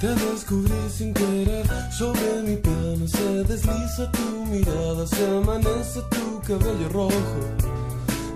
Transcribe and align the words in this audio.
Te 0.00 0.06
descubrí 0.14 0.88
sin 0.88 1.12
querer, 1.12 1.66
sobre 1.90 2.42
mi 2.42 2.54
piano 2.54 3.08
se 3.08 3.42
desliza 3.42 4.08
tu 4.12 4.46
mirada, 4.46 5.04
se 5.08 5.26
amanece 5.26 6.00
tu 6.08 6.40
cabello 6.46 6.88
rojo, 6.92 7.40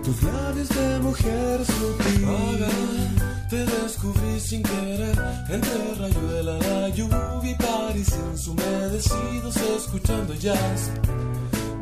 tus 0.03 0.21
labios 0.25 0.69
de 0.71 0.99
mujer 0.99 1.65
sutil. 1.65 2.67
te 3.49 3.65
descubrí 3.65 4.41
sin 4.41 4.65
querer, 4.65 5.17
entre 5.49 5.95
rayuela, 6.01 6.59
la 6.59 6.89
lluvia 6.89 7.41
y 7.45 7.55
París 7.55 8.13
ensumedecidos 8.33 9.57
escuchando 9.57 10.35
jazz. 10.35 10.91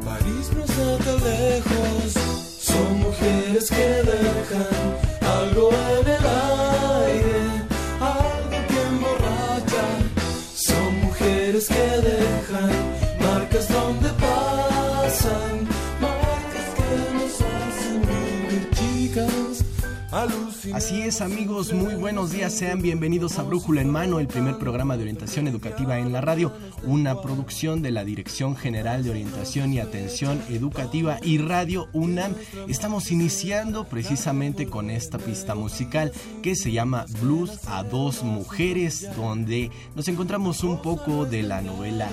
París 0.04 0.50
no 0.54 0.62
está 0.62 0.98
tan 1.04 1.24
lejos, 1.24 2.12
son 2.60 3.00
mujeres 3.00 3.70
que 3.70 3.88
dejan 4.12 4.98
algo 5.22 5.70
en 5.72 6.06
el 6.06 6.26
aire 6.26 7.39
que 11.68 11.74
dejan 11.74 12.70
marcas 13.20 13.68
donde 13.68 14.08
pasan, 14.10 15.68
marcas 16.00 16.68
que 16.76 16.92
nos 17.14 17.34
hacen 17.40 18.00
vivir 18.08 18.70
chicas. 18.70 19.64
Así 20.74 21.00
es 21.00 21.22
amigos, 21.22 21.72
muy 21.72 21.94
buenos 21.94 22.32
días, 22.32 22.52
sean 22.52 22.82
bienvenidos 22.82 23.38
a 23.38 23.42
Brújula 23.42 23.80
en 23.80 23.88
Mano, 23.88 24.20
el 24.20 24.26
primer 24.26 24.58
programa 24.58 24.96
de 24.96 25.02
orientación 25.02 25.48
educativa 25.48 25.98
en 25.98 26.12
la 26.12 26.20
radio, 26.20 26.52
una 26.84 27.20
producción 27.22 27.80
de 27.80 27.90
la 27.90 28.04
Dirección 28.04 28.56
General 28.56 29.02
de 29.02 29.10
Orientación 29.10 29.72
y 29.72 29.80
Atención 29.80 30.42
Educativa 30.50 31.18
y 31.22 31.38
Radio 31.38 31.88
UNAM. 31.94 32.34
Estamos 32.68 33.10
iniciando 33.10 33.84
precisamente 33.84 34.66
con 34.66 34.90
esta 34.90 35.18
pista 35.18 35.54
musical 35.54 36.12
que 36.42 36.54
se 36.54 36.72
llama 36.72 37.06
Blues 37.22 37.66
a 37.66 37.82
dos 37.82 38.22
mujeres, 38.22 39.08
donde 39.16 39.70
nos 39.94 40.08
encontramos 40.08 40.62
un 40.62 40.82
poco 40.82 41.24
de 41.24 41.42
la 41.42 41.62
novela 41.62 42.10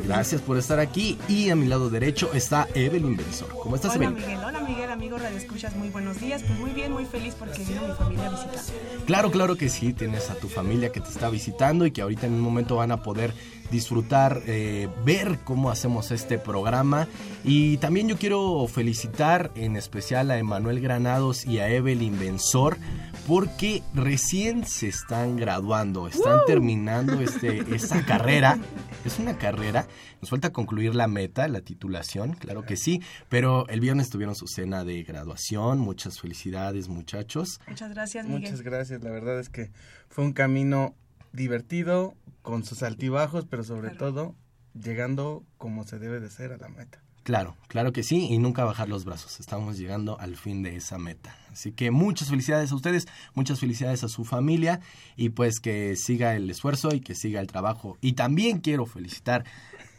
Gracias 0.05 0.43
por 0.43 0.59
estar 0.59 0.81
aquí. 0.81 1.19
Y 1.29 1.51
a 1.51 1.57
mi 1.57 1.67
lado 1.67 1.89
derecho 1.89 2.10
está 2.35 2.69
Evelyn 2.75 3.17
Benzor. 3.17 3.49
¿Cómo 3.63 3.77
estás, 3.77 3.97
Hola, 3.97 4.07
Evelyn? 4.07 4.23
Miguel. 4.27 4.45
Hola, 4.45 4.61
Miguel, 4.61 4.91
amigo 4.91 5.19
Radio 5.19 5.37
Escuchas. 5.37 5.77
Muy 5.77 5.89
buenos 5.91 6.21
días. 6.21 6.43
Pues 6.43 6.59
muy 6.59 6.71
bien, 6.71 6.93
muy 6.93 7.05
feliz 7.05 7.35
porque 7.39 7.63
vino 7.65 7.83
mi 7.87 7.95
familia 7.95 8.27
a 8.27 8.31
visitar. 8.31 8.61
Claro, 9.07 9.31
claro 9.31 9.57
que 9.57 9.69
sí. 9.69 9.93
Tienes 9.93 10.31
a 10.31 10.35
tu 10.35 10.49
familia 10.49 10.93
que 10.93 11.01
te 11.01 11.09
está 11.09 11.31
visitando 11.31 11.87
y 11.87 11.91
que 11.91 12.03
ahorita 12.03 12.27
en 12.27 12.35
un 12.35 12.41
momento 12.41 12.77
van 12.77 12.93
a 12.93 13.03
poder 13.03 13.33
disfrutar, 13.71 14.43
eh, 14.47 14.89
ver 15.05 15.39
cómo 15.45 15.71
hacemos 15.71 16.11
este 16.11 16.39
programa. 16.39 17.09
Y 17.45 17.77
también 17.79 18.09
yo 18.09 18.17
quiero 18.17 18.67
felicitar 18.67 19.51
en 19.55 19.77
especial 19.77 20.31
a 20.31 20.39
Emanuel 20.39 20.81
Granados 20.81 21.47
y 21.47 21.59
a 21.59 21.69
Evelyn 21.69 22.19
Benzor 22.19 22.77
porque 23.27 23.83
recién 23.95 24.65
se 24.65 24.89
están 24.89 25.37
graduando, 25.37 26.09
están 26.09 26.41
terminando 26.47 27.21
este, 27.21 27.59
esta 27.75 28.05
carrera. 28.05 28.59
Es 29.05 29.19
una 29.19 29.39
carrera, 29.39 29.87
nos 30.21 30.31
falta 30.31 30.51
concluir 30.53 30.95
la 30.95 31.07
meta, 31.07 31.49
la 31.49 31.61
titulación, 31.61 32.35
claro 32.35 32.65
que 32.65 32.77
sí, 32.77 33.01
pero 33.29 33.67
el 33.69 33.81
viernes 33.81 34.11
tuvieron 34.11 34.35
su 34.35 34.47
cena 34.47 34.85
de 34.85 35.03
graduación. 35.03 35.79
Muchas 35.79 36.21
felicidades, 36.21 36.89
muchachos. 36.89 37.61
Muchas 37.69 37.91
gracias, 37.91 38.27
Miguel. 38.27 38.43
Muchas 38.43 38.63
gracias, 38.63 39.03
la 39.03 39.11
verdad 39.11 39.39
es 39.41 39.49
que 39.49 39.71
fue 40.09 40.25
un 40.25 40.33
camino 40.33 40.95
divertido, 41.33 42.15
con 42.43 42.65
sus 42.65 42.83
altibajos, 42.83 43.47
pero 43.47 43.65
sobre 43.65 43.91
todo 43.91 44.35
llegando 44.75 45.45
como 45.59 45.85
se 45.85 45.99
debe 45.99 46.21
de 46.21 46.31
ser 46.31 46.53
a 46.53 46.57
la 46.57 46.69
meta. 46.69 47.03
Claro, 47.23 47.57
claro 47.69 47.93
que 47.93 48.03
sí, 48.03 48.29
y 48.31 48.39
nunca 48.39 48.65
bajar 48.65 48.89
los 48.89 49.05
brazos. 49.05 49.41
Estamos 49.41 49.77
llegando 49.79 50.19
al 50.19 50.37
fin 50.37 50.63
de 50.63 50.77
esa 50.77 50.99
meta. 50.99 51.37
Así 51.53 51.73
que 51.73 51.91
muchas 51.91 52.31
felicidades 52.31 52.73
a 52.73 52.75
ustedes, 52.75 53.07
muchas 53.35 53.61
felicidades 53.61 54.03
a 54.05 54.09
su 54.09 54.25
familia 54.25 54.81
y 55.17 55.29
pues 55.31 55.61
que 55.61 55.97
siga 55.97 56.35
el 56.35 56.49
esfuerzo 56.49 56.95
y 56.95 57.01
que 57.01 57.15
siga 57.15 57.41
el 57.41 57.47
trabajo. 57.47 57.99
Y 58.01 58.15
también 58.15 58.61
quiero 58.61 58.87
felicitar 58.87 59.45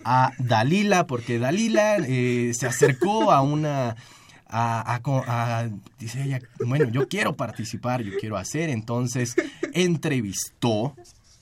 a 0.04 0.32
Dalila, 0.40 1.06
porque 1.06 1.38
Dalila 1.38 1.98
eh, 1.98 2.54
se 2.56 2.68
acercó 2.68 3.32
a 3.32 3.42
una... 3.42 3.96
A, 4.54 4.96
a, 4.96 5.00
a, 5.60 5.70
dice 5.98 6.24
ella, 6.24 6.42
bueno, 6.66 6.90
yo 6.90 7.08
quiero 7.08 7.38
participar, 7.38 8.02
yo 8.02 8.12
quiero 8.20 8.36
hacer, 8.36 8.70
entonces 8.70 9.36
entrevistó 9.72 10.94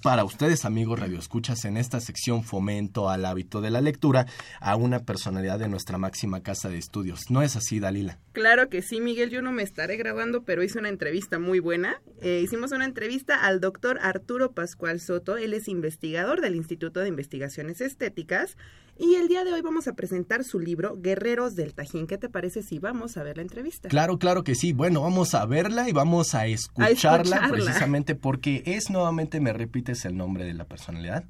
para 0.01 0.23
ustedes, 0.23 0.65
amigos 0.65 0.99
radioescuchas, 0.99 1.65
en 1.65 1.77
esta 1.77 1.99
sección 1.99 2.43
Fomento 2.43 3.09
al 3.09 3.25
hábito 3.25 3.61
de 3.61 3.69
la 3.69 3.81
lectura 3.81 4.25
a 4.61 4.75
una 4.75 4.99
personalidad 4.99 5.59
de 5.59 5.67
nuestra 5.67 5.97
máxima 5.97 6.41
casa 6.41 6.69
de 6.69 6.77
estudios. 6.77 7.29
¿No 7.29 7.41
es 7.41 7.55
así, 7.55 7.79
Dalila? 7.79 8.17
Claro 8.31 8.69
que 8.69 8.81
sí, 8.81 9.01
Miguel. 9.01 9.29
Yo 9.29 9.41
no 9.41 9.51
me 9.51 9.63
estaré 9.63 9.97
grabando, 9.97 10.43
pero 10.43 10.63
hice 10.63 10.79
una 10.79 10.89
entrevista 10.89 11.39
muy 11.39 11.59
buena. 11.59 12.01
Eh, 12.21 12.41
hicimos 12.43 12.71
una 12.71 12.85
entrevista 12.85 13.43
al 13.45 13.59
doctor 13.59 13.99
Arturo 14.01 14.51
Pascual 14.53 15.01
Soto. 15.01 15.37
Él 15.37 15.53
es 15.53 15.67
investigador 15.67 16.41
del 16.41 16.55
Instituto 16.55 16.99
de 17.01 17.09
Investigaciones 17.09 17.81
Estéticas. 17.81 18.55
Y 19.01 19.15
el 19.15 19.29
día 19.29 19.45
de 19.45 19.53
hoy 19.53 19.61
vamos 19.61 19.87
a 19.87 19.93
presentar 19.93 20.43
su 20.43 20.59
libro 20.59 20.97
Guerreros 20.99 21.55
del 21.55 21.73
Tajín. 21.73 22.05
¿Qué 22.05 22.17
te 22.17 22.27
parece 22.27 22.61
si 22.63 22.79
vamos 22.79 23.15
a 23.15 23.23
ver 23.23 23.37
la 23.37 23.43
entrevista? 23.43 23.87
Claro, 23.87 24.19
claro 24.19 24.43
que 24.43 24.55
sí. 24.55 24.73
Bueno, 24.73 25.01
vamos 25.01 25.33
a 25.35 25.45
verla 25.45 25.87
y 25.87 25.93
vamos 25.93 26.35
a 26.35 26.47
escucharla, 26.47 26.87
A 26.87 26.89
escucharla. 26.91 27.49
precisamente 27.49 28.15
porque 28.15 28.61
es 28.65 28.89
nuevamente, 28.89 29.39
me 29.39 29.53
repites 29.89 30.05
el 30.05 30.17
nombre 30.17 30.45
de 30.45 30.53
la 30.53 30.65
personalidad. 30.65 31.23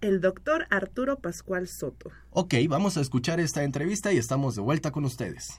El 0.00 0.20
doctor 0.20 0.66
Arturo 0.70 1.18
Pascual 1.18 1.68
Soto. 1.68 2.10
Ok, 2.30 2.54
vamos 2.68 2.96
a 2.96 3.00
escuchar 3.00 3.40
esta 3.40 3.62
entrevista 3.62 4.12
y 4.12 4.18
estamos 4.18 4.56
de 4.56 4.62
vuelta 4.62 4.90
con 4.90 5.04
ustedes. 5.04 5.56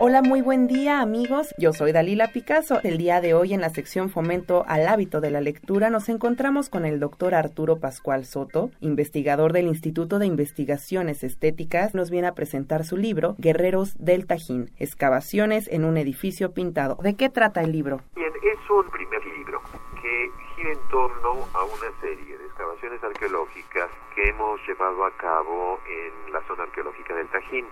Hola, 0.00 0.20
muy 0.22 0.40
buen 0.40 0.66
día 0.66 1.00
amigos. 1.00 1.54
Yo 1.58 1.72
soy 1.72 1.92
Dalila 1.92 2.32
Picasso. 2.32 2.80
El 2.82 2.98
día 2.98 3.20
de 3.20 3.34
hoy 3.34 3.54
en 3.54 3.60
la 3.60 3.68
sección 3.68 4.10
Fomento 4.10 4.64
al 4.66 4.88
hábito 4.88 5.20
de 5.20 5.30
la 5.30 5.40
lectura 5.40 5.90
nos 5.90 6.08
encontramos 6.08 6.70
con 6.70 6.84
el 6.86 6.98
doctor 6.98 7.36
Arturo 7.36 7.78
Pascual 7.78 8.24
Soto, 8.24 8.70
investigador 8.80 9.52
del 9.52 9.66
Instituto 9.66 10.18
de 10.18 10.26
Investigaciones 10.26 11.22
Estéticas. 11.22 11.94
Nos 11.94 12.10
viene 12.10 12.26
a 12.26 12.34
presentar 12.34 12.84
su 12.84 12.96
libro 12.96 13.36
Guerreros 13.38 13.94
del 13.98 14.26
Tajín, 14.26 14.72
excavaciones 14.78 15.68
en 15.70 15.84
un 15.84 15.96
edificio 15.96 16.52
pintado. 16.52 16.96
¿De 17.00 17.14
qué 17.14 17.28
trata 17.28 17.60
el 17.60 17.70
libro? 17.70 18.00
Bien, 18.16 18.32
es 18.32 18.70
un 18.70 18.90
primer 18.90 19.24
libro 19.38 19.60
gira 20.62 20.72
en 20.72 20.88
torno 20.88 21.48
a 21.54 21.64
una 21.64 22.00
serie 22.00 22.38
de 22.38 22.46
excavaciones 22.46 23.02
arqueológicas 23.02 23.90
que 24.14 24.28
hemos 24.28 24.60
llevado 24.66 25.04
a 25.04 25.10
cabo 25.12 25.80
en 25.86 26.32
la 26.32 26.40
zona 26.42 26.64
arqueológica 26.64 27.14
del 27.14 27.28
Tajín 27.28 27.66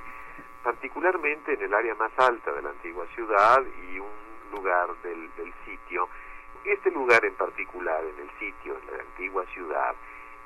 particularmente 0.63 1.55
en 1.55 1.63
el 1.63 1.73
área 1.73 1.95
más 1.95 2.11
alta 2.19 2.53
de 2.53 2.63
la 2.63 2.71
antigua 2.71 3.07
ciudad 3.15 3.63
y 3.93 3.99
un 3.99 4.11
lugar 4.53 4.89
del, 5.03 5.35
del 5.37 5.53
sitio. 5.65 6.09
Este 6.65 6.91
lugar 6.91 7.25
en 7.25 7.35
particular, 7.35 8.03
en 8.05 8.21
el 8.21 8.31
sitio, 8.39 8.77
en 8.79 8.97
la 8.97 9.03
antigua 9.03 9.45
ciudad, 9.55 9.95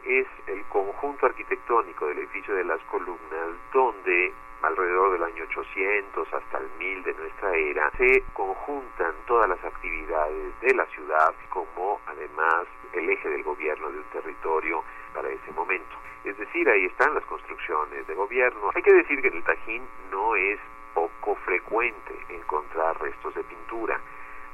es 0.05 0.27
el 0.47 0.63
conjunto 0.67 1.27
arquitectónico 1.27 2.07
del 2.07 2.19
edificio 2.19 2.55
de 2.55 2.65
las 2.65 2.81
columnas 2.85 3.49
donde 3.73 4.33
alrededor 4.67 5.13
del 5.13 5.23
año 5.25 5.45
800 5.45 6.33
hasta 6.33 6.59
el 6.59 6.69
1000 6.79 7.03
de 7.05 7.15
nuestra 7.15 7.55
era 7.55 7.91
se 7.99 8.25
conjuntan 8.33 9.15
todas 9.27 9.49
las 9.49 9.63
actividades 9.65 10.61
de 10.61 10.75
la 10.75 10.87
ciudad 10.87 11.35
como 11.51 12.01
además 12.07 12.67
el 12.93 13.09
eje 13.11 13.29
del 13.29 13.43
gobierno 13.43 13.91
de 13.91 13.99
un 13.99 14.05
territorio 14.05 14.83
para 15.15 15.29
ese 15.29 15.53
momento. 15.53 15.97
Es 16.25 16.39
decir, 16.39 16.69
ahí 16.69 16.87
están 16.87 17.15
las 17.15 17.25
construcciones 17.27 18.07
de 18.07 18.15
gobierno. 18.15 18.71
Hay 18.75 18.83
que 18.83 18.95
decir 18.95 19.21
que 19.21 19.29
en 19.29 19.37
el 19.37 19.45
Tajín 19.45 19.83
no 20.11 20.35
es 20.35 20.59
poco 20.95 21.35
frecuente 21.45 22.15
encontrar 22.31 22.99
restos 23.01 23.35
de 23.35 23.45
pintura. 23.45 24.01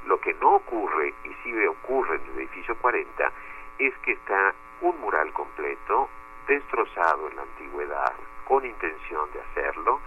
Lo 0.05 0.19
que 0.19 0.33
no 0.35 0.55
ocurre, 0.55 1.13
y 1.23 1.33
sí 1.43 1.67
ocurre 1.67 2.15
en 2.15 2.25
el 2.33 2.39
edificio 2.39 2.75
40, 2.75 3.31
es 3.77 3.93
que 3.99 4.13
está 4.13 4.53
un 4.81 4.99
mural 4.99 5.31
completo, 5.31 6.09
destrozado 6.47 7.29
en 7.29 7.35
la 7.35 7.43
antigüedad, 7.43 8.13
con 8.47 8.65
intención 8.65 9.31
de 9.33 9.41
hacerlo, 9.41 9.99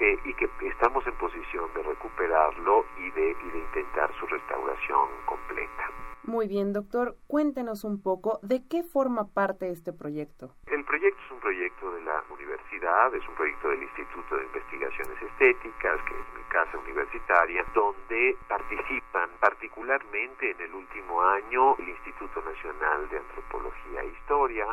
eh, 0.00 0.18
y 0.24 0.34
que 0.34 0.48
estamos 0.62 1.06
en 1.06 1.14
posición 1.18 1.68
de 1.74 1.82
recuperarlo 1.82 2.86
y 2.98 3.10
de, 3.10 3.30
y 3.30 3.50
de 3.50 3.58
intentar 3.58 4.10
su 4.18 4.26
restauración 4.26 5.08
completa. 5.26 5.90
Muy 6.24 6.48
bien, 6.48 6.72
doctor, 6.72 7.16
cuéntenos 7.26 7.84
un 7.84 8.02
poco 8.02 8.40
de 8.42 8.62
qué 8.68 8.82
forma 8.82 9.28
parte 9.34 9.70
este 9.70 9.92
proyecto. 9.92 10.54
El 10.66 10.84
proyecto 10.84 11.20
es 11.24 11.30
un 11.32 11.40
proyecto 11.40 11.92
de 11.92 12.02
la 12.02 12.22
universidad, 12.30 13.14
es 13.14 13.26
un 13.28 13.34
proyecto 13.34 13.68
del 13.68 13.82
Instituto 13.82 14.36
de 14.36 14.44
Investigaciones 14.44 15.22
Estéticas, 15.22 16.00
que 16.04 16.14
es 16.14 16.26
mi 16.36 16.42
casa 16.48 16.78
universitaria, 16.78 17.64
donde 17.74 18.36
participan 18.48 19.30
particularmente 19.40 20.50
en 20.50 20.60
el 20.60 20.74
último 20.74 21.22
año 21.22 21.76
el 21.78 21.88
Instituto 21.88 22.42
Nacional 22.42 23.08
de 23.08 23.18
Antropología 23.18 24.02
e 24.02 24.08
Historia, 24.08 24.66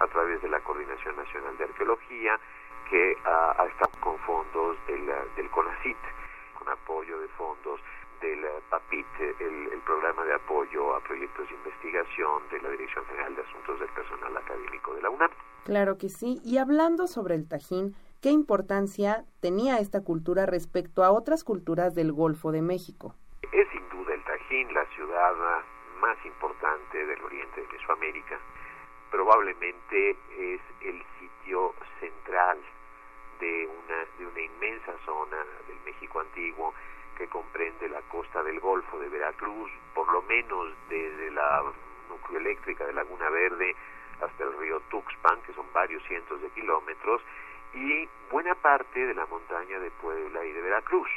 a 0.00 0.06
través 0.06 0.42
de 0.42 0.48
la 0.48 0.60
Coordinación 0.60 1.16
Nacional 1.16 1.56
de 1.56 1.64
Arqueología, 1.64 2.38
que 2.90 3.16
ha 3.24 3.66
estado 3.66 3.92
con 4.00 4.18
fondos 4.20 4.76
del, 4.86 5.06
del 5.36 5.50
CONACIT, 5.50 5.96
con 6.58 6.68
apoyo 6.68 7.18
de 7.20 7.28
fondos 7.28 7.80
del 8.20 8.44
PAPIT, 8.70 9.06
el, 9.40 9.72
el, 9.72 9.80
programa 9.80 10.24
de 10.24 10.34
apoyo 10.34 10.94
a 10.94 11.00
proyectos 11.00 11.48
de 11.48 11.54
investigación 11.54 12.42
de 12.50 12.60
la 12.62 12.70
Dirección 12.70 13.04
General 13.06 13.34
de 13.36 13.42
Asuntos 13.42 13.80
del 13.80 13.88
Personal 13.90 14.36
Académico 14.36 14.94
de 14.94 15.02
la 15.02 15.10
UNAM. 15.10 15.30
Claro 15.64 15.98
que 15.98 16.08
sí. 16.08 16.40
Y 16.44 16.58
hablando 16.58 17.06
sobre 17.06 17.34
el 17.34 17.48
Tajín, 17.48 17.94
¿qué 18.22 18.30
importancia 18.30 19.24
tenía 19.40 19.78
esta 19.78 20.02
cultura 20.02 20.46
respecto 20.46 21.04
a 21.04 21.10
otras 21.10 21.44
culturas 21.44 21.94
del 21.94 22.12
Golfo 22.12 22.52
de 22.52 22.62
México? 22.62 23.14
Es 23.52 23.68
sin 23.72 23.88
duda 23.88 24.14
el 24.14 24.24
Tajín 24.24 24.72
la 24.72 24.86
ciudad 24.94 25.34
más 26.00 26.16
importante 26.24 27.06
del 27.06 27.22
oriente 27.22 27.60
de 27.60 27.68
Mesoamérica. 27.68 28.38
Probablemente 29.14 30.16
es 30.36 30.60
el 30.80 31.00
sitio 31.20 31.72
central 32.00 32.58
de 33.38 33.68
una, 33.68 34.04
de 34.18 34.26
una 34.26 34.40
inmensa 34.40 34.92
zona 35.06 35.36
del 35.68 35.78
México 35.84 36.18
antiguo 36.18 36.74
que 37.16 37.28
comprende 37.28 37.88
la 37.90 38.00
costa 38.10 38.42
del 38.42 38.58
Golfo 38.58 38.98
de 38.98 39.08
Veracruz, 39.08 39.70
por 39.94 40.12
lo 40.12 40.20
menos 40.22 40.74
desde 40.88 41.30
la 41.30 41.62
nucleoeléctrica 42.08 42.86
de 42.86 42.92
Laguna 42.92 43.30
Verde 43.30 43.76
hasta 44.20 44.42
el 44.42 44.58
río 44.58 44.80
Tuxpan, 44.90 45.40
que 45.42 45.52
son 45.52 45.72
varios 45.72 46.02
cientos 46.08 46.42
de 46.42 46.48
kilómetros, 46.48 47.22
y 47.72 48.08
buena 48.32 48.56
parte 48.56 48.98
de 48.98 49.14
la 49.14 49.26
montaña 49.26 49.78
de 49.78 49.92
Puebla 49.92 50.44
y 50.44 50.50
de 50.50 50.60
Veracruz. 50.60 51.08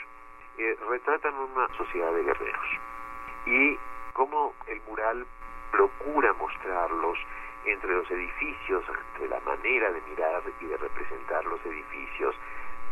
Eh, 0.59 0.77
retratan 0.87 1.33
una 1.33 1.67
sociedad 1.75 2.13
de 2.13 2.23
guerreros. 2.23 2.67
Y 3.47 3.75
como 4.13 4.53
el 4.67 4.81
mural 4.81 5.25
procura 5.71 6.33
mostrarlos 6.33 7.17
entre 7.67 7.91
los 7.91 8.09
edificios, 8.09 8.83
entre 9.13 9.29
la 9.29 9.39
manera 9.41 9.91
de 9.91 10.01
mirar 10.09 10.43
y 10.61 10.65
de 10.65 10.77
representar 10.77 11.45
los 11.45 11.59
edificios 11.65 12.35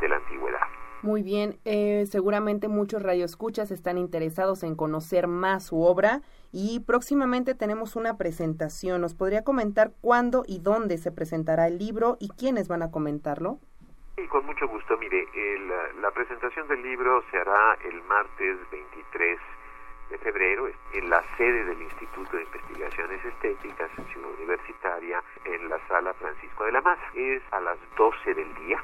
de 0.01 0.09
la 0.09 0.17
antigüedad. 0.17 0.67
Muy 1.01 1.21
bien, 1.21 1.59
eh, 1.65 2.05
seguramente 2.07 2.67
muchos 2.67 3.03
radioescuchas 3.03 3.69
están 3.69 3.99
interesados 3.99 4.63
en 4.63 4.75
conocer 4.75 5.27
más 5.27 5.67
su 5.67 5.83
obra 5.83 6.21
y 6.51 6.79
próximamente 6.79 7.53
tenemos 7.53 7.95
una 7.95 8.17
presentación. 8.17 9.01
¿Nos 9.01 9.13
podría 9.13 9.43
comentar 9.43 9.91
cuándo 10.01 10.43
y 10.47 10.59
dónde 10.59 10.97
se 10.97 11.11
presentará 11.11 11.67
el 11.67 11.77
libro 11.77 12.17
y 12.19 12.29
quiénes 12.29 12.67
van 12.67 12.81
a 12.81 12.89
comentarlo? 12.89 13.59
Sí, 14.15 14.27
con 14.29 14.45
mucho 14.45 14.67
gusto. 14.67 14.97
Mire, 14.97 15.27
el, 15.35 16.01
la 16.01 16.09
presentación 16.11 16.67
del 16.67 16.81
libro 16.81 17.23
se 17.29 17.37
hará 17.37 17.77
el 17.83 18.01
martes 18.03 18.57
23 18.71 19.39
de 20.09 20.17
febrero 20.17 20.69
en 20.93 21.09
la 21.09 21.23
sede 21.37 21.65
del 21.65 21.81
Instituto 21.81 22.37
de 22.37 22.43
Investigaciones 22.43 23.23
Estéticas 23.25 23.89
en 23.97 24.05
Ciudad 24.07 24.31
Universitaria 24.31 25.23
en 25.45 25.69
la 25.69 25.79
sala 25.87 26.13
Francisco 26.13 26.65
de 26.65 26.71
la 26.71 26.81
Maza. 26.81 27.03
Es 27.13 27.41
a 27.51 27.59
las 27.59 27.77
12 27.97 28.33
del 28.33 28.53
día 28.55 28.81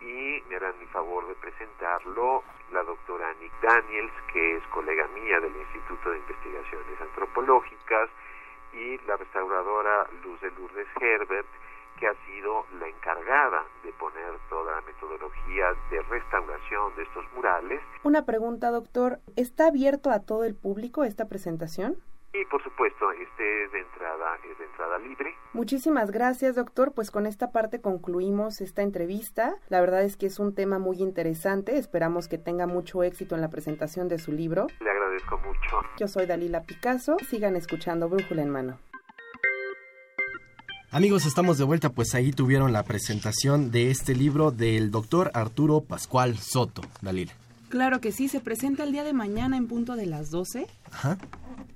y 0.00 0.42
me 0.48 0.56
harán 0.56 0.74
el 0.80 0.88
favor 0.88 1.26
de 1.26 1.34
presentarlo 1.34 2.42
la 2.72 2.82
doctora 2.82 3.32
Nick 3.40 3.52
Daniels, 3.60 4.12
que 4.32 4.56
es 4.56 4.62
colega 4.68 5.06
mía 5.08 5.40
del 5.40 5.56
Instituto 5.56 6.10
de 6.10 6.18
Investigaciones 6.18 7.00
Antropológicas, 7.00 8.10
y 8.72 8.98
la 9.06 9.16
restauradora 9.16 10.06
Luz 10.24 10.40
de 10.40 10.50
Lourdes 10.50 10.88
Herbert, 11.00 11.46
que 11.98 12.06
ha 12.06 12.14
sido 12.26 12.66
la 12.78 12.88
encargada 12.88 13.64
de 13.82 13.92
poner 13.94 14.32
toda 14.48 14.76
la 14.76 14.80
metodología 14.82 15.66
de 15.90 16.02
restauración 16.02 16.96
de 16.96 17.02
estos 17.02 17.24
murales. 17.34 17.80
Una 18.02 18.24
pregunta, 18.24 18.70
doctor, 18.70 19.20
¿está 19.36 19.68
abierto 19.68 20.10
a 20.10 20.20
todo 20.20 20.44
el 20.44 20.54
público 20.54 21.04
esta 21.04 21.28
presentación? 21.28 21.96
Y 22.34 22.44
por 22.46 22.60
supuesto, 22.64 23.12
este 23.12 23.64
es 23.64 23.70
de 23.70 23.78
entrada, 23.78 24.36
es 24.50 24.58
de 24.58 24.64
entrada 24.64 24.98
libre. 24.98 25.36
Muchísimas 25.52 26.10
gracias, 26.10 26.56
doctor. 26.56 26.92
Pues 26.92 27.12
con 27.12 27.26
esta 27.26 27.52
parte 27.52 27.80
concluimos 27.80 28.60
esta 28.60 28.82
entrevista. 28.82 29.54
La 29.68 29.80
verdad 29.80 30.02
es 30.02 30.16
que 30.16 30.26
es 30.26 30.40
un 30.40 30.52
tema 30.52 30.80
muy 30.80 31.00
interesante. 31.00 31.76
Esperamos 31.78 32.26
que 32.26 32.38
tenga 32.38 32.66
mucho 32.66 33.04
éxito 33.04 33.36
en 33.36 33.40
la 33.40 33.50
presentación 33.50 34.08
de 34.08 34.18
su 34.18 34.32
libro. 34.32 34.66
Le 34.80 34.90
agradezco 34.90 35.38
mucho. 35.38 35.80
Yo 35.96 36.08
soy 36.08 36.26
Dalila 36.26 36.62
Picasso. 36.62 37.16
Sigan 37.20 37.54
escuchando 37.54 38.08
Brújula 38.08 38.42
en 38.42 38.50
Mano. 38.50 38.78
Amigos, 40.94 41.26
estamos 41.26 41.58
de 41.58 41.64
vuelta, 41.64 41.88
pues 41.88 42.14
ahí 42.14 42.30
tuvieron 42.30 42.72
la 42.72 42.84
presentación 42.84 43.72
de 43.72 43.90
este 43.90 44.14
libro 44.14 44.52
del 44.52 44.92
doctor 44.92 45.32
Arturo 45.34 45.80
Pascual 45.80 46.38
Soto, 46.38 46.82
Dalila. 47.02 47.32
Claro 47.68 48.00
que 48.00 48.12
sí, 48.12 48.28
se 48.28 48.38
presenta 48.38 48.84
el 48.84 48.92
día 48.92 49.02
de 49.02 49.12
mañana 49.12 49.56
en 49.56 49.66
punto 49.66 49.96
de 49.96 50.06
las 50.06 50.30
12. 50.30 50.68
Ajá. 50.92 51.18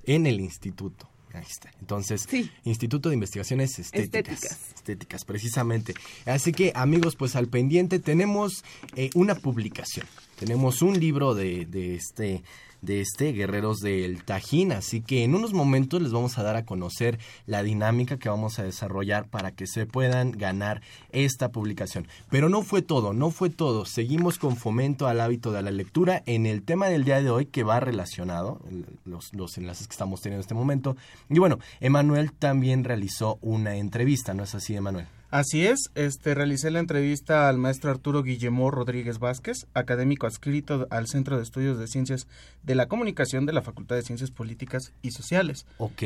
En 0.05 0.25
el 0.25 0.39
instituto. 0.39 1.09
Ahí 1.33 1.43
está. 1.45 1.69
Entonces, 1.81 2.27
sí. 2.29 2.49
Instituto 2.63 3.09
de 3.09 3.15
Investigaciones 3.15 3.77
Estéticas, 3.77 4.35
Estéticas. 4.35 4.73
Estéticas. 4.73 5.25
precisamente. 5.25 5.95
Así 6.25 6.53
que, 6.53 6.71
amigos, 6.73 7.17
pues 7.17 7.35
al 7.35 7.49
pendiente 7.49 7.99
tenemos 7.99 8.63
eh, 8.95 9.09
una 9.15 9.35
publicación. 9.35 10.07
Tenemos 10.39 10.81
un 10.81 10.97
libro 10.97 11.35
de, 11.35 11.65
de 11.65 11.95
este 11.95 12.41
de 12.81 13.01
este 13.01 13.31
Guerreros 13.33 13.79
del 13.79 14.23
Tajín, 14.23 14.71
así 14.71 15.01
que 15.01 15.23
en 15.23 15.35
unos 15.35 15.53
momentos 15.53 16.01
les 16.01 16.11
vamos 16.11 16.37
a 16.37 16.43
dar 16.43 16.55
a 16.55 16.65
conocer 16.65 17.19
la 17.45 17.63
dinámica 17.63 18.17
que 18.17 18.29
vamos 18.29 18.59
a 18.59 18.63
desarrollar 18.63 19.27
para 19.27 19.51
que 19.51 19.67
se 19.67 19.85
puedan 19.85 20.31
ganar 20.31 20.81
esta 21.11 21.51
publicación. 21.51 22.07
Pero 22.29 22.49
no 22.49 22.61
fue 22.61 22.81
todo, 22.81 23.13
no 23.13 23.31
fue 23.31 23.49
todo. 23.49 23.85
Seguimos 23.85 24.37
con 24.39 24.55
fomento 24.55 25.07
al 25.07 25.21
hábito 25.21 25.51
de 25.51 25.61
la 25.61 25.71
lectura 25.71 26.23
en 26.25 26.45
el 26.45 26.63
tema 26.63 26.87
del 26.87 27.03
día 27.03 27.21
de 27.21 27.29
hoy 27.29 27.45
que 27.45 27.63
va 27.63 27.79
relacionado, 27.79 28.59
los, 29.05 29.33
los 29.33 29.57
enlaces 29.57 29.87
que 29.87 29.93
estamos 29.93 30.21
teniendo 30.21 30.39
en 30.39 30.45
este 30.45 30.55
momento. 30.55 30.95
Y 31.29 31.39
bueno, 31.39 31.59
Emanuel 31.79 32.31
también 32.31 32.83
realizó 32.83 33.37
una 33.41 33.75
entrevista, 33.75 34.33
¿no 34.33 34.43
es 34.43 34.55
así, 34.55 34.75
Emanuel? 34.75 35.07
Así 35.31 35.63
es, 35.67 35.91
este 35.93 36.33
realicé 36.33 36.71
la 36.71 36.79
entrevista 36.79 37.49
al 37.49 37.59
maestro 37.59 37.91
Arturo 37.91 38.23
Guillemó 38.23 38.71
Rodríguez 38.71 39.19
Vázquez, 39.19 39.67
académico 39.75 40.25
adscrito 40.25 40.87
al 40.89 41.07
Centro 41.07 41.37
de 41.37 41.43
Estudios 41.43 41.77
de 41.77 41.85
Ciencias 41.85 42.27
de 42.63 42.73
la 42.73 42.87
Comunicación 42.87 43.45
de 43.45 43.53
la 43.53 43.61
Facultad 43.61 43.95
de 43.95 44.01
Ciencias 44.01 44.31
Políticas 44.31 44.91
y 45.03 45.11
Sociales. 45.11 45.67
Ok. 45.77 46.01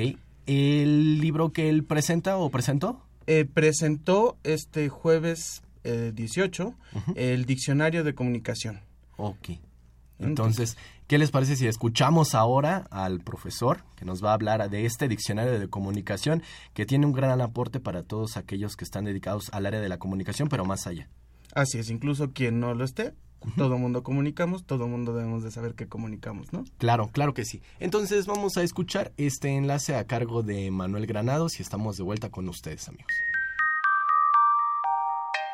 ¿El 0.45 1.21
libro 1.21 1.53
que 1.53 1.69
él 1.69 1.85
presenta 1.85 2.35
o 2.35 2.49
presentó? 2.49 3.01
Eh, 3.25 3.45
presentó 3.45 4.37
este 4.43 4.89
jueves 4.89 5.63
eh, 5.85 6.11
18 6.13 6.67
uh 6.67 6.73
-huh. 6.99 7.13
el 7.15 7.45
Diccionario 7.45 8.03
de 8.03 8.13
Comunicación. 8.13 8.81
Ok. 9.15 9.51
Entonces, 10.25 10.77
¿qué 11.07 11.17
les 11.17 11.31
parece 11.31 11.55
si 11.55 11.67
escuchamos 11.67 12.35
ahora 12.35 12.87
al 12.91 13.19
profesor 13.19 13.83
que 13.95 14.05
nos 14.05 14.23
va 14.23 14.31
a 14.31 14.33
hablar 14.33 14.69
de 14.69 14.85
este 14.85 15.07
diccionario 15.07 15.59
de 15.59 15.67
comunicación 15.67 16.43
que 16.73 16.85
tiene 16.85 17.05
un 17.05 17.13
gran 17.13 17.41
aporte 17.41 17.79
para 17.79 18.03
todos 18.03 18.37
aquellos 18.37 18.75
que 18.75 18.85
están 18.85 19.05
dedicados 19.05 19.49
al 19.53 19.65
área 19.65 19.81
de 19.81 19.89
la 19.89 19.99
comunicación, 19.99 20.49
pero 20.49 20.65
más 20.65 20.87
allá? 20.87 21.09
Así 21.53 21.77
es, 21.77 21.89
incluso 21.89 22.31
quien 22.31 22.59
no 22.59 22.73
lo 22.73 22.83
esté, 22.83 23.13
todo 23.57 23.77
mundo 23.77 24.03
comunicamos, 24.03 24.65
todo 24.65 24.87
mundo 24.87 25.13
debemos 25.13 25.43
de 25.43 25.51
saber 25.51 25.75
que 25.75 25.87
comunicamos, 25.87 26.53
¿no? 26.53 26.63
Claro, 26.77 27.09
claro 27.11 27.33
que 27.33 27.45
sí. 27.45 27.61
Entonces 27.79 28.25
vamos 28.25 28.57
a 28.57 28.63
escuchar 28.63 29.11
este 29.17 29.49
enlace 29.49 29.95
a 29.95 30.05
cargo 30.05 30.43
de 30.43 30.71
Manuel 30.71 31.05
Granados 31.05 31.59
y 31.59 31.63
estamos 31.63 31.97
de 31.97 32.03
vuelta 32.03 32.29
con 32.29 32.47
ustedes, 32.49 32.87
amigos. 32.87 33.11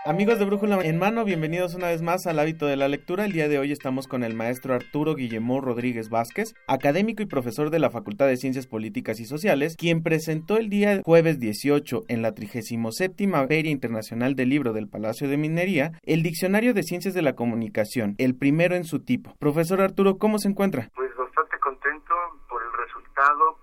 Amigos 0.06 0.40
de 0.40 0.46
Brújula 0.46 0.80
en 0.82 0.98
Mano, 0.98 1.26
bienvenidos 1.26 1.76
una 1.76 1.88
vez 1.88 2.02
más 2.02 2.26
al 2.26 2.40
hábito 2.40 2.66
de 2.66 2.78
la 2.78 2.88
lectura. 2.88 3.26
El 3.26 3.34
día 3.34 3.50
de 3.50 3.60
hoy 3.60 3.74
estamos 3.74 4.08
con 4.08 4.24
el 4.24 4.34
maestro 4.34 4.74
Arturo 4.74 5.14
Guillemó 5.14 5.60
Rodríguez 5.60 6.10
Vázquez, 6.10 6.54
académico 6.68 7.22
y 7.22 7.26
profesor 7.26 7.70
de 7.70 7.80
la 7.80 7.90
Facultad 7.90 8.28
de 8.28 8.38
Ciencias 8.38 8.66
Políticas 8.66 9.20
y 9.20 9.26
Sociales, 9.26 9.76
quien 9.78 10.02
presentó 10.02 10.56
el 10.56 10.70
día 10.70 11.02
jueves 11.04 11.38
18 11.38 12.04
en 12.08 12.22
la 12.22 12.34
37 12.34 13.28
Feria 13.50 13.72
Internacional 13.72 14.36
del 14.36 14.50
Libro 14.50 14.72
del 14.72 14.88
Palacio 14.88 15.28
de 15.28 15.36
Minería 15.36 15.92
el 16.04 16.24
Diccionario 16.24 16.74
de 16.74 16.84
Ciencias 16.84 17.14
de 17.14 17.22
la 17.22 17.36
Comunicación, 17.36 18.16
el 18.20 18.36
primero 18.36 18.76
en 18.76 18.86
su 18.86 19.04
tipo. 19.04 19.36
Profesor 19.38 19.82
Arturo, 19.82 20.18
¿cómo 20.18 20.40
se 20.40 20.48
encuentra? 20.48 20.90
Pues 20.96 21.14
bastante 21.18 21.60
contento 21.60 22.16
por 22.48 22.64
el 22.64 22.72
resultado, 22.86 23.60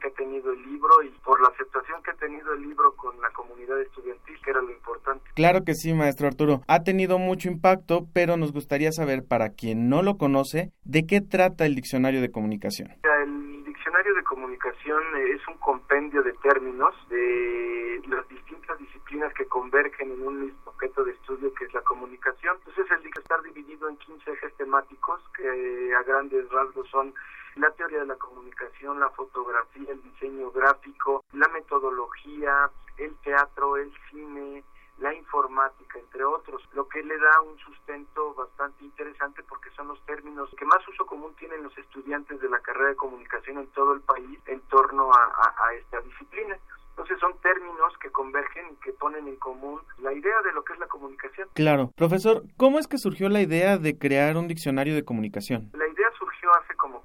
que 0.00 0.08
ha 0.08 0.10
tenido 0.12 0.52
el 0.52 0.62
libro 0.62 1.02
y 1.02 1.10
por 1.22 1.40
la 1.42 1.48
aceptación 1.48 2.02
que 2.02 2.10
ha 2.10 2.14
tenido 2.14 2.54
el 2.54 2.62
libro 2.62 2.94
con 2.96 3.20
la 3.20 3.30
comunidad 3.30 3.80
estudiantil, 3.82 4.36
que 4.42 4.50
era 4.50 4.62
lo 4.62 4.70
importante. 4.70 5.22
Claro 5.34 5.64
que 5.64 5.74
sí, 5.74 5.92
maestro 5.92 6.26
Arturo. 6.26 6.62
Ha 6.66 6.82
tenido 6.82 7.18
mucho 7.18 7.48
impacto, 7.48 8.06
pero 8.14 8.36
nos 8.36 8.52
gustaría 8.52 8.92
saber, 8.92 9.24
para 9.28 9.50
quien 9.50 9.88
no 9.90 10.02
lo 10.02 10.16
conoce, 10.16 10.72
¿de 10.84 11.06
qué 11.06 11.20
trata 11.20 11.66
el 11.66 11.74
diccionario 11.74 12.22
de 12.22 12.30
comunicación? 12.30 12.88
El 13.22 13.64
diccionario 13.64 14.14
de 14.14 14.22
comunicación 14.22 15.02
es 15.28 15.46
un 15.48 15.58
compendio 15.58 16.22
de 16.22 16.32
términos 16.42 16.94
de 17.10 18.00
las 18.08 18.26
distintas 18.28 18.78
disciplinas 18.78 19.32
que 19.34 19.44
convergen 19.46 20.12
en 20.12 20.26
un 20.26 20.40
mismo 20.40 20.58
objeto 20.64 21.04
de 21.04 21.12
estudio 21.12 21.52
que 21.54 21.66
es 21.66 21.74
la 21.74 21.82
comunicación. 21.82 22.56
Entonces 22.58 22.86
el 22.90 23.02
diccionario 23.02 23.14
está 23.20 23.40
dividido 23.42 23.88
en 23.88 23.96
15 23.96 24.32
ejes 24.32 24.54
temáticos 24.56 25.20
que 25.36 25.94
a 25.94 26.02
grandes 26.02 26.48
rasgos 26.50 26.88
son 26.90 27.14
la 27.56 27.70
teoría 27.72 28.00
de 28.00 28.06
la 28.06 28.16
comunicación, 28.16 29.00
la 29.00 29.10
fotografía, 29.10 29.90
el 29.90 30.02
diseño 30.02 30.50
gráfico, 30.50 31.24
la 31.32 31.48
metodología, 31.48 32.70
el 32.98 33.14
teatro, 33.16 33.76
el 33.76 33.92
cine, 34.10 34.64
la 34.98 35.12
informática, 35.12 35.98
entre 35.98 36.24
otros, 36.24 36.62
lo 36.72 36.88
que 36.88 37.02
le 37.02 37.18
da 37.18 37.40
un 37.40 37.58
sustento 37.58 38.34
bastante 38.34 38.84
interesante 38.84 39.42
porque 39.48 39.70
son 39.70 39.88
los 39.88 40.00
términos 40.06 40.48
que 40.56 40.64
más 40.64 40.86
uso 40.88 41.04
común 41.06 41.34
tienen 41.38 41.62
los 41.62 41.76
estudiantes 41.76 42.40
de 42.40 42.48
la 42.48 42.60
carrera 42.60 42.90
de 42.90 42.96
comunicación 42.96 43.58
en 43.58 43.66
todo 43.68 43.92
el 43.94 44.00
país 44.02 44.38
en 44.46 44.60
torno 44.62 45.10
a, 45.12 45.74
esta 45.74 46.00
disciplina. 46.00 46.56
Entonces 46.90 47.18
son 47.18 47.36
términos 47.40 47.92
que 48.00 48.10
convergen 48.10 48.70
y 48.70 48.76
que 48.76 48.92
ponen 48.92 49.26
en 49.26 49.36
común 49.36 49.80
la 49.98 50.12
idea 50.12 50.40
de 50.42 50.52
lo 50.52 50.62
que 50.62 50.74
es 50.74 50.78
la 50.78 50.86
comunicación. 50.86 51.48
Claro. 51.54 51.90
Profesor, 51.96 52.44
¿cómo 52.56 52.78
es 52.78 52.86
que 52.86 52.98
surgió 52.98 53.28
la 53.28 53.40
idea 53.40 53.78
de 53.78 53.98
crear 53.98 54.36
un 54.36 54.46
diccionario 54.46 54.94
de 54.94 55.04
comunicación 55.04 55.72
idea 55.94 56.10
surgió 56.18 56.50
hace 56.56 56.74
como 56.74 57.04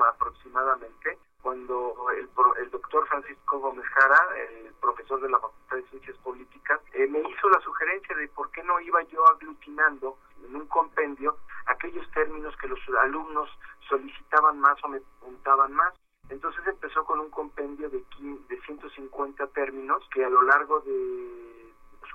más 0.00 0.14
aproximadamente, 0.14 1.18
cuando 1.42 1.94
el, 2.16 2.28
el 2.62 2.70
doctor 2.70 3.06
Francisco 3.08 3.58
Gómez 3.58 3.86
Jara, 3.86 4.18
el 4.36 4.72
profesor 4.74 5.20
de 5.20 5.30
la 5.30 5.38
Facultad 5.38 5.76
de 5.76 5.82
Ciencias 5.90 6.16
Políticas, 6.18 6.80
eh, 6.92 7.06
me 7.06 7.20
hizo 7.20 7.48
la 7.48 7.60
sugerencia 7.60 8.16
de 8.16 8.28
por 8.28 8.50
qué 8.50 8.62
no 8.62 8.80
iba 8.80 9.02
yo 9.04 9.26
aglutinando 9.30 10.16
en 10.44 10.56
un 10.56 10.66
compendio 10.66 11.36
aquellos 11.66 12.08
términos 12.12 12.54
que 12.56 12.68
los 12.68 12.80
alumnos 13.02 13.48
solicitaban 13.88 14.60
más 14.60 14.82
o 14.84 14.88
me 14.88 15.00
preguntaban 15.00 15.72
más. 15.72 15.94
Entonces 16.28 16.66
empezó 16.66 17.04
con 17.04 17.20
un 17.20 17.30
compendio 17.30 17.90
de, 17.90 18.04
de 18.48 18.60
150 18.62 19.46
términos 19.48 20.02
que 20.12 20.24
a 20.24 20.28
lo 20.28 20.42
largo 20.42 20.80
de 20.80 21.49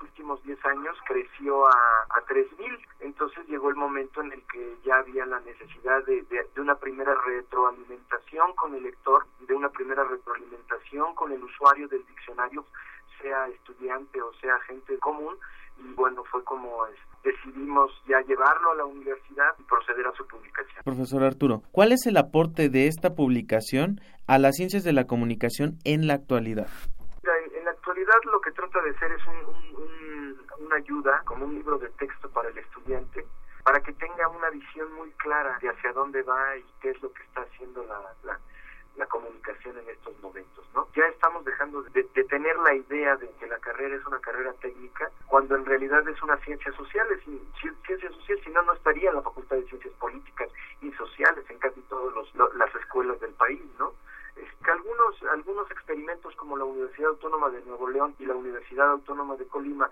últimos 0.00 0.42
10 0.44 0.64
años 0.66 0.96
creció 1.06 1.66
a, 1.66 1.70
a 1.70 2.24
3.000. 2.26 2.78
Entonces 3.00 3.46
llegó 3.48 3.70
el 3.70 3.76
momento 3.76 4.20
en 4.20 4.32
el 4.32 4.42
que 4.46 4.76
ya 4.84 4.96
había 4.96 5.26
la 5.26 5.40
necesidad 5.40 6.04
de, 6.04 6.24
una 6.56 6.74
primera 6.76 7.14
retroalimentación 7.26 8.52
con 8.54 8.74
el 8.74 8.82
lector, 8.82 9.24
de 9.40 9.54
una 9.54 9.68
primera 9.68 10.04
retroalimentación 10.04 11.14
con 11.14 11.32
el 11.32 11.42
usuario 11.42 11.88
del 11.88 12.04
diccionario, 12.06 12.64
sea 13.20 13.46
estudiante 13.48 14.20
o 14.20 14.32
sea 14.34 14.58
gente 14.60 14.98
común. 14.98 15.36
Y 15.78 15.92
bueno, 15.92 16.24
fue 16.24 16.42
como 16.44 16.86
decidimos 17.22 17.90
ya 18.08 18.20
llevarlo 18.22 18.72
a 18.72 18.74
la 18.76 18.84
universidad 18.84 19.50
y 19.58 19.62
proceder 19.64 20.06
a 20.06 20.12
su 20.12 20.26
publicación. 20.26 20.82
Profesor 20.84 21.22
Arturo, 21.22 21.62
¿cuál 21.72 21.92
es 21.92 22.06
el 22.06 22.16
aporte 22.16 22.68
de 22.68 22.86
esta 22.86 23.14
publicación 23.14 24.00
a 24.26 24.38
las 24.38 24.56
ciencias 24.56 24.84
de 24.84 24.92
la 24.92 25.06
comunicación 25.06 25.78
en 25.84 26.06
la 26.06 26.14
actualidad? 26.14 26.68
Actualidad 27.96 28.30
lo 28.30 28.40
que 28.42 28.50
trata 28.50 28.82
de 28.82 28.98
ser 28.98 29.10
es 29.10 29.26
un, 29.26 29.36
un, 29.80 30.46
una 30.58 30.76
ayuda, 30.76 31.22
como 31.24 31.46
un 31.46 31.54
libro 31.54 31.78
de 31.78 31.88
texto 31.96 32.28
para 32.28 32.50
el 32.50 32.58
estudiante, 32.58 33.26
para 33.64 33.80
que 33.80 33.94
tenga 33.94 34.28
una 34.28 34.50
visión 34.50 34.92
muy 34.92 35.10
clara 35.12 35.56
de 35.62 35.70
hacia 35.70 35.94
dónde 35.94 36.20
va 36.20 36.58
y 36.58 36.64
qué 36.82 36.90
es 36.90 37.00
lo 37.00 37.10
que 37.14 37.22
está 37.22 37.40
haciendo 37.40 37.82
la, 37.84 37.98
la, 38.24 38.38
la 38.96 39.06
comunicación 39.06 39.78
en 39.78 39.88
estos 39.88 40.12
momentos, 40.20 40.68
¿no? 40.74 40.88
Ya 40.94 41.06
estamos 41.06 41.42
dejando 41.46 41.84
de, 41.84 42.06
de, 42.14 42.24
tener 42.24 42.58
la 42.58 42.74
idea 42.74 43.16
de 43.16 43.30
que 43.40 43.46
la 43.46 43.58
carrera 43.60 43.96
es 43.96 44.04
una 44.04 44.20
carrera 44.20 44.52
técnica, 44.60 45.10
cuando 45.26 45.56
en 45.56 45.64
realidad 45.64 46.06
es 46.06 46.22
una 46.22 46.36
ciencia 46.44 46.70
social, 46.72 47.06
es 47.12 47.24
ciencia 47.24 48.10
social, 48.10 48.38
si 48.44 48.50
no, 48.50 48.60
no 48.60 48.74
estaría 48.74 49.08
en 49.08 49.16
la 49.16 49.22
Facultad 49.22 49.56
de 49.56 49.68
Ciencias 49.68 49.94
Políticas 49.94 50.50
y 50.82 50.92
Sociales 50.92 51.46
en 51.48 51.58
casi 51.60 51.80
todas 51.88 52.12
las 52.56 52.74
escuelas 52.74 53.18
del 53.20 53.32
país, 53.32 53.64
¿no? 53.78 53.94
Que 54.36 54.70
algunos, 54.70 55.22
algunos 55.30 55.70
experimentos 55.70 56.34
como 56.36 56.56
la 56.56 56.64
Universidad 56.64 57.10
Autónoma 57.10 57.50
de 57.50 57.62
Nuevo 57.62 57.88
León 57.88 58.14
y 58.18 58.26
la 58.26 58.34
Universidad 58.34 58.90
Autónoma 58.90 59.36
de 59.36 59.46
Colima 59.46 59.88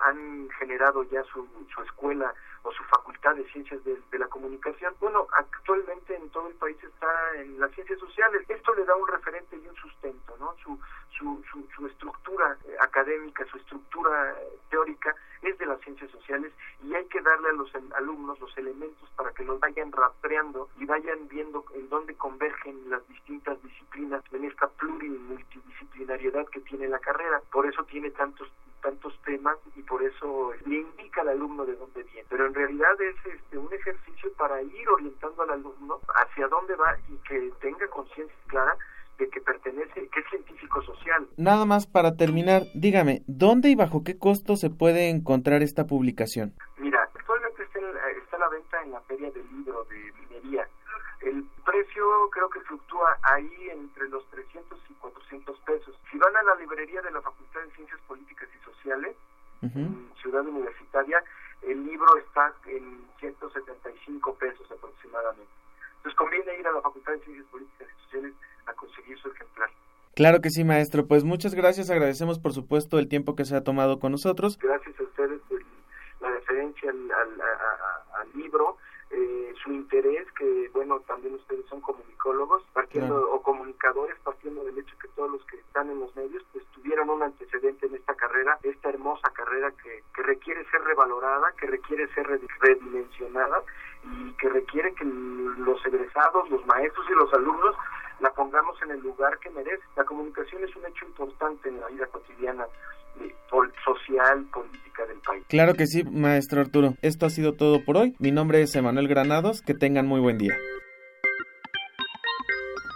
han 0.00 0.48
generado 0.58 1.02
ya 1.04 1.22
su, 1.24 1.46
su 1.74 1.82
escuela 1.82 2.32
o 2.62 2.72
su 2.72 2.84
facultad 2.84 3.34
de 3.34 3.44
ciencias 3.50 3.82
de, 3.84 3.98
de, 4.10 4.18
la 4.18 4.28
comunicación. 4.28 4.94
Bueno, 5.00 5.26
actualmente 5.32 6.14
en 6.14 6.28
todo 6.30 6.48
el 6.48 6.54
país 6.54 6.76
está 6.82 7.08
en 7.36 7.58
las 7.58 7.70
ciencias 7.72 7.98
sociales. 7.98 8.44
Esto 8.48 8.74
le 8.74 8.84
da 8.84 8.94
un 8.94 9.08
referente 9.08 9.56
y 9.56 9.66
un 9.66 9.74
sustento, 9.76 10.36
¿no? 10.38 10.54
Su, 10.62 10.78
su, 11.18 11.42
su, 11.50 11.66
su 11.74 11.86
estructura 11.86 12.56
eh, 12.66 12.76
académica, 12.80 13.44
su 13.46 13.56
estructura 13.56 14.32
eh, 14.32 14.58
teórica 14.70 15.14
es 15.42 15.56
de 15.58 15.66
las 15.66 15.80
ciencias 15.80 16.10
sociales 16.10 16.52
y 16.82 16.94
hay 16.94 17.06
que 17.06 17.20
darle 17.22 17.48
a 17.48 17.52
los 17.52 17.72
alumnos 17.94 18.38
los 18.40 18.56
elementos 18.58 19.08
para 19.16 19.32
que 19.32 19.44
los 19.44 19.58
vayan 19.58 19.90
rastreando 19.90 20.68
y 20.78 20.84
vayan 20.84 21.28
viendo 21.28 21.64
en 21.74 21.88
dónde 21.88 22.14
convergen 22.14 22.90
las 22.90 23.06
disciplinas 23.08 24.22
en 24.32 24.44
esta 24.44 24.68
plurimultidisciplinariedad 24.68 26.46
que 26.48 26.60
tiene 26.60 26.88
la 26.88 26.98
carrera. 26.98 27.40
Por 27.52 27.66
eso 27.66 27.84
tiene 28.00 28.16
tantos 28.16 28.48
tantos 28.82 29.12
temas 29.26 29.58
y 29.76 29.82
por 29.82 30.02
eso 30.02 30.54
le 30.64 30.76
indica 30.76 31.20
al 31.20 31.28
alumno 31.28 31.66
de 31.66 31.76
dónde 31.76 32.02
viene. 32.02 32.26
Pero 32.30 32.46
en 32.46 32.54
realidad 32.54 32.98
es 32.98 33.14
este, 33.26 33.58
un 33.58 33.70
ejercicio 33.74 34.32
para 34.38 34.62
ir 34.62 34.88
orientando 34.88 35.42
al 35.42 35.50
alumno 35.50 36.00
hacia 36.14 36.48
dónde 36.48 36.74
va 36.76 36.96
y 37.10 37.16
que 37.28 37.52
tenga 37.60 37.86
conciencia 37.88 38.34
clara 38.46 38.74
de 39.18 39.28
que 39.28 39.42
pertenece, 39.42 40.08
que 40.08 40.20
es 40.20 40.26
científico 40.30 40.80
social. 40.80 41.28
Nada 41.36 41.66
más 41.66 41.86
para 41.86 42.16
terminar, 42.16 42.62
dígame, 42.74 43.20
¿dónde 43.26 43.68
y 43.68 43.74
bajo 43.74 44.02
qué 44.02 44.16
costo 44.16 44.56
se 44.56 44.70
puede 44.70 45.10
encontrar 45.10 45.62
esta 45.62 45.86
publicación? 45.86 46.54
Mira, 46.78 47.06
actualmente 47.14 47.62
está, 47.64 47.80
en, 47.80 47.84
está 48.22 48.36
a 48.36 48.40
la 48.40 48.48
venta 48.48 48.82
en 48.82 48.92
la 48.92 49.00
Feria 49.02 49.30
del 49.30 49.46
Libro 49.52 49.84
de 49.90 50.10
Minería. 50.22 50.66
El 51.20 51.44
precio 51.66 52.30
creo 52.30 52.48
que 52.48 52.60
fluctúa 52.60 53.18
ahí 53.22 53.68
entre 53.70 54.08
los 54.08 54.24
300 54.30 54.78
y 54.88 54.94
400 54.94 55.58
pesos. 55.60 55.94
Si 56.10 56.18
van 56.18 56.36
a 56.36 56.42
la 56.42 56.54
librería 56.56 57.02
de 57.02 57.10
la 57.10 57.20
Facultad 57.20 57.60
de 57.60 57.70
Ciencias 57.70 58.00
Políticas 58.08 58.48
y 58.54 58.64
Sociales, 58.64 59.16
uh 59.62 59.66
-huh. 59.66 59.76
en 59.76 60.12
Ciudad 60.20 60.46
Universitaria, 60.46 61.22
el 61.62 61.84
libro 61.84 62.16
está 62.16 62.52
en 62.66 63.04
175 63.20 64.34
pesos 64.34 64.70
aproximadamente. 64.70 65.52
Entonces 65.96 66.18
conviene 66.18 66.58
ir 66.58 66.66
a 66.66 66.72
la 66.72 66.80
Facultad 66.80 67.12
de 67.12 67.20
Ciencias 67.20 67.46
Políticas 67.48 67.88
y 67.88 68.02
Sociales 68.04 68.34
a 68.66 68.72
conseguir 68.72 69.18
su 69.18 69.28
ejemplar. 69.30 69.70
Claro 70.20 70.42
que 70.42 70.50
sí, 70.50 70.64
maestro. 70.64 71.06
Pues 71.06 71.24
muchas 71.24 71.54
gracias. 71.54 71.88
Agradecemos, 71.88 72.38
por 72.38 72.52
supuesto, 72.52 72.98
el 72.98 73.08
tiempo 73.08 73.34
que 73.34 73.46
se 73.46 73.56
ha 73.56 73.64
tomado 73.64 73.98
con 73.98 74.12
nosotros. 74.12 74.58
Gracias 74.58 75.00
a 75.00 75.02
ustedes 75.02 75.40
por 75.48 75.62
la 76.20 76.28
referencia 76.28 76.90
al, 76.90 77.10
al, 77.10 77.40
a, 77.40 78.20
al 78.20 78.28
libro, 78.34 78.76
eh, 79.12 79.54
su 79.64 79.72
interés, 79.72 80.30
que, 80.38 80.68
bueno, 80.74 81.00
también 81.08 81.36
ustedes 81.36 81.64
son 81.70 81.80
comunicólogos, 81.80 82.62
partiendo 82.74 83.14
claro. 83.16 83.32
o 83.32 83.42
comunicadores, 83.42 84.14
partiendo 84.22 84.62
del 84.62 84.76
hecho 84.76 84.94
que 85.00 85.08
todos 85.16 85.30
los 85.30 85.42
que 85.46 85.56
están 85.56 85.88
en 85.88 86.00
los 86.00 86.14
medios, 86.14 86.44
pues 86.52 86.66
tuvieron 86.74 87.08
un 87.08 87.22
antecedente 87.22 87.86
en 87.86 87.94
esta 87.94 88.14
carrera, 88.14 88.58
esta 88.62 88.90
hermosa 88.90 89.30
carrera 89.32 89.72
que, 89.82 90.04
que 90.14 90.22
requiere 90.22 90.66
ser 90.70 90.82
revalorada, 90.82 91.50
que 91.58 91.66
requiere 91.66 92.06
ser 92.12 92.26
redimensionada 92.60 93.62
y 94.04 94.32
que 94.32 94.50
requiere 94.50 94.92
que 94.96 95.04
los 95.06 95.80
egresados, 95.86 96.50
los 96.50 96.66
maestros 96.66 97.06
y 97.08 97.14
los 97.14 97.32
alumnos 97.32 97.74
la 98.20 98.30
pongamos 98.34 98.80
en 98.82 98.90
el 98.90 99.00
lugar 99.00 99.38
que 99.38 99.48
merece. 99.48 99.82
La 99.96 100.04
comunicación 100.04 100.62
es 100.62 100.76
un 100.76 100.84
hecho 100.84 101.06
importante 101.06 101.70
en 101.70 101.80
la 101.80 101.86
vida 101.86 102.06
cotidiana 102.08 102.66
eh, 103.18 103.34
pol- 103.48 103.72
social, 103.82 104.44
política 104.52 105.06
del 105.06 105.18
país. 105.20 105.39
Claro 105.50 105.74
que 105.74 105.88
sí, 105.88 106.04
maestro 106.04 106.60
Arturo. 106.60 106.94
Esto 107.02 107.26
ha 107.26 107.30
sido 107.30 107.54
todo 107.54 107.84
por 107.84 107.96
hoy. 107.96 108.14
Mi 108.20 108.30
nombre 108.30 108.62
es 108.62 108.76
Emanuel 108.76 109.08
Granados. 109.08 109.62
Que 109.62 109.74
tengan 109.74 110.06
muy 110.06 110.20
buen 110.20 110.38
día. 110.38 110.54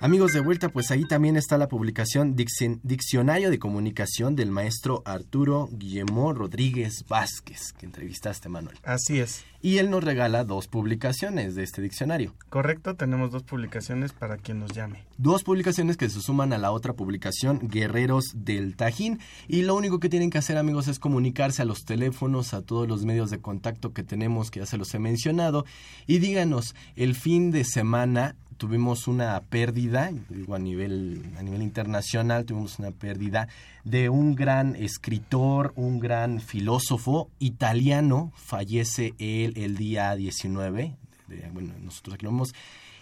Amigos 0.04 0.34
de 0.34 0.40
vuelta, 0.40 0.68
pues 0.68 0.90
ahí 0.90 1.06
también 1.08 1.34
está 1.38 1.56
la 1.56 1.66
publicación 1.66 2.36
Dicci- 2.36 2.78
Diccionario 2.82 3.48
de 3.50 3.58
Comunicación 3.58 4.36
del 4.36 4.50
maestro 4.50 5.00
Arturo 5.06 5.70
Guillermo 5.72 6.34
Rodríguez 6.34 7.06
Vázquez, 7.08 7.72
que 7.72 7.86
entrevistaste, 7.86 8.50
Manuel. 8.50 8.76
Así 8.84 9.18
es. 9.18 9.46
Y 9.62 9.78
él 9.78 9.88
nos 9.88 10.04
regala 10.04 10.44
dos 10.44 10.68
publicaciones 10.68 11.54
de 11.54 11.62
este 11.62 11.80
diccionario. 11.80 12.34
Correcto, 12.50 12.96
tenemos 12.96 13.30
dos 13.30 13.44
publicaciones 13.44 14.12
para 14.12 14.36
quien 14.36 14.60
nos 14.60 14.72
llame. 14.72 15.06
Dos 15.16 15.42
publicaciones 15.42 15.96
que 15.96 16.10
se 16.10 16.20
suman 16.20 16.52
a 16.52 16.58
la 16.58 16.70
otra 16.70 16.92
publicación, 16.92 17.60
Guerreros 17.62 18.26
del 18.34 18.76
Tajín. 18.76 19.20
Y 19.48 19.62
lo 19.62 19.74
único 19.74 20.00
que 20.00 20.10
tienen 20.10 20.28
que 20.28 20.36
hacer, 20.36 20.58
amigos, 20.58 20.86
es 20.86 20.98
comunicarse 20.98 21.62
a 21.62 21.64
los 21.64 21.86
teléfonos, 21.86 22.52
a 22.52 22.60
todos 22.60 22.86
los 22.86 23.06
medios 23.06 23.30
de 23.30 23.40
contacto 23.40 23.94
que 23.94 24.02
tenemos, 24.02 24.50
que 24.50 24.60
ya 24.60 24.66
se 24.66 24.76
los 24.76 24.94
he 24.94 24.98
mencionado. 24.98 25.64
Y 26.06 26.18
díganos, 26.18 26.74
el 26.94 27.14
fin 27.14 27.50
de 27.50 27.64
semana 27.64 28.36
tuvimos 28.56 29.06
una 29.08 29.40
pérdida, 29.40 30.10
digo 30.28 30.54
a 30.54 30.58
nivel, 30.58 31.22
a 31.38 31.42
nivel 31.42 31.62
internacional, 31.62 32.44
tuvimos 32.44 32.78
una 32.78 32.90
pérdida 32.90 33.48
de 33.84 34.08
un 34.08 34.34
gran 34.34 34.76
escritor, 34.76 35.72
un 35.76 35.98
gran 36.00 36.40
filósofo 36.40 37.30
italiano. 37.38 38.32
Fallece 38.36 39.14
él 39.18 39.54
el 39.56 39.76
día 39.76 40.14
19. 40.14 40.94
de- 41.28 41.50
bueno, 41.52 41.72
nosotros 41.82 42.14
aquí 42.14 42.24
lo 42.24 42.32
vemos 42.32 42.52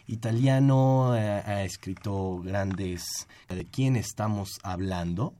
italiano, 0.06 1.16
eh, 1.16 1.20
ha 1.46 1.62
escrito 1.64 2.38
grandes... 2.38 3.26
¿De 3.48 3.64
quién 3.64 3.96
estamos 3.96 4.58
hablando? 4.62 5.34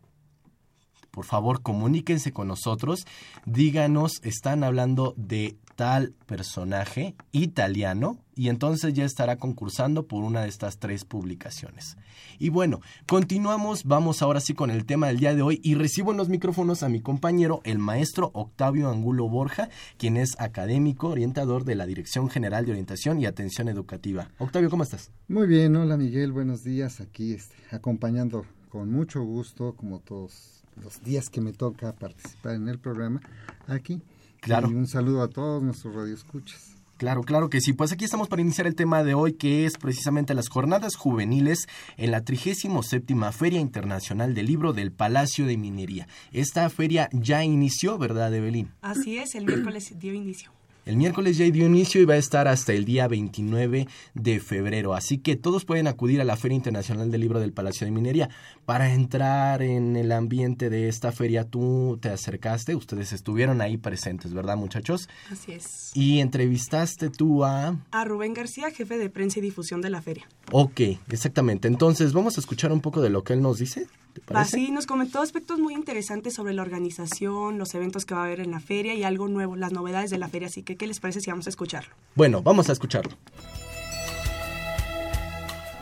Por 1.11 1.26
favor, 1.26 1.61
comuníquense 1.62 2.33
con 2.33 2.49
nosotros, 2.49 3.04
díganos, 3.45 4.12
están 4.23 4.64
hablando 4.64 5.12
de 5.19 5.57
tal 5.76 6.14
personaje 6.26 7.14
italiano 7.32 8.18
y 8.34 8.48
entonces 8.48 8.94
ya 8.94 9.04
estará 9.04 9.36
concursando 9.36 10.06
por 10.06 10.24
una 10.24 10.42
de 10.42 10.48
estas 10.48 10.78
tres 10.78 11.04
publicaciones. 11.04 11.96
Y 12.38 12.48
bueno, 12.48 12.80
continuamos, 13.06 13.84
vamos 13.84 14.22
ahora 14.22 14.40
sí 14.40 14.54
con 14.54 14.70
el 14.70 14.86
tema 14.86 15.08
del 15.08 15.18
día 15.18 15.34
de 15.34 15.42
hoy 15.42 15.60
y 15.62 15.74
recibo 15.74 16.12
en 16.12 16.16
los 16.16 16.28
micrófonos 16.28 16.82
a 16.82 16.88
mi 16.88 17.00
compañero, 17.00 17.60
el 17.64 17.78
maestro 17.78 18.30
Octavio 18.34 18.90
Angulo 18.90 19.28
Borja, 19.28 19.68
quien 19.98 20.16
es 20.16 20.38
académico, 20.40 21.08
orientador 21.08 21.64
de 21.64 21.74
la 21.74 21.86
Dirección 21.86 22.30
General 22.30 22.64
de 22.64 22.72
Orientación 22.72 23.20
y 23.20 23.26
Atención 23.26 23.68
Educativa. 23.68 24.28
Octavio, 24.38 24.70
¿cómo 24.70 24.82
estás? 24.82 25.10
Muy 25.28 25.46
bien, 25.46 25.76
hola 25.76 25.96
Miguel, 25.96 26.32
buenos 26.32 26.64
días. 26.64 27.00
Aquí 27.00 27.34
este, 27.34 27.54
acompañando 27.70 28.44
con 28.70 28.90
mucho 28.90 29.22
gusto, 29.22 29.74
como 29.76 30.00
todos 30.00 30.64
los 30.82 31.02
días 31.02 31.28
que 31.28 31.40
me 31.40 31.52
toca 31.52 31.92
participar 31.92 32.54
en 32.54 32.68
el 32.68 32.78
programa, 32.78 33.20
aquí. 33.66 34.00
Claro. 34.42 34.68
Y 34.68 34.75
un 34.75 34.88
saludo 34.88 35.22
a 35.22 35.28
todos 35.28 35.62
nuestros 35.62 35.94
radioescuchas. 35.94 36.75
Claro, 36.99 37.22
claro 37.22 37.49
que 37.49 37.61
sí. 37.61 37.72
Pues 37.72 37.90
aquí 37.92 38.04
estamos 38.04 38.28
para 38.28 38.42
iniciar 38.42 38.66
el 38.66 38.75
tema 38.75 39.02
de 39.02 39.14
hoy, 39.14 39.32
que 39.32 39.66
es 39.66 39.78
precisamente 39.78 40.34
las 40.34 40.49
jornadas 40.49 40.94
juveniles 40.96 41.68
en 41.96 42.11
la 42.11 42.22
37 42.22 43.14
Feria 43.32 43.61
Internacional 43.61 44.34
del 44.34 44.46
Libro 44.46 44.72
del 44.72 44.92
Palacio 44.92 45.46
de 45.46 45.56
Minería. 45.56 46.06
Esta 46.32 46.68
feria 46.70 47.08
ya 47.12 47.42
inició, 47.44 47.99
¿verdad, 47.99 48.34
Evelyn? 48.34 48.70
Así 48.82 49.18
es, 49.18 49.34
el 49.34 49.46
miércoles 49.46 49.94
dio 49.99 50.12
inicio. 50.12 50.52
El 50.84 50.96
miércoles 50.96 51.36
ya 51.38 51.48
dio 51.48 51.66
inicio 51.66 52.00
y 52.00 52.04
va 52.04 52.14
a 52.14 52.18
estar 52.18 52.48
hasta 52.48 52.72
el 52.72 52.84
día 52.84 53.06
29 53.06 53.86
de 54.14 54.40
febrero. 54.40 54.94
Así 54.94 55.18
que 55.18 55.36
todos 55.36 55.64
pueden 55.64 55.86
acudir 55.86 56.20
a 56.20 56.24
la 56.24 56.36
Feria 56.36 56.56
Internacional 56.56 57.08
del 57.08 57.20
Libro 57.20 57.38
del 57.38 57.52
Palacio 57.52 57.84
de 57.84 57.92
Minería. 57.92 58.30
Para 58.64 58.92
entrar 58.92 59.62
en 59.62 59.94
el 59.94 60.10
ambiente 60.10 60.70
de 60.70 60.88
esta 60.88 61.12
feria, 61.12 61.44
tú 61.44 61.98
te 62.02 62.08
acercaste, 62.08 62.74
ustedes 62.74 63.12
estuvieron 63.12 63.60
ahí 63.60 63.76
presentes, 63.76 64.34
¿verdad, 64.34 64.56
muchachos? 64.56 65.08
Así 65.30 65.52
es. 65.52 65.92
Y 65.94 66.18
entrevistaste 66.18 67.10
tú 67.10 67.44
a... 67.44 67.76
A 67.92 68.04
Rubén 68.04 68.34
García, 68.34 68.72
jefe 68.72 68.98
de 68.98 69.08
prensa 69.08 69.38
y 69.38 69.42
difusión 69.42 69.82
de 69.82 69.90
la 69.90 70.02
feria. 70.02 70.26
Ok, 70.50 70.80
exactamente. 71.08 71.68
Entonces, 71.68 72.12
vamos 72.12 72.37
a 72.37 72.40
escuchar 72.40 72.72
un 72.72 72.80
poco 72.80 73.00
de 73.00 73.11
lo 73.11 73.25
que 73.25 73.32
él 73.32 73.42
nos 73.42 73.58
dice. 73.58 73.87
Así 74.35 74.70
nos 74.70 74.87
comentó 74.87 75.20
aspectos 75.20 75.59
muy 75.59 75.74
interesantes 75.74 76.35
sobre 76.35 76.52
la 76.52 76.62
organización, 76.62 77.59
los 77.59 77.74
eventos 77.74 78.05
que 78.05 78.14
va 78.14 78.22
a 78.22 78.24
haber 78.26 78.40
en 78.40 78.50
la 78.50 78.61
feria 78.61 78.94
y 78.94 79.05
algo 79.05 79.28
nuevo, 79.28 79.57
las 79.57 79.72
novedades 79.72 80.11
de 80.11 80.18
la 80.18 80.28
feria. 80.28 80.48
Así 80.48 80.62
que, 80.62 80.76
¿qué 80.76 80.87
les 80.87 81.00
parece 81.00 81.20
si 81.20 81.31
vamos 81.31 81.46
a 81.46 81.50
escucharlo? 81.50 81.94
Bueno, 82.14 82.42
vamos 82.42 82.68
a 82.68 82.72
escucharlo. 82.72 83.16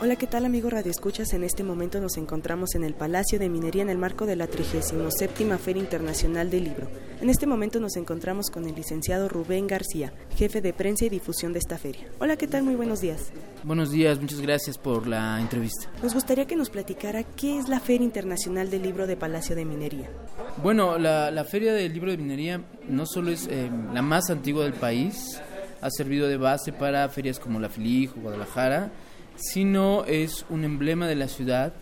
Hola, 0.03 0.15
¿qué 0.15 0.25
tal 0.25 0.45
amigo 0.45 0.67
Radio 0.71 0.89
Escuchas? 0.89 1.31
En 1.33 1.43
este 1.43 1.63
momento 1.63 2.01
nos 2.01 2.17
encontramos 2.17 2.73
en 2.73 2.83
el 2.83 2.95
Palacio 2.95 3.37
de 3.37 3.49
Minería 3.49 3.83
en 3.83 3.91
el 3.91 3.99
marco 3.99 4.25
de 4.25 4.35
la 4.35 4.47
37 4.47 5.59
Feria 5.59 5.79
Internacional 5.79 6.49
del 6.49 6.63
Libro. 6.63 6.87
En 7.21 7.29
este 7.29 7.45
momento 7.45 7.79
nos 7.79 7.95
encontramos 7.97 8.49
con 8.49 8.65
el 8.65 8.73
licenciado 8.73 9.29
Rubén 9.29 9.67
García, 9.67 10.11
jefe 10.35 10.59
de 10.59 10.73
prensa 10.73 11.05
y 11.05 11.09
difusión 11.09 11.53
de 11.53 11.59
esta 11.59 11.77
feria. 11.77 12.07
Hola, 12.17 12.35
¿qué 12.35 12.47
tal? 12.47 12.63
Muy 12.63 12.73
buenos 12.73 12.99
días. 12.99 13.31
Buenos 13.63 13.91
días, 13.91 14.19
muchas 14.19 14.41
gracias 14.41 14.79
por 14.79 15.05
la 15.05 15.39
entrevista. 15.39 15.87
Nos 16.01 16.15
gustaría 16.15 16.47
que 16.47 16.55
nos 16.55 16.71
platicara 16.71 17.21
qué 17.21 17.59
es 17.59 17.69
la 17.69 17.79
Feria 17.79 18.05
Internacional 18.05 18.71
del 18.71 18.81
Libro 18.81 19.05
de 19.05 19.17
Palacio 19.17 19.55
de 19.55 19.65
Minería. 19.65 20.09
Bueno, 20.63 20.97
la, 20.97 21.29
la 21.29 21.43
Feria 21.43 21.73
del 21.73 21.93
Libro 21.93 22.09
de 22.09 22.17
Minería 22.17 22.59
no 22.89 23.05
solo 23.05 23.29
es 23.29 23.45
eh, 23.51 23.69
la 23.93 24.01
más 24.01 24.31
antigua 24.31 24.63
del 24.63 24.73
país, 24.73 25.39
ha 25.79 25.91
servido 25.91 26.27
de 26.27 26.37
base 26.37 26.73
para 26.73 27.07
ferias 27.09 27.37
como 27.37 27.59
la 27.59 27.69
Filijo, 27.69 28.19
Guadalajara, 28.19 28.91
sino 29.35 30.05
es 30.05 30.45
un 30.49 30.63
emblema 30.63 31.07
de 31.07 31.15
la 31.15 31.27
ciudad 31.27 31.73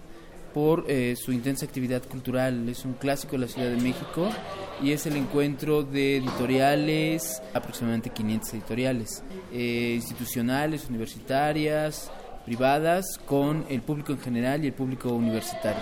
por 0.54 0.86
eh, 0.88 1.16
su 1.16 1.32
intensa 1.32 1.66
actividad 1.66 2.04
cultural. 2.04 2.68
Es 2.70 2.86
un 2.86 2.94
clásico 2.94 3.34
de 3.34 3.40
la 3.40 3.48
Ciudad 3.48 3.70
de 3.70 3.78
México 3.78 4.30
y 4.82 4.92
es 4.92 5.06
el 5.06 5.16
encuentro 5.16 5.84
de 5.84 6.18
editoriales, 6.18 7.42
aproximadamente 7.54 8.10
500 8.10 8.54
editoriales, 8.54 9.24
eh, 9.52 9.94
institucionales, 9.96 10.90
universitarias, 10.90 12.12
privadas, 12.46 13.20
con 13.26 13.66
el 13.70 13.82
público 13.82 14.12
en 14.12 14.20
general 14.20 14.64
y 14.64 14.68
el 14.68 14.74
público 14.74 15.10
universitario. 15.10 15.82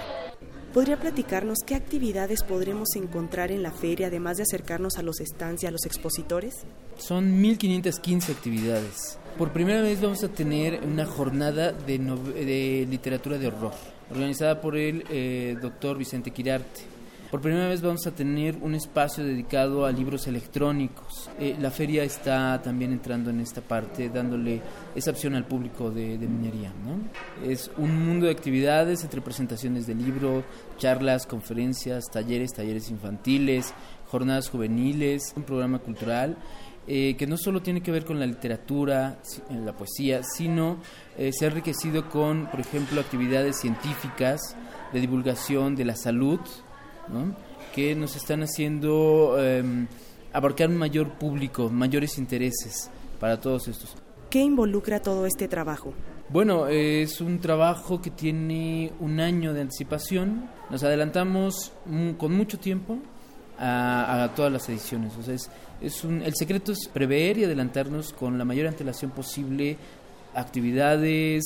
¿Podría 0.74 1.00
platicarnos 1.00 1.60
qué 1.66 1.76
actividades 1.76 2.44
podremos 2.44 2.90
encontrar 2.96 3.52
en 3.52 3.64
la 3.64 3.72
feria, 3.72 4.08
además 4.08 4.38
de 4.38 4.44
acercarnos 4.44 4.98
a 4.98 5.02
los 5.02 5.18
stands 5.18 5.64
y 5.64 5.66
a 5.66 5.72
los 5.72 5.86
expositores? 5.86 6.66
Son 6.98 7.40
1515 7.42 8.32
actividades. 8.32 9.18
Por 9.38 9.52
primera 9.52 9.82
vez 9.82 10.02
vamos 10.02 10.24
a 10.24 10.30
tener 10.30 10.82
una 10.84 11.06
jornada 11.06 11.72
de, 11.72 12.00
nove- 12.00 12.34
de 12.34 12.88
literatura 12.90 13.38
de 13.38 13.48
horror, 13.48 13.74
organizada 14.10 14.60
por 14.60 14.76
el 14.76 15.04
eh, 15.10 15.56
doctor 15.62 15.98
Vicente 15.98 16.32
Quirarte. 16.32 16.82
Por 17.30 17.42
primera 17.42 17.68
vez 17.68 17.82
vamos 17.82 18.08
a 18.08 18.12
tener 18.12 18.56
un 18.62 18.74
espacio 18.74 19.24
dedicado 19.24 19.86
a 19.86 19.92
libros 19.92 20.26
electrónicos. 20.28 21.30
Eh, 21.40 21.56
la 21.60 21.70
feria 21.70 22.04
está 22.04 22.60
también 22.64 22.94
entrando 22.94 23.30
en 23.30 23.42
esta 23.42 23.62
parte, 23.62 24.10
dándole 24.10 24.62
esa 24.96 25.12
opción 25.12 25.36
al 25.36 25.46
público 25.46 25.92
de, 25.92 26.18
minería. 26.18 26.72
¿no? 26.86 26.98
Es 27.48 27.70
un 27.78 28.06
mundo 28.08 28.26
de 28.28 28.32
actividades 28.32 29.04
entre 29.04 29.22
presentaciones 29.22 29.86
de 29.86 29.94
libro, 29.96 30.44
charlas, 30.78 31.28
conferencias, 31.28 32.06
talleres, 32.12 32.54
talleres 32.54 32.90
infantiles, 32.90 33.74
jornadas 34.10 34.50
juveniles, 34.50 35.34
un 35.36 35.44
programa 35.44 35.80
cultural 35.80 36.38
eh, 36.90 37.16
que 37.18 37.28
no 37.28 37.36
solo 37.36 37.62
tiene 37.62 37.82
que 37.82 37.92
ver 37.92 38.06
con 38.06 38.18
la 38.18 38.26
literatura, 38.26 39.20
la 39.50 39.74
poesía, 39.74 40.22
sino 40.24 40.78
eh, 41.18 41.32
se 41.34 41.44
ha 41.44 41.50
enriquecido 41.50 42.10
con, 42.10 42.48
por 42.48 42.62
ejemplo, 42.62 43.02
actividades 43.02 43.60
científicas 43.60 44.56
de 44.94 45.02
divulgación 45.02 45.76
de 45.76 45.84
la 45.84 45.98
salud, 45.98 46.40
¿no? 47.10 47.36
que 47.76 47.94
nos 47.94 48.16
están 48.16 48.42
haciendo 48.42 49.36
eh, 49.38 49.64
abarcar 50.32 50.70
un 50.70 50.78
mayor 50.78 51.18
público, 51.18 51.70
mayores 51.70 52.18
intereses 52.18 52.90
para 53.20 53.42
todos 53.42 53.68
estos. 53.68 53.96
¿Qué 54.30 54.40
involucra 54.40 55.02
todo 55.02 55.26
este 55.26 55.50
trabajo? 55.50 55.94
Bueno, 56.30 56.68
es 56.68 57.20
un 57.20 57.40
trabajo 57.40 58.02
que 58.02 58.12
tiene 58.12 58.94
un 59.02 59.20
año 59.20 59.54
de 59.54 59.62
anticipación. 59.62 60.50
Nos 60.70 60.84
adelantamos 60.84 61.74
con 62.18 62.34
mucho 62.34 62.60
tiempo 62.60 63.00
a, 63.60 64.24
a 64.24 64.36
todas 64.36 64.52
las 64.52 64.68
ediciones. 64.70 65.16
O 65.18 65.24
sea, 65.24 65.34
es, 65.34 65.50
es 65.82 66.04
un, 66.04 66.22
el 66.22 66.36
secreto 66.36 66.72
es 66.72 66.88
prever 66.88 67.38
y 67.38 67.44
adelantarnos 67.44 68.14
con 68.14 68.38
la 68.38 68.46
mayor 68.46 68.68
antelación 68.68 69.12
posible 69.12 69.78
actividades, 70.34 71.44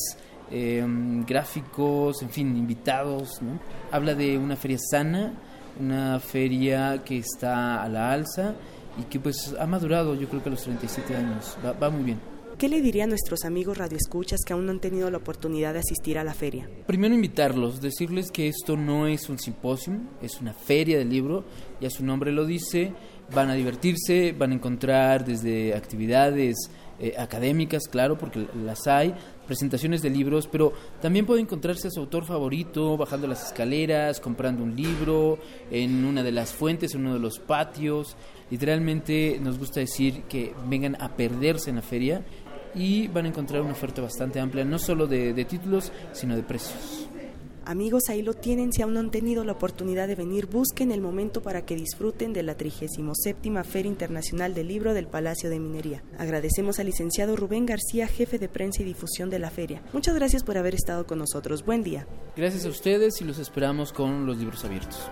eh, 0.52 0.86
gráficos, 1.26 2.22
en 2.22 2.30
fin, 2.30 2.56
invitados. 2.56 3.42
¿no? 3.42 3.60
Habla 3.92 4.16
de 4.16 4.38
una 4.38 4.56
feria 4.56 4.78
sana, 4.80 5.34
una 5.80 6.20
feria 6.20 7.02
que 7.04 7.18
está 7.18 7.82
a 7.84 7.90
la 7.90 8.12
alza 8.12 8.54
y 9.00 9.04
que 9.04 9.20
pues 9.20 9.56
ha 9.58 9.66
madurado 9.66 10.16
yo 10.16 10.28
creo 10.28 10.44
que 10.44 10.50
a 10.50 10.52
los 10.52 10.64
37 10.64 11.16
años. 11.16 11.58
Va, 11.66 11.74
va 11.74 11.90
muy 11.90 12.04
bien. 12.04 12.31
¿Qué 12.62 12.70
le 12.70 12.80
diría 12.80 13.06
a 13.06 13.08
nuestros 13.08 13.44
amigos 13.44 13.80
radioescuchas 13.80 14.42
que 14.46 14.54
aún 14.54 14.68
no 14.68 14.72
han 14.72 14.80
tenido 14.80 15.10
la 15.10 15.18
oportunidad 15.18 15.74
de 15.74 15.80
asistir 15.80 16.20
a 16.20 16.24
la 16.24 16.36
feria? 16.36 16.70
Primero 16.86 17.16
invitarlos, 17.16 17.82
decirles 17.82 18.30
que 18.30 18.48
esto 18.48 18.78
no 18.78 19.08
es 19.08 19.30
un 19.30 19.40
simposium, 19.40 20.10
es 20.22 20.40
una 20.40 20.54
feria 20.54 21.00
del 21.00 21.10
libro, 21.10 21.44
ya 21.80 21.90
su 21.90 22.06
nombre 22.06 22.32
lo 22.32 22.46
dice, 22.46 22.94
van 23.34 23.50
a 23.50 23.56
divertirse, 23.56 24.34
van 24.34 24.52
a 24.52 24.54
encontrar 24.54 25.26
desde 25.26 25.74
actividades 25.74 26.70
eh, 27.00 27.16
académicas, 27.18 27.88
claro, 27.90 28.16
porque 28.16 28.46
las 28.64 28.86
hay, 28.86 29.16
presentaciones 29.48 30.04
de 30.04 30.12
libros, 30.12 30.48
pero 30.48 30.72
también 31.02 31.26
puede 31.26 31.42
encontrarse 31.42 31.88
a 31.88 31.92
su 31.92 32.00
autor 32.00 32.26
favorito 32.26 32.96
bajando 32.96 33.26
las 33.26 33.48
escaleras, 33.48 34.20
comprando 34.20 34.64
un 34.64 34.76
libro, 34.76 35.40
en 35.72 36.06
una 36.06 36.22
de 36.22 36.32
las 36.32 36.54
fuentes, 36.54 36.94
en 36.94 37.02
uno 37.02 37.16
de 37.16 37.20
los 37.20 37.40
patios. 37.40 38.16
Literalmente 38.52 39.40
nos 39.42 39.58
gusta 39.58 39.80
decir 39.80 40.24
que 40.30 40.54
vengan 40.68 40.96
a 41.02 41.16
perderse 41.16 41.72
en 41.72 41.78
la 41.78 41.82
feria 41.82 42.24
y 42.76 43.08
van 43.08 43.26
a 43.26 43.30
encontrar 43.30 43.62
una 43.62 43.72
oferta 43.72 44.02
bastante 44.02 44.40
amplia, 44.40 44.66
no 44.66 44.80
solo 44.80 45.08
de, 45.08 45.34
de 45.34 45.46
títulos, 45.46 45.92
sino 46.14 46.36
de 46.36 46.44
precios. 46.44 47.08
Amigos, 47.66 48.04
ahí 48.10 48.24
lo 48.24 48.34
tienen. 48.34 48.74
Si 48.74 48.82
aún 48.82 48.96
no 48.96 49.00
han 49.00 49.12
tenido 49.12 49.44
la 49.44 49.52
oportunidad 49.52 50.08
de 50.08 50.16
venir, 50.16 50.48
busquen 50.48 50.92
el 50.92 51.00
momento 51.00 51.42
para 51.42 51.64
que 51.64 51.76
disfruten 51.76 52.34
de 52.34 52.44
la 52.44 52.56
37 52.56 53.64
Feria 53.64 53.90
Internacional 53.90 54.56
del 54.56 54.68
Libro 54.68 54.94
del 54.94 55.08
Palacio 55.08 55.50
de 55.50 55.60
Minería. 55.60 56.04
Agradecemos 56.18 56.80
al 56.80 56.88
licenciado 56.88 57.36
Rubén 57.36 57.66
García, 57.66 58.08
jefe 58.08 58.40
de 58.40 58.50
prensa 58.50 58.82
y 58.82 58.86
difusión 58.86 59.30
de 59.30 59.40
la 59.40 59.52
feria. 59.52 59.84
Muchas 59.94 60.16
gracias 60.16 60.44
por 60.44 60.58
haber 60.58 60.74
estado 60.74 61.06
con 61.06 61.20
nosotros. 61.20 61.64
Buen 61.64 61.84
día. 61.84 62.08
Gracias 62.36 62.66
a 62.66 62.70
ustedes 62.70 63.22
y 63.22 63.26
los 63.26 63.38
esperamos 63.38 63.94
con 63.94 64.26
los 64.26 64.38
libros 64.38 64.66
abiertos. 64.66 65.10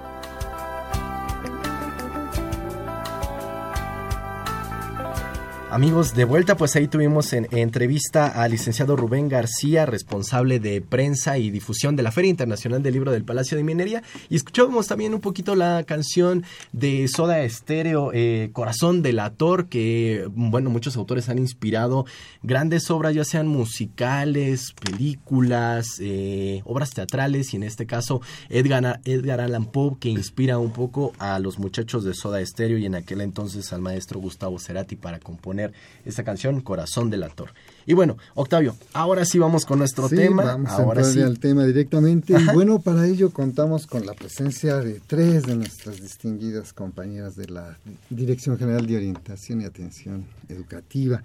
Amigos, 5.72 6.16
de 6.16 6.26
vuelta, 6.26 6.58
pues 6.58 6.76
ahí 6.76 6.88
tuvimos 6.88 7.32
en, 7.32 7.48
entrevista 7.52 8.26
al 8.26 8.50
licenciado 8.50 8.96
Rubén 8.96 9.30
García, 9.30 9.86
responsable 9.86 10.60
de 10.60 10.82
prensa 10.82 11.38
y 11.38 11.52
difusión 11.52 11.96
de 11.96 12.02
la 12.02 12.12
Feria 12.12 12.32
Internacional 12.32 12.82
del 12.82 12.96
Libro 12.96 13.12
del 13.12 13.24
Palacio 13.24 13.56
de 13.56 13.64
Minería. 13.64 14.02
Y 14.30 14.36
escuchamos 14.36 14.88
también 14.88 15.14
un 15.14 15.22
poquito 15.22 15.54
la 15.54 15.84
canción 15.84 16.44
de 16.72 17.08
Soda 17.08 17.42
Estéreo, 17.42 18.10
eh, 18.16 18.50
Corazón 18.52 19.04
del 19.04 19.20
Ator, 19.20 19.70
que, 19.70 20.28
bueno, 20.34 20.72
muchos 20.72 20.98
autores 20.98 21.30
han 21.30 21.38
inspirado 21.38 22.08
grandes 22.42 22.90
obras, 22.90 23.14
ya 23.14 23.24
sean 23.24 23.48
musicales, 23.48 24.74
películas, 24.74 26.00
eh, 26.00 26.64
obras 26.66 26.90
teatrales, 26.96 27.54
y 27.54 27.58
en 27.58 27.64
este 27.64 27.86
caso 27.86 28.22
Edgar, 28.50 29.02
Edgar 29.06 29.40
Allan 29.40 29.68
Poe, 29.68 29.98
que 30.00 30.10
inspira 30.10 30.58
un 30.58 30.74
poco 30.74 31.14
a 31.20 31.38
los 31.38 31.60
muchachos 31.60 32.04
de 32.04 32.16
Soda 32.16 32.42
Estéreo 32.42 32.80
y 32.80 32.88
en 32.88 32.96
aquel 32.96 33.22
entonces 33.22 33.72
al 33.72 33.82
maestro 33.82 34.20
Gustavo 34.20 34.58
Cerati 34.58 34.96
para 34.96 35.20
componer 35.20 35.59
esta 36.06 36.24
canción, 36.24 36.62
Corazón 36.62 37.10
del 37.10 37.24
Actor. 37.24 37.52
Y 37.86 37.94
bueno, 37.94 38.18
Octavio, 38.36 38.76
ahora 38.94 39.26
sí 39.26 39.40
vamos 39.40 39.66
con 39.66 39.80
nuestro 39.80 40.10
tema. 40.10 40.44
Vamos 40.44 40.72
ahora 40.72 41.02
a 41.02 41.06
sí. 41.06 41.22
al 41.22 41.40
tema 41.40 41.66
directamente. 41.66 42.34
Y 42.40 42.54
bueno, 42.54 42.80
para 42.80 43.08
ello 43.08 43.32
contamos 43.32 43.88
con 43.88 44.06
la 44.06 44.14
presencia 44.14 44.78
de 44.78 45.02
tres 45.06 45.44
de 45.44 45.56
nuestras 45.56 46.02
distinguidas 46.02 46.74
compañeras 46.74 47.36
de 47.36 47.48
la 47.48 47.78
Dirección 48.10 48.58
General 48.58 48.86
de 48.86 48.98
Orientación 48.98 49.62
y 49.62 49.66
Atención 49.66 50.26
Educativa. 50.48 51.22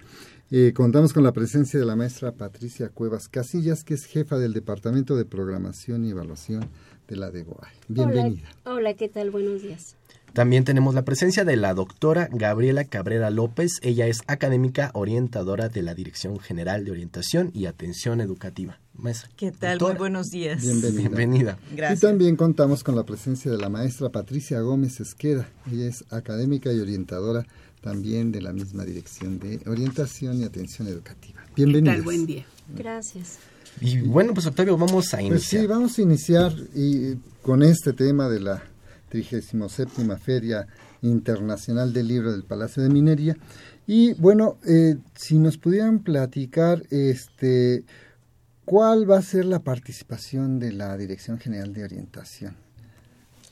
Eh, 0.51 0.73
contamos 0.75 1.11
con 1.11 1.23
la 1.23 1.31
presencia 1.31 1.79
de 1.79 1.85
la 1.85 1.95
maestra 1.95 2.31
Patricia 2.31 2.89
Cuevas 2.89 3.27
Casillas, 3.27 3.83
que 3.83 3.95
es 3.95 4.05
jefa 4.05 4.37
del 4.37 4.53
Departamento 4.53 5.15
de 5.15 5.25
Programación 5.25 6.05
y 6.05 6.11
Evaluación 6.11 6.67
de 7.07 7.15
la 7.15 7.31
DEGOAE. 7.31 7.67
Bienvenida. 7.87 8.49
Hola, 8.63 8.75
Hola, 8.75 8.93
¿qué 8.93 9.09
tal? 9.09 9.31
Buenos 9.31 9.63
días. 9.63 9.95
También 10.35 10.65
tenemos 10.65 10.93
la 10.93 11.05
presencia 11.05 11.45
de 11.45 11.55
la 11.55 11.73
doctora 11.73 12.27
Gabriela 12.29 12.83
Cabrera 12.83 13.29
López. 13.29 13.79
Ella 13.81 14.07
es 14.07 14.19
académica 14.27 14.91
orientadora 14.93 15.69
de 15.69 15.81
la 15.81 15.95
Dirección 15.95 16.39
General 16.39 16.83
de 16.83 16.91
Orientación 16.91 17.51
y 17.53 17.67
Atención 17.67 18.19
Educativa. 18.19 18.77
Maestra. 18.95 19.29
¿Qué 19.37 19.53
tal? 19.53 19.79
Muy 19.79 19.93
buenos 19.93 20.27
días. 20.27 20.61
Bienvenida. 20.61 20.99
Bienvenida. 20.99 21.57
Gracias. 21.73 21.99
Y 21.99 22.01
también 22.01 22.35
contamos 22.35 22.83
con 22.83 22.97
la 22.97 23.05
presencia 23.05 23.49
de 23.49 23.57
la 23.57 23.69
maestra 23.69 24.09
Patricia 24.09 24.59
Gómez 24.59 24.99
Esqueda. 24.99 25.47
Ella 25.71 25.87
es 25.87 26.03
académica 26.09 26.73
y 26.73 26.81
orientadora 26.81 27.47
también 27.79 28.33
de 28.33 28.41
la 28.41 28.51
misma 28.51 28.83
Dirección 28.83 29.39
de 29.39 29.61
Orientación 29.67 30.41
y 30.41 30.43
Atención 30.43 30.89
Educativa. 30.89 31.45
Bienvenida. 31.55 31.93
¿Qué 31.93 31.97
tal? 31.99 32.03
Buen 32.03 32.25
día. 32.25 32.45
Gracias. 32.75 33.37
Y 33.79 33.99
bueno, 33.99 34.33
pues 34.33 34.45
Octavio, 34.47 34.77
vamos 34.77 35.13
a 35.13 35.21
iniciar. 35.21 35.39
Pues 35.39 35.43
sí, 35.45 35.65
vamos 35.65 35.97
a 35.97 36.01
iniciar 36.01 36.53
y 36.73 37.15
con 37.41 37.63
este 37.63 37.93
tema 37.93 38.27
de 38.27 38.41
la 38.41 38.74
37 39.23 40.17
Feria 40.17 40.67
Internacional 41.01 41.93
del 41.93 42.07
Libro 42.07 42.31
del 42.31 42.43
Palacio 42.43 42.83
de 42.83 42.89
Minería. 42.89 43.37
Y 43.87 44.13
bueno, 44.13 44.57
eh, 44.65 44.97
si 45.15 45.37
nos 45.37 45.57
pudieran 45.57 45.99
platicar, 45.99 46.83
este, 46.89 47.85
¿cuál 48.65 49.09
va 49.09 49.19
a 49.19 49.21
ser 49.21 49.45
la 49.45 49.59
participación 49.59 50.59
de 50.59 50.73
la 50.73 50.97
Dirección 50.97 51.37
General 51.37 51.71
de 51.73 51.83
Orientación 51.83 52.64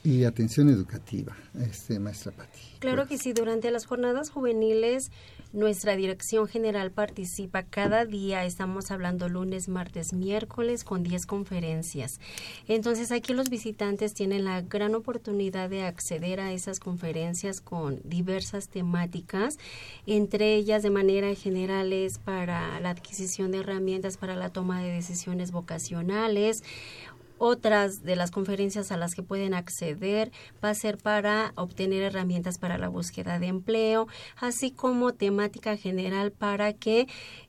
y 0.04 0.24
Atención 0.24 0.68
Educativa, 0.68 1.34
este, 1.58 1.98
maestra 1.98 2.30
Pati? 2.30 2.60
Claro 2.78 3.08
que 3.08 3.16
sí, 3.16 3.32
durante 3.32 3.70
las 3.70 3.86
jornadas 3.86 4.28
juveniles 4.30 5.10
nuestra 5.54 5.94
dirección 5.94 6.48
general 6.48 6.90
participa 6.90 7.62
cada 7.62 8.04
día, 8.04 8.44
estamos 8.44 8.90
hablando 8.90 9.28
lunes, 9.28 9.68
martes, 9.68 10.12
miércoles 10.12 10.82
con 10.82 11.04
10 11.04 11.26
conferencias. 11.26 12.18
Entonces 12.66 13.12
aquí 13.12 13.32
los 13.34 13.50
visitantes 13.50 14.14
tienen 14.14 14.44
la 14.44 14.62
gran 14.62 14.96
oportunidad 14.96 15.70
de 15.70 15.84
acceder 15.84 16.40
a 16.40 16.52
esas 16.52 16.80
conferencias 16.80 17.60
con 17.60 18.00
diversas 18.02 18.68
temáticas, 18.68 19.58
entre 20.06 20.56
ellas 20.56 20.82
de 20.82 20.90
manera 20.90 21.32
general 21.36 21.92
es 21.92 22.18
para 22.18 22.80
la 22.80 22.90
adquisición 22.90 23.52
de 23.52 23.58
herramientas 23.58 24.16
para 24.16 24.34
la 24.34 24.50
toma 24.50 24.82
de 24.82 24.90
decisiones 24.90 25.52
vocacionales, 25.52 26.64
otras 27.44 28.02
de 28.02 28.16
las 28.16 28.30
conferencias 28.30 28.90
a 28.90 28.96
las 28.96 29.14
que 29.14 29.22
pueden 29.22 29.52
acceder 29.52 30.32
va 30.64 30.70
a 30.70 30.74
ser 30.74 30.96
para 30.96 31.52
obtener 31.56 32.02
herramientas 32.02 32.56
para 32.56 32.78
la 32.78 32.88
búsqueda 32.88 33.38
de 33.38 33.48
empleo, 33.48 34.08
así 34.36 34.70
como 34.70 35.12
temática 35.12 35.76
general 35.76 36.32
para 36.32 36.72
que 36.72 37.06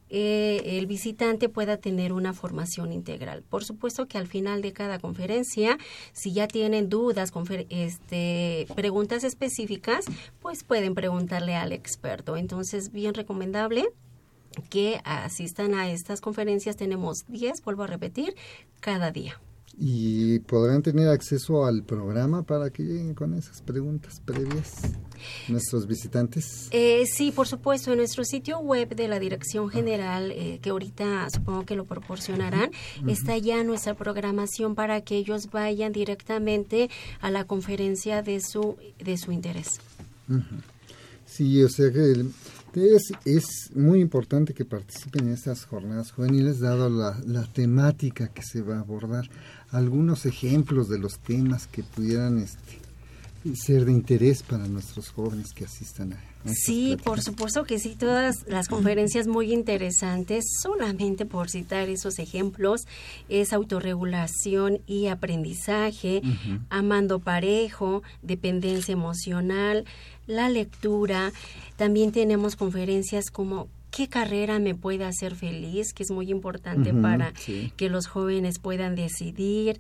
eh, 0.10 0.78
el 0.78 0.86
visitante 0.86 1.48
pueda 1.48 1.78
tener 1.78 2.12
una 2.12 2.34
formación 2.34 2.92
integral. 2.92 3.42
Por 3.44 3.64
supuesto 3.64 4.06
que 4.06 4.18
al 4.18 4.28
final 4.28 4.62
de 4.62 4.74
cada 4.74 5.00
conferencia, 5.00 5.78
si 6.12 6.34
ya 6.34 6.50
tienen 6.50 6.90
dudas, 6.90 7.32
este, 7.70 8.68
preguntas 8.76 9.24
específicas, 9.24 10.06
pues 10.42 10.66
pueden 10.66 10.94
preguntarle 10.94 11.56
al 11.56 11.72
experto. 11.72 12.36
Entonces, 12.36 12.92
bien 12.92 13.14
recomendable 13.14 13.86
que 14.70 15.00
asistan 15.06 15.74
a 15.74 15.90
estas 15.90 16.20
conferencias. 16.20 16.76
Tenemos 16.76 17.26
10, 17.28 17.64
vuelvo 17.64 17.84
a 17.84 17.88
repetir, 17.88 18.36
cada 18.82 19.12
día 19.12 19.40
y 19.78 20.40
podrán 20.40 20.82
tener 20.82 21.10
acceso 21.10 21.66
al 21.66 21.84
programa 21.84 22.44
para 22.44 22.70
que 22.70 22.84
lleguen 22.84 23.14
con 23.14 23.34
esas 23.34 23.62
preguntas 23.62 24.22
previas 24.24 24.76
nuestros 25.48 25.88
visitantes. 25.88 26.68
Eh, 26.72 27.06
sí, 27.06 27.32
por 27.32 27.48
supuesto, 27.48 27.92
en 27.92 27.98
nuestro 27.98 28.24
sitio 28.24 28.60
web 28.60 28.96
de 28.96 29.08
la 29.08 29.20
Dirección 29.20 29.70
General, 29.70 30.32
eh, 30.32 30.60
que 30.62 30.70
ahorita 30.70 31.30
supongo 31.30 31.66
que 31.66 31.76
lo 31.76 31.86
proporcionarán, 31.86 32.72
está 33.08 33.38
ya 33.38 33.64
nuestra 33.64 33.96
programación 33.96 34.76
para 34.76 35.02
que 35.02 35.18
ellos 35.18 35.50
vayan 35.52 35.92
directamente 35.92 36.90
a 37.20 37.32
la 37.32 37.46
conferencia 37.46 38.22
de 38.22 38.40
su, 38.40 38.78
de 39.04 39.18
su 39.18 39.32
interés. 39.32 39.80
Sí, 41.26 41.62
o 41.64 41.70
sea 41.70 41.92
que 41.92 42.26
es, 42.76 43.12
es 43.24 43.72
muy 43.74 44.02
importante 44.02 44.54
que 44.54 44.66
participen 44.66 45.28
en 45.28 45.34
estas 45.34 45.66
jornadas 45.66 46.12
juveniles, 46.12 46.60
dado 46.60 46.90
la, 46.90 47.18
la 47.26 47.44
temática 47.46 48.28
que 48.28 48.42
se 48.42 48.62
va 48.62 48.78
a 48.78 48.80
abordar 48.80 49.30
algunos 49.76 50.26
ejemplos 50.26 50.88
de 50.88 51.00
los 51.00 51.20
temas 51.20 51.68
que 51.68 51.84
pudieran 51.84 52.40
este, 52.40 52.80
ser 53.56 53.86
de 53.86 53.92
interés 53.92 54.42
para 54.42 54.68
nuestros 54.68 55.10
jóvenes 55.10 55.52
que 55.54 55.66
asistan 55.66 56.14
a, 56.14 56.18
Sí, 56.54 56.96
por 57.04 57.22
supuesto 57.22 57.64
que 57.64 57.80
sí, 57.80 57.96
todas 57.98 58.46
las 58.48 58.68
conferencias 58.68 59.26
muy 59.26 59.52
interesantes, 59.52 60.46
solamente 60.62 61.26
por 61.26 61.50
citar 61.50 61.90
esos 61.90 62.20
ejemplos, 62.20 62.82
es 63.30 63.52
autorregulación 63.52 64.80
y 64.86 65.08
aprendizaje, 65.08 66.22
amando 66.70 67.18
parejo, 67.18 68.04
dependencia 68.22 68.92
emocional, 68.92 69.86
la 70.28 70.50
lectura, 70.50 71.34
también 71.78 72.12
tenemos 72.12 72.56
conferencias 72.56 73.32
como 73.32 73.68
qué 73.96 74.10
carrera 74.10 74.60
me 74.60 74.76
puede 74.76 75.06
hacer 75.06 75.36
feliz, 75.36 75.94
que 75.94 76.04
es 76.04 76.12
muy 76.12 76.30
importante 76.30 76.94
para 76.94 77.32
que 77.78 77.90
los 77.90 78.08
jóvenes 78.08 78.60
puedan 78.60 78.94
decidir, 78.96 79.80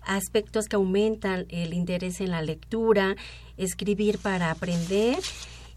aspectos 0.00 0.66
que 0.66 0.76
aumentan 0.76 1.44
el 1.50 1.74
interés 1.74 2.22
en 2.22 2.30
la 2.30 2.40
lectura, 2.40 3.16
escribir 3.58 4.16
para 4.18 4.50
aprender. 4.50 5.18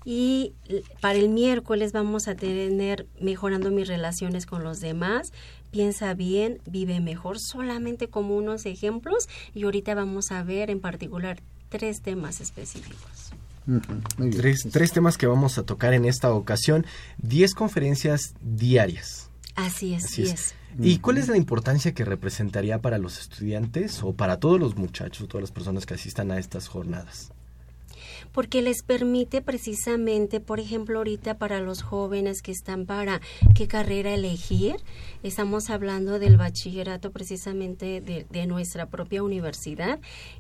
Y 0.06 0.54
para 1.02 1.20
el 1.20 1.28
miércoles 1.28 1.92
vamos 1.92 2.30
a 2.30 2.36
tener 2.36 3.06
mejorando 3.20 3.70
mis 3.70 3.88
relaciones 3.88 4.46
con 4.46 4.64
los 4.64 4.80
demás, 4.80 5.34
piensa 5.72 6.14
bien, 6.14 6.60
vive 6.66 7.02
mejor, 7.02 7.38
solamente 7.40 8.08
como 8.08 8.38
unos 8.38 8.66
ejemplos. 8.66 9.28
Y 9.54 9.64
ahorita 9.64 9.94
vamos 9.94 10.32
a 10.32 10.42
ver 10.44 10.70
en 10.70 10.80
particular 10.80 11.42
tres 11.70 12.02
temas 12.02 12.40
específicos 12.40 13.33
tres, 14.72 14.92
temas 14.92 15.18
que 15.18 15.28
vamos 15.28 15.58
a 15.58 15.64
tocar 15.64 15.94
en 15.94 16.06
esta 16.06 16.32
ocasión, 16.34 16.86
diez 17.18 17.54
conferencias 17.54 18.34
diarias. 18.42 19.30
Así 19.56 19.94
es, 19.94 20.06
así 20.06 20.24
es. 20.24 20.56
¿Y 20.80 20.98
cuál 21.00 21.20
es 21.20 21.28
la 21.28 21.38
importancia 21.38 21.94
que 21.94 22.04
representaría 22.04 22.82
para 22.82 22.98
los 22.98 23.20
estudiantes 23.20 24.02
o 24.04 24.14
para 24.14 24.40
todos 24.40 24.60
los 24.60 24.76
muchachos, 24.76 25.28
todas 25.28 25.44
las 25.44 25.52
personas 25.52 25.86
que 25.86 25.94
asistan 25.94 26.32
a 26.32 26.40
estas 26.40 26.68
jornadas? 26.68 27.32
Porque 28.34 28.62
les 28.62 28.84
permite 28.84 29.42
precisamente, 29.42 30.40
por 30.40 30.60
ejemplo, 30.60 30.98
ahorita 30.98 31.38
para 31.38 31.62
los 31.62 31.82
jóvenes 31.84 32.42
que 32.42 32.52
están 32.52 32.86
para 32.86 33.22
qué 33.56 33.68
carrera 33.68 34.14
elegir, 34.14 34.76
estamos 35.22 35.70
hablando 35.70 36.20
del 36.20 36.38
bachillerato 36.38 37.12
precisamente 37.12 38.02
de, 38.02 38.26
de 38.30 38.48
nuestra 38.48 38.88
propia 38.88 39.24
universidad, 39.24 40.00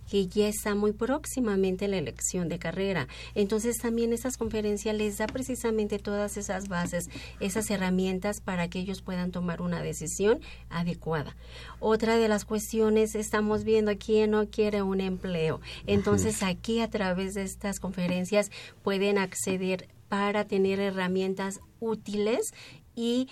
que 0.09 0.27
ya 0.27 0.47
está 0.47 0.75
muy 0.75 0.91
próximamente 0.91 1.87
la 1.87 1.97
elección 1.97 2.49
de 2.49 2.59
carrera. 2.59 3.07
Entonces 3.35 3.77
también 3.77 4.11
esas 4.11 4.37
conferencias 4.37 4.95
les 4.95 5.17
da 5.17 5.27
precisamente 5.27 5.99
todas 5.99 6.37
esas 6.37 6.67
bases, 6.67 7.09
esas 7.39 7.69
herramientas 7.69 8.41
para 8.41 8.67
que 8.69 8.79
ellos 8.79 9.01
puedan 9.01 9.31
tomar 9.31 9.61
una 9.61 9.81
decisión 9.81 10.41
adecuada. 10.69 11.35
Otra 11.79 12.17
de 12.17 12.27
las 12.27 12.45
cuestiones, 12.45 13.15
estamos 13.15 13.63
viendo 13.63 13.91
quién 13.97 14.31
no 14.31 14.47
quiere 14.47 14.81
un 14.81 14.99
empleo. 14.99 15.61
Entonces 15.85 16.41
aquí 16.43 16.79
a 16.79 16.89
través 16.89 17.33
de 17.35 17.43
estas 17.43 17.79
conferencias 17.83 18.49
pueden 18.81 19.17
acceder 19.17 19.89
para 20.07 20.45
tener 20.45 20.79
herramientas 20.79 21.59
útiles 21.81 22.53
y 22.95 23.27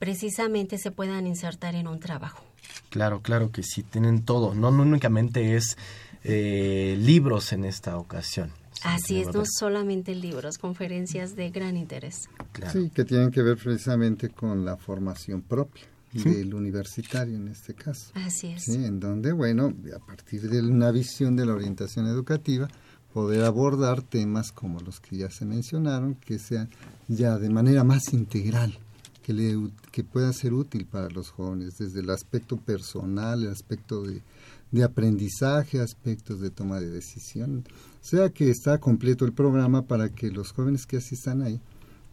precisamente 0.00 0.76
se 0.76 0.90
puedan 0.90 1.28
insertar 1.28 1.76
en 1.76 1.86
un 1.86 2.00
trabajo. 2.00 2.42
Claro, 2.90 3.22
claro 3.22 3.52
que 3.52 3.62
sí, 3.62 3.84
tienen 3.84 4.24
todo. 4.24 4.54
No, 4.54 4.72
no 4.72 4.82
únicamente 4.82 5.54
es 5.54 5.76
eh, 6.24 6.96
libros 6.98 7.52
en 7.52 7.64
esta 7.64 7.96
ocasión. 7.96 8.50
Así 8.82 9.20
es, 9.20 9.32
no 9.32 9.44
solamente 9.46 10.16
libros, 10.16 10.58
conferencias 10.58 11.36
de 11.36 11.50
gran 11.50 11.76
interés. 11.76 12.28
Sí, 12.72 12.90
que 12.92 13.04
tienen 13.04 13.30
que 13.30 13.42
ver 13.42 13.56
precisamente 13.56 14.30
con 14.30 14.64
la 14.64 14.76
formación 14.76 15.42
propia 15.42 15.84
del 16.12 16.52
universitario 16.52 17.36
en 17.36 17.48
este 17.48 17.74
caso. 17.74 18.10
Así 18.14 18.48
es. 18.48 18.64
¿sí? 18.64 18.84
En 18.84 18.98
donde, 18.98 19.32
bueno, 19.32 19.72
a 19.94 20.04
partir 20.04 20.42
de 20.50 20.60
una 20.60 20.90
visión 20.90 21.36
de 21.36 21.46
la 21.46 21.54
orientación 21.54 22.06
educativa, 22.06 22.68
poder 23.12 23.44
abordar 23.44 24.02
temas 24.02 24.52
como 24.52 24.80
los 24.80 25.00
que 25.00 25.16
ya 25.16 25.30
se 25.30 25.44
mencionaron, 25.44 26.14
que 26.14 26.38
sean 26.38 26.70
ya 27.08 27.38
de 27.38 27.50
manera 27.50 27.84
más 27.84 28.12
integral, 28.12 28.78
que, 29.22 29.32
le, 29.32 29.70
que 29.90 30.02
pueda 30.04 30.32
ser 30.32 30.54
útil 30.54 30.86
para 30.86 31.08
los 31.10 31.30
jóvenes, 31.30 31.78
desde 31.78 32.00
el 32.00 32.10
aspecto 32.10 32.56
personal, 32.56 33.42
el 33.42 33.50
aspecto 33.50 34.02
de, 34.02 34.22
de 34.70 34.84
aprendizaje, 34.84 35.80
aspectos 35.80 36.40
de 36.40 36.50
toma 36.50 36.80
de 36.80 36.88
decisión. 36.88 37.64
O 38.02 38.04
sea 38.04 38.30
que 38.30 38.50
está 38.50 38.78
completo 38.78 39.24
el 39.24 39.32
programa 39.32 39.82
para 39.82 40.08
que 40.08 40.30
los 40.30 40.52
jóvenes 40.52 40.86
que 40.86 40.96
asistan 40.96 41.42
ahí 41.42 41.60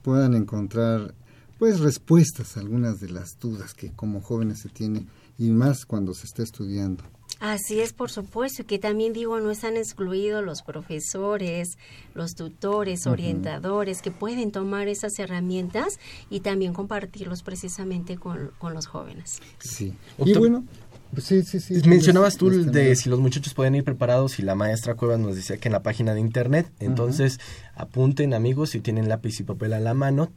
puedan 0.04 0.34
encontrar 0.34 1.14
pues 1.58 1.80
respuestas 1.80 2.56
a 2.56 2.62
algunas 2.62 3.02
de 3.02 3.10
las 3.10 3.38
dudas 3.40 3.74
que 3.74 3.92
como 3.92 4.22
jóvenes 4.22 4.60
se 4.60 4.70
tiene 4.70 5.06
y 5.38 5.50
más 5.50 5.86
cuando 5.86 6.14
se 6.14 6.26
está 6.26 6.44
estudiando. 6.44 7.04
Así 7.40 7.80
es, 7.80 7.94
por 7.94 8.12
supuesto, 8.12 8.66
que 8.66 8.80
también 8.80 9.14
digo, 9.14 9.40
no 9.40 9.52
están 9.52 9.78
excluidos 9.78 10.44
los 10.44 10.62
profesores, 10.62 11.78
los 12.14 12.36
tutores, 12.36 13.08
orientadores, 13.08 14.02
que 14.02 14.12
pueden 14.12 14.52
tomar 14.52 14.88
esas 14.88 15.18
herramientas 15.20 16.00
y 16.30 16.42
también 16.42 16.74
compartirlos 16.74 17.44
precisamente 17.44 18.18
con, 18.18 18.52
con 18.58 18.74
los 18.74 18.88
jóvenes. 18.88 19.42
Sí. 19.60 19.94
Y 20.18 20.34
bueno, 20.34 20.66
Sí, 21.18 21.42
sí, 21.42 21.60
sí. 21.60 21.82
Mencionabas 21.88 22.38
tú 22.38 22.50
de 22.50 22.96
si 22.96 23.10
los 23.10 23.20
muchachos 23.20 23.56
pueden 23.56 23.74
ir 23.74 23.84
preparados 23.84 24.38
y 24.38 24.44
la 24.44 24.54
maestra 24.54 24.94
Cuevas 24.94 25.20
nos 25.20 25.36
decía 25.36 25.58
que 25.58 25.68
en 25.68 25.74
la 25.74 25.82
página 25.82 26.14
de 26.14 26.20
internet. 26.20 26.72
Entonces, 26.80 27.40
apunten 27.74 28.36
amigos 28.36 28.70
si 28.70 28.80
tienen 28.80 29.10
lápiz 29.10 29.40
y 29.40 29.44
papel 29.44 29.74
a 29.74 29.80
la 29.80 29.96
mano 29.96 30.30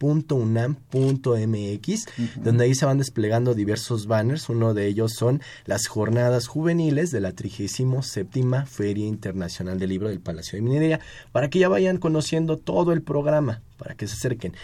www.dgoae.unam.mx 0.00 2.06
donde 2.42 2.64
ahí 2.64 2.74
se 2.74 2.86
van 2.86 2.98
desplegando 2.98 3.54
diversos 3.54 4.06
banners. 4.06 4.48
Uno 4.48 4.74
de 4.74 4.86
ellos 4.86 5.14
son 5.14 5.40
las 5.66 5.86
jornadas 5.86 6.46
juveniles 6.46 7.10
de 7.10 7.20
la 7.20 7.32
37 7.32 8.42
Feria 8.66 9.06
Internacional 9.06 9.78
del 9.78 9.90
Libro 9.90 10.08
del 10.08 10.20
Palacio 10.20 10.56
de 10.56 10.62
Minería, 10.62 11.00
para 11.32 11.50
que 11.50 11.58
ya 11.58 11.68
vayan 11.68 11.98
conociendo 11.98 12.56
todo 12.56 12.92
el 12.92 13.02
programa, 13.02 13.62
para 13.76 13.94
que 13.94 14.06
se 14.06 14.14
acerquen. 14.14 14.54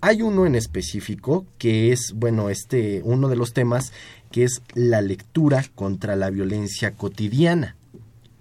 Hay 0.00 0.22
uno 0.22 0.46
en 0.46 0.54
específico 0.54 1.44
que 1.58 1.92
es, 1.92 2.12
bueno, 2.14 2.50
este, 2.50 3.02
uno 3.04 3.28
de 3.28 3.36
los 3.36 3.52
temas 3.52 3.92
que 4.30 4.44
es 4.44 4.62
la 4.74 5.00
lectura 5.00 5.64
contra 5.74 6.14
la 6.14 6.30
violencia 6.30 6.92
cotidiana. 6.92 7.76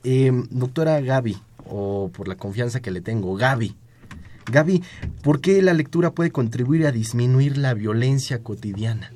Em, 0.03 0.47
doctora 0.51 1.01
Gaby, 1.01 1.37
o 1.65 2.11
por 2.13 2.27
la 2.27 2.35
confianza 2.35 2.79
que 2.79 2.91
le 2.91 3.01
tengo, 3.01 3.35
Gaby. 3.35 3.75
Gaby, 4.49 4.81
¿por 5.23 5.41
qué 5.41 5.61
la 5.61 5.73
lectura 5.73 6.11
puede 6.11 6.31
contribuir 6.31 6.85
a 6.85 6.91
disminuir 6.91 7.57
la 7.57 7.73
violencia 7.73 8.43
cotidiana? 8.43 9.11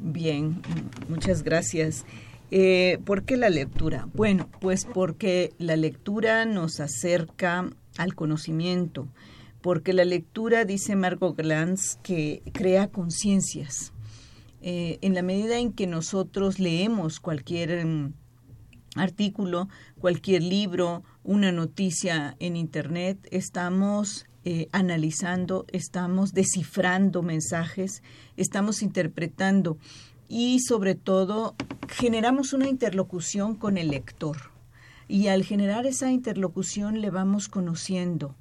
Bien, 0.00 0.60
muchas 1.08 1.42
gracias. 1.42 2.04
Eh, 2.50 2.98
¿Por 3.06 3.24
qué 3.24 3.38
la 3.38 3.48
lectura? 3.48 4.06
Bueno, 4.12 4.48
pues 4.60 4.84
porque 4.84 5.54
la 5.58 5.76
lectura 5.76 6.44
nos 6.44 6.80
acerca 6.80 7.70
al 7.96 8.14
conocimiento, 8.14 9.08
porque 9.62 9.94
la 9.94 10.04
lectura, 10.04 10.66
dice 10.66 10.94
Margot 10.96 11.34
Glantz, 11.34 11.96
que 12.02 12.42
crea 12.52 12.88
conciencias. 12.88 13.92
Eh, 14.60 14.98
en 15.00 15.14
la 15.14 15.22
medida 15.22 15.58
en 15.58 15.72
que 15.72 15.86
nosotros 15.86 16.58
leemos 16.58 17.20
cualquier 17.20 17.86
mm, 17.86 18.12
artículo, 18.96 19.68
cualquier 19.98 20.42
libro, 20.42 21.02
una 21.22 21.52
noticia 21.52 22.36
en 22.38 22.56
Internet, 22.56 23.26
estamos 23.30 24.26
eh, 24.44 24.68
analizando, 24.72 25.64
estamos 25.72 26.32
descifrando 26.32 27.22
mensajes, 27.22 28.02
estamos 28.36 28.82
interpretando 28.82 29.78
y 30.28 30.60
sobre 30.60 30.94
todo 30.94 31.54
generamos 31.88 32.52
una 32.52 32.68
interlocución 32.68 33.54
con 33.54 33.78
el 33.78 33.88
lector. 33.88 34.36
Y 35.08 35.28
al 35.28 35.44
generar 35.44 35.86
esa 35.86 36.10
interlocución 36.10 37.00
le 37.00 37.10
vamos 37.10 37.48
conociendo, 37.48 38.34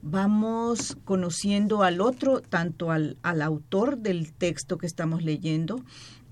vamos 0.00 0.96
conociendo 1.04 1.82
al 1.82 2.00
otro, 2.00 2.40
tanto 2.40 2.90
al, 2.90 3.16
al, 3.22 3.42
autor 3.42 3.98
del 3.98 4.32
texto 4.32 4.78
que 4.78 4.86
estamos 4.86 5.22
leyendo, 5.22 5.82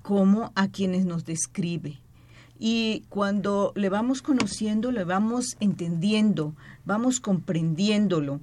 como 0.01 0.51
a 0.55 0.67
quienes 0.67 1.05
nos 1.05 1.25
describe. 1.25 1.99
Y 2.59 3.05
cuando 3.09 3.73
le 3.75 3.89
vamos 3.89 4.21
conociendo, 4.21 4.91
le 4.91 5.03
vamos 5.03 5.57
entendiendo, 5.59 6.53
vamos 6.85 7.19
comprendiéndolo, 7.19 8.39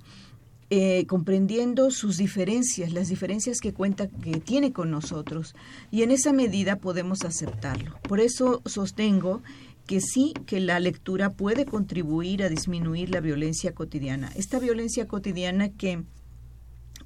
eh, 0.70 1.06
comprendiendo 1.06 1.90
sus 1.90 2.18
diferencias, 2.18 2.92
las 2.92 3.08
diferencias 3.08 3.58
que 3.60 3.72
cuenta, 3.72 4.06
que 4.06 4.40
tiene 4.40 4.72
con 4.72 4.90
nosotros. 4.90 5.54
Y 5.90 6.02
en 6.02 6.10
esa 6.10 6.34
medida 6.34 6.76
podemos 6.76 7.24
aceptarlo. 7.24 7.96
Por 8.02 8.20
eso 8.20 8.60
sostengo 8.66 9.42
que 9.86 10.02
sí 10.02 10.34
que 10.44 10.60
la 10.60 10.78
lectura 10.78 11.30
puede 11.30 11.64
contribuir 11.64 12.42
a 12.42 12.50
disminuir 12.50 13.08
la 13.08 13.20
violencia 13.20 13.72
cotidiana. 13.72 14.30
Esta 14.36 14.58
violencia 14.58 15.08
cotidiana 15.08 15.70
que 15.70 16.02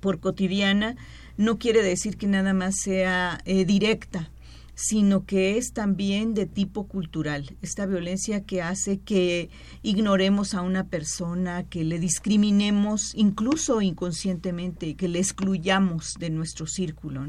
por 0.01 0.18
cotidiana 0.18 0.96
no 1.37 1.59
quiere 1.61 1.83
decir 1.85 2.16
que 2.16 2.27
nada 2.27 2.55
más 2.55 2.75
sea 2.83 3.40
eh, 3.44 3.64
directa, 3.64 4.31
sino 4.74 5.26
que 5.26 5.58
es 5.58 5.72
también 5.72 6.35
de 6.35 6.46
tipo 6.46 6.87
cultural. 6.87 7.56
Esta 7.62 7.87
violencia 7.87 8.44
que 8.44 8.62
hace 8.62 8.98
que 8.98 9.50
ignoremos 9.82 10.54
a 10.54 10.62
una 10.62 10.88
persona, 10.88 11.64
que 11.64 11.85
le 11.85 11.98
discriminemos 11.98 13.14
incluso 13.14 13.82
inconscientemente, 13.82 14.94
que 14.94 15.08
le 15.08 15.18
excluyamos 15.18 16.14
de 16.18 16.30
nuestro 16.30 16.66
círculo. 16.66 17.26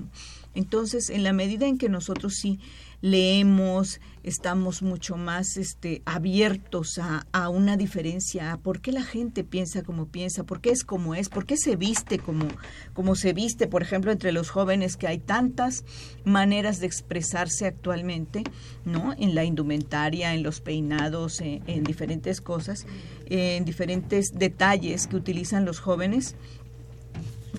Entonces, 0.56 1.10
en 1.10 1.23
la 1.23 1.34
medida 1.34 1.67
en 1.67 1.77
que 1.77 1.89
nosotros 1.89 2.36
sí 2.36 2.60
leemos, 3.03 3.99
estamos 4.23 4.81
mucho 4.81 5.17
más 5.17 5.57
este, 5.57 6.01
abiertos 6.05 6.99
a, 6.99 7.27
a, 7.33 7.49
una 7.49 7.75
diferencia, 7.75 8.53
a 8.53 8.57
por 8.57 8.79
qué 8.79 8.93
la 8.93 9.03
gente 9.03 9.43
piensa 9.43 9.83
como 9.83 10.07
piensa, 10.07 10.45
por 10.45 10.61
qué 10.61 10.69
es 10.69 10.85
como 10.85 11.13
es, 11.13 11.27
por 11.27 11.45
qué 11.45 11.57
se 11.57 11.75
viste 11.75 12.17
como, 12.17 12.47
como 12.93 13.15
se 13.15 13.33
viste, 13.33 13.67
por 13.67 13.81
ejemplo, 13.81 14.09
entre 14.09 14.31
los 14.31 14.49
jóvenes 14.49 14.95
que 14.95 15.07
hay 15.07 15.17
tantas 15.17 15.83
maneras 16.23 16.79
de 16.79 16.87
expresarse 16.87 17.65
actualmente, 17.65 18.43
¿no? 18.85 19.13
En 19.17 19.35
la 19.35 19.43
indumentaria, 19.43 20.33
en 20.33 20.41
los 20.41 20.61
peinados, 20.61 21.41
en, 21.41 21.61
en 21.67 21.83
diferentes 21.83 22.39
cosas, 22.39 22.85
en 23.25 23.65
diferentes 23.65 24.31
detalles 24.33 25.07
que 25.07 25.17
utilizan 25.17 25.65
los 25.65 25.81
jóvenes 25.81 26.37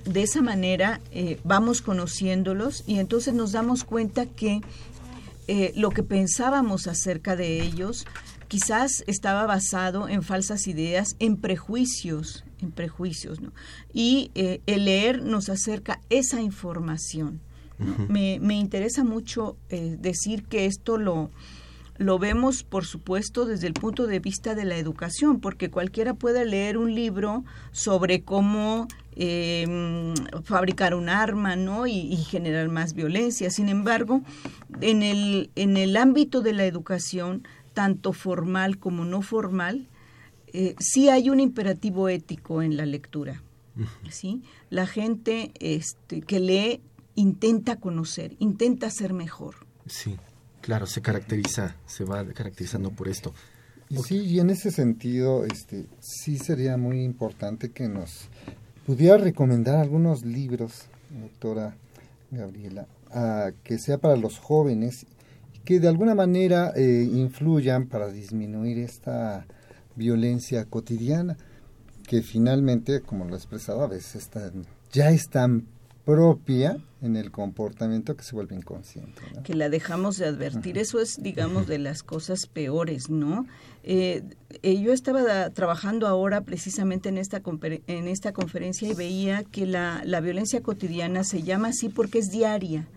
de 0.05 0.23
esa 0.23 0.43
manera 0.43 1.01
eh, 1.13 1.39
vamos 1.45 1.81
conociéndolos 1.81 2.85
y 2.87 2.99
entonces 2.99 3.33
nos 3.33 3.53
damos 3.53 3.85
cuenta 3.85 4.27
que 4.27 4.61
eh, 5.47 5.73
lo 5.77 5.91
que 5.91 6.03
pensábamos 6.03 6.87
acerca 6.87 7.37
de 7.37 7.63
ellos 7.63 8.07
quizás 8.49 9.05
estaba 9.07 9.47
basado 9.47 10.09
en 10.09 10.23
falsas 10.23 10.67
ideas, 10.67 11.17
en 11.19 11.37
prejuicios, 11.37 12.45
en 12.61 12.71
prejuicios, 12.71 13.41
¿no? 13.41 13.53
Y 13.93 14.31
eh, 14.35 14.61
el 14.67 14.85
leer 14.85 15.23
nos 15.23 15.49
acerca 15.49 16.01
esa 16.11 16.41
información. 16.41 17.41
me, 18.09 18.39
me, 18.41 18.55
interesa 18.55 19.03
mucho 19.03 19.57
eh, 19.69 19.97
decir 19.99 20.45
que 20.45 20.67
esto 20.67 20.97
lo, 20.97 21.31
lo 21.97 22.19
vemos, 22.19 22.63
por 22.63 22.85
supuesto, 22.85 23.47
desde 23.47 23.67
el 23.67 23.75
punto 23.75 24.07
de 24.07 24.21
vista 24.21 24.55
de 24.55 24.65
la 24.65 24.77
educación, 24.77 25.41
porque 25.41 25.71
cualquiera 25.71 26.15
puede 26.15 26.45
leer 26.45 26.77
un 26.77 26.95
libro 26.95 27.45
sobre 27.73 28.23
cómo 28.23 28.89
eh, 29.17 30.15
fabricar 30.45 30.95
un 30.95 31.09
arma 31.09 31.57
¿no? 31.57 31.87
Y, 31.87 31.99
y, 31.99 32.17
generar 32.17 32.69
más 32.69 32.95
violencia. 32.95 33.51
Sin 33.51 33.69
embargo, 33.69 34.23
en 34.81 35.03
el, 35.03 35.51
en 35.55 35.77
el 35.77 35.97
ámbito 35.97 36.41
de 36.41 36.53
la 36.53 36.65
educación 36.65 37.47
tanto 37.75 38.13
formal 38.13 38.79
como 38.79 39.05
no 39.05 39.21
formal, 39.21 39.89
eh, 40.53 40.77
sí 40.79 41.09
hay 41.09 41.29
un 41.31 41.41
imperativo 41.41 42.09
ético 42.09 42.63
en 42.63 42.77
la 42.77 42.87
lectura. 42.87 43.43
¿sí? 44.09 44.43
La 44.71 44.87
gente 44.87 45.53
este, 45.59 46.21
que 46.23 46.39
lee 46.39 46.81
intenta 47.17 47.81
conocer, 47.81 48.37
intenta 48.39 48.89
ser 48.91 49.13
mejor. 49.13 49.67
Sí, 49.87 50.17
claro, 50.61 50.87
se 50.87 51.03
caracteriza, 51.03 51.77
se 51.87 52.05
va 52.05 52.25
caracterizando 52.25 52.91
por 52.91 53.09
esto. 53.09 53.35
Sí, 54.07 54.19
y 54.19 54.41
en 54.41 54.51
ese 54.51 54.71
sentido, 54.71 55.45
este, 55.45 55.87
sí 56.01 56.39
sería 56.39 56.77
muy 56.77 57.03
importante 57.03 57.71
que 57.71 57.89
nos 57.89 58.29
pudiera 58.87 59.17
recomendar 59.17 59.77
algunos 59.77 60.25
libros, 60.25 60.87
doctora 61.11 61.75
Gabriela, 62.31 62.87
que 63.63 63.79
sea 63.79 63.99
para 63.99 64.17
los 64.17 64.39
jóvenes, 64.39 65.07
que 65.65 65.81
de 65.81 65.89
alguna 65.89 66.15
manera 66.15 66.73
eh, 66.77 67.09
influyan 67.11 67.87
para 67.87 68.11
disminuir 68.11 68.79
esta 68.79 69.47
violencia 69.97 70.65
cotidiana, 70.67 71.37
que 72.07 72.23
finalmente, 72.23 73.01
como 73.01 73.25
lo 73.25 73.35
he 73.35 73.37
expresado, 73.37 73.83
a 73.83 73.89
veces 73.89 74.29
ya 74.93 75.11
es 75.11 75.29
tan 75.31 75.67
propia 76.05 76.79
en 77.03 77.17
el 77.17 77.31
comportamiento 77.31 78.17
que 78.17 78.25
se 78.25 78.35
vuelve 78.35 78.57
inconsciente. 78.57 79.23
Que 79.43 79.55
la 79.55 79.69
dejamos 79.69 80.17
de 80.17 80.27
advertir. 80.27 80.79
Eso 80.79 81.01
es, 81.01 81.23
digamos, 81.23 81.67
de 81.67 81.79
las 81.79 82.03
cosas 82.03 82.47
peores, 82.47 83.11
¿no? 83.11 83.47
Eh, 83.83 84.23
eh, 84.63 84.81
yo 84.81 84.93
estaba 84.93 85.51
trabajando 85.51 86.07
ahora 86.07 86.41
precisamente 86.41 87.11
en 87.11 87.19
esta, 87.19 87.43
en 87.87 88.09
esta 88.09 88.33
conferencia 88.33 88.89
y 88.89 88.95
veía 88.95 89.45
que 89.45 89.67
la, 89.67 90.03
la 90.05 90.21
violencia 90.21 90.63
cotidiana 90.63 91.25
se 91.25 91.43
llama 91.43 91.69
así 91.69 91.91
porque 91.91 92.19
es 92.19 92.31
diaria. 92.31 92.89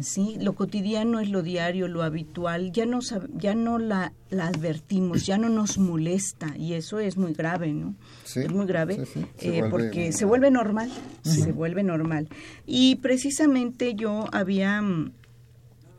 ¿Sí? 0.00 0.36
Lo 0.40 0.54
cotidiano 0.54 1.20
es 1.20 1.30
lo 1.30 1.42
diario, 1.42 1.88
lo 1.88 2.02
habitual, 2.02 2.72
ya 2.72 2.86
no, 2.86 3.00
ya 3.34 3.54
no 3.54 3.78
la, 3.78 4.12
la 4.30 4.48
advertimos, 4.48 5.26
ya 5.26 5.38
no 5.38 5.48
nos 5.48 5.78
molesta 5.78 6.56
y 6.56 6.74
eso 6.74 6.98
es 6.98 7.16
muy 7.16 7.32
grave, 7.32 7.72
¿no? 7.72 7.94
es 8.24 8.50
muy 8.50 8.66
grave 8.66 9.04
eh, 9.40 9.62
porque 9.70 10.12
se 10.12 10.24
vuelve 10.24 10.50
normal, 10.50 10.90
se 11.22 11.52
vuelve 11.52 11.82
normal. 11.82 12.28
Y 12.66 12.96
precisamente 12.96 13.94
yo 13.94 14.24
había 14.32 14.80
mm, 14.82 15.12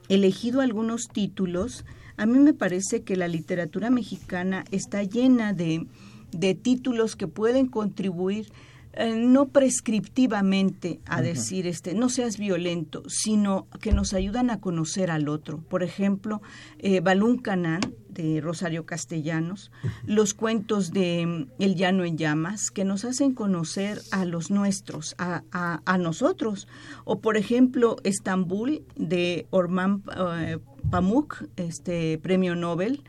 elegido 0.10 0.62
algunos 0.62 1.08
títulos, 1.08 1.86
a 2.17 2.26
mí 2.26 2.39
me 2.39 2.54
parece 2.54 3.04
que 3.04 3.15
la 3.15 3.28
literatura 3.28 3.89
mexicana 3.89 4.65
está 4.71 5.04
llena 5.04 5.54
de, 5.54 5.88
de 6.32 6.54
títulos 6.54 7.15
que 7.15 7.28
pueden 7.28 7.67
contribuir 7.67 8.52
eh, 8.95 9.15
no 9.15 9.47
prescriptivamente 9.47 10.99
a 11.08 11.23
decir 11.23 11.65
este 11.65 11.95
no 11.95 12.10
seas 12.10 12.38
violento, 12.38 13.01
sino 13.08 13.67
que 13.82 13.91
nos 13.91 14.13
ayudan 14.13 14.51
a 14.51 14.60
conocer 14.60 15.10
al 15.10 15.29
otro. 15.29 15.58
Por 15.58 15.82
ejemplo, 15.82 16.43
eh, 16.77 16.99
Balún 16.99 17.39
Canán 17.39 17.82
de 18.10 18.39
Rosario 18.39 18.86
Castellanos, 18.86 19.71
los 20.06 20.36
cuentos 20.36 20.91
de 20.91 21.25
mm, 21.25 21.47
El 21.58 21.73
Llano 21.75 22.03
en 22.03 22.19
Llamas, 22.19 22.69
que 22.69 22.86
nos 22.86 23.03
hacen 23.03 23.34
conocer 23.34 23.99
a 24.12 24.25
los 24.25 24.51
nuestros, 24.51 25.15
a, 25.17 25.41
a, 25.51 25.97
nosotros. 25.97 26.67
O 27.03 27.19
por 27.19 27.36
ejemplo, 27.36 27.95
Estambul 28.03 28.84
de 28.95 29.47
Orman 29.49 30.03
eh, 30.38 30.60
Pamuk, 30.91 31.45
este 31.56 32.19
premio 32.19 32.56
Nobel, 32.56 33.03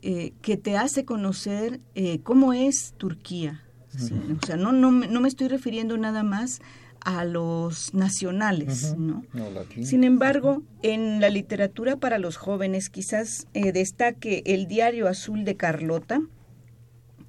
que 0.00 0.56
te 0.56 0.76
hace 0.76 1.04
conocer 1.04 1.80
cómo 2.22 2.52
es 2.52 2.94
Turquía, 2.98 3.67
o 4.00 4.46
sea, 4.46 4.56
no, 4.56 4.72
no, 4.72 4.90
no 4.90 5.20
me 5.20 5.28
estoy 5.28 5.48
refiriendo 5.48 5.96
nada 5.96 6.22
más 6.22 6.60
a 7.00 7.24
los 7.24 7.94
nacionales, 7.94 8.96
¿no? 8.96 9.24
Sin 9.82 10.04
embargo, 10.04 10.62
en 10.82 11.20
la 11.20 11.30
literatura 11.30 11.96
para 11.96 12.18
los 12.18 12.36
jóvenes 12.36 12.90
quizás 12.90 13.46
eh, 13.54 13.72
destaque 13.72 14.42
El 14.46 14.66
Diario 14.66 15.08
Azul 15.08 15.44
de 15.44 15.56
Carlota, 15.56 16.20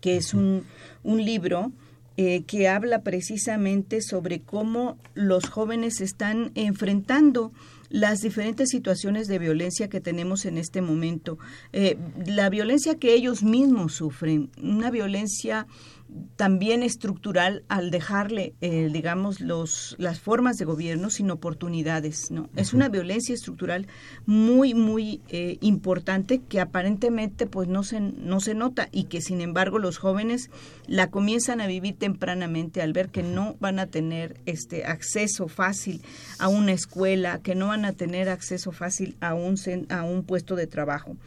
que 0.01 0.17
es 0.17 0.34
un, 0.34 0.63
un 1.03 1.23
libro 1.23 1.71
eh, 2.17 2.43
que 2.43 2.67
habla 2.67 3.01
precisamente 3.01 4.01
sobre 4.01 4.41
cómo 4.41 4.97
los 5.13 5.47
jóvenes 5.47 6.01
están 6.01 6.51
enfrentando 6.55 7.53
las 7.89 8.19
diferentes 8.19 8.69
situaciones 8.69 9.27
de 9.27 9.39
violencia 9.39 9.88
que 9.88 10.01
tenemos 10.01 10.45
en 10.45 10.58
este 10.58 10.82
momento. 10.82 11.38
Eh, 11.71 11.97
la 12.25 12.49
violencia 12.49 12.95
que 12.95 13.13
ellos 13.13 13.41
mismos 13.41 13.93
sufren, 13.93 14.51
una 14.62 14.91
violencia 14.91 15.65
también 16.36 16.84
estructural 16.84 17.63
al 17.67 17.91
dejarle, 17.91 18.54
eh, 18.62 18.89
digamos, 18.91 19.41
los, 19.41 19.95
las 20.00 20.19
formas 20.19 20.58
de 20.58 20.65
gobierno 20.65 21.10
sin 21.10 21.30
oportunidades. 21.32 22.32
¿no? 22.32 22.50
Es 22.56 22.74
una 22.74 22.89
violencia 22.89 23.36
estructural 23.36 23.88
muy, 24.26 24.74
muy 24.74 25.22
eh, 25.30 25.58
importante 25.62 26.39
que 26.39 26.62
aparentemente 26.62 27.45
pues 27.45 27.67
no 27.67 27.84
se, 27.84 28.00
no 28.00 28.39
se 28.39 28.54
nota 28.54 28.89
y 28.91 29.04
que 29.04 29.22
sin 29.22 29.41
embargo 29.41 29.80
los 29.80 29.98
jóvenes 29.98 30.50
la 30.88 31.12
comienzan 31.12 31.62
a 31.62 31.67
vivir 31.67 31.98
tempranamente 31.98 32.82
al 32.82 32.93
ver 32.93 33.10
que 33.10 33.24
no 33.24 33.56
van 33.60 33.80
a 33.80 33.88
tener 33.88 34.39
este 34.45 34.86
acceso 34.86 35.48
fácil 35.48 36.02
a 36.39 36.48
una 36.48 36.72
escuela, 36.72 37.39
que 37.39 37.56
no 37.56 37.67
van 37.67 37.86
a 37.86 37.93
tener 37.93 38.30
acceso 38.30 38.72
fácil 38.72 39.17
a 39.19 39.34
un, 39.34 39.56
a 39.89 40.04
un 40.04 40.24
puesto 40.24 40.56
de 40.56 40.67
trabajo. 40.67 41.17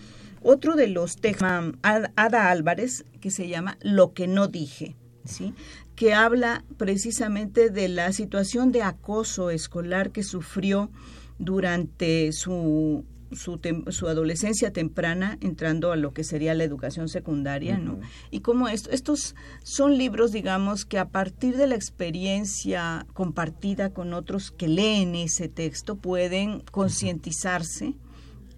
Otro 0.45 0.77
de 0.77 0.89
los 0.89 1.17
temas, 1.17 1.73
Ada 1.83 2.51
Álvarez, 2.51 3.05
que 3.21 3.31
se 3.31 3.49
llama 3.49 3.79
Lo 3.81 4.13
que 4.13 4.27
no 4.27 4.49
dije, 4.49 4.97
¿sí? 5.25 5.55
que 5.97 6.15
habla 6.15 6.65
precisamente 6.79 7.71
de 7.71 7.89
la 7.89 8.13
situación 8.13 8.73
de 8.73 8.83
acoso 8.83 9.51
escolar 9.51 10.11
que 10.11 10.23
sufrió 10.23 10.91
durante 11.39 12.33
su, 12.33 13.05
su, 13.33 14.09
adolescencia 14.09 14.73
temprana, 14.73 15.39
entrando 15.41 15.93
a 15.93 15.97
lo 15.97 16.13
que 16.13 16.25
sería 16.25 16.55
la 16.55 16.65
educación 16.65 17.09
secundaria, 17.09 17.79
¿no? 17.79 18.01
Y 18.31 18.41
como 18.41 18.69
esto, 18.69 18.91
estos 18.91 19.35
son 19.63 19.99
libros, 19.99 20.33
digamos, 20.33 20.85
que 20.85 20.99
a 20.99 21.09
partir 21.09 21.57
de 21.57 21.67
la 21.67 21.75
experiencia 21.75 23.07
compartida 23.13 23.91
con 23.91 24.15
otros 24.15 24.51
que 24.51 24.69
leen 24.69 25.15
ese 25.15 25.49
texto 25.49 25.97
pueden 25.97 26.61
concientizarse 26.71 27.95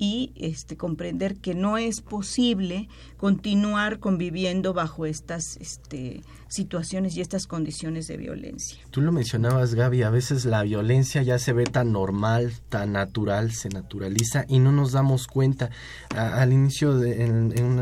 y 0.04 0.32
este, 0.36 0.76
comprender 0.76 1.36
que 1.36 1.54
no 1.54 1.78
es 1.78 2.02
posible 2.02 2.88
continuar 3.16 4.00
conviviendo 4.00 4.74
bajo 4.74 5.06
estas 5.06 5.56
este, 5.56 6.20
situaciones 6.48 7.16
y 7.16 7.22
estas 7.22 7.46
condiciones 7.46 8.06
de 8.06 8.18
violencia. 8.18 8.78
Tú 8.90 9.00
lo 9.00 9.12
mencionabas, 9.12 9.74
Gaby, 9.74 10.02
a 10.02 10.10
veces 10.10 10.44
la 10.44 10.62
violencia 10.62 11.22
ya 11.22 11.38
se 11.38 11.54
ve 11.54 11.64
tan 11.64 11.92
normal, 11.92 12.52
tan 12.68 12.92
natural, 12.92 13.52
se 13.52 13.70
naturaliza 13.70 14.44
y 14.46 14.58
no 14.58 14.72
nos 14.72 14.92
damos 14.92 15.26
cuenta. 15.26 15.70
al 16.14 16.52
inicio, 16.52 16.92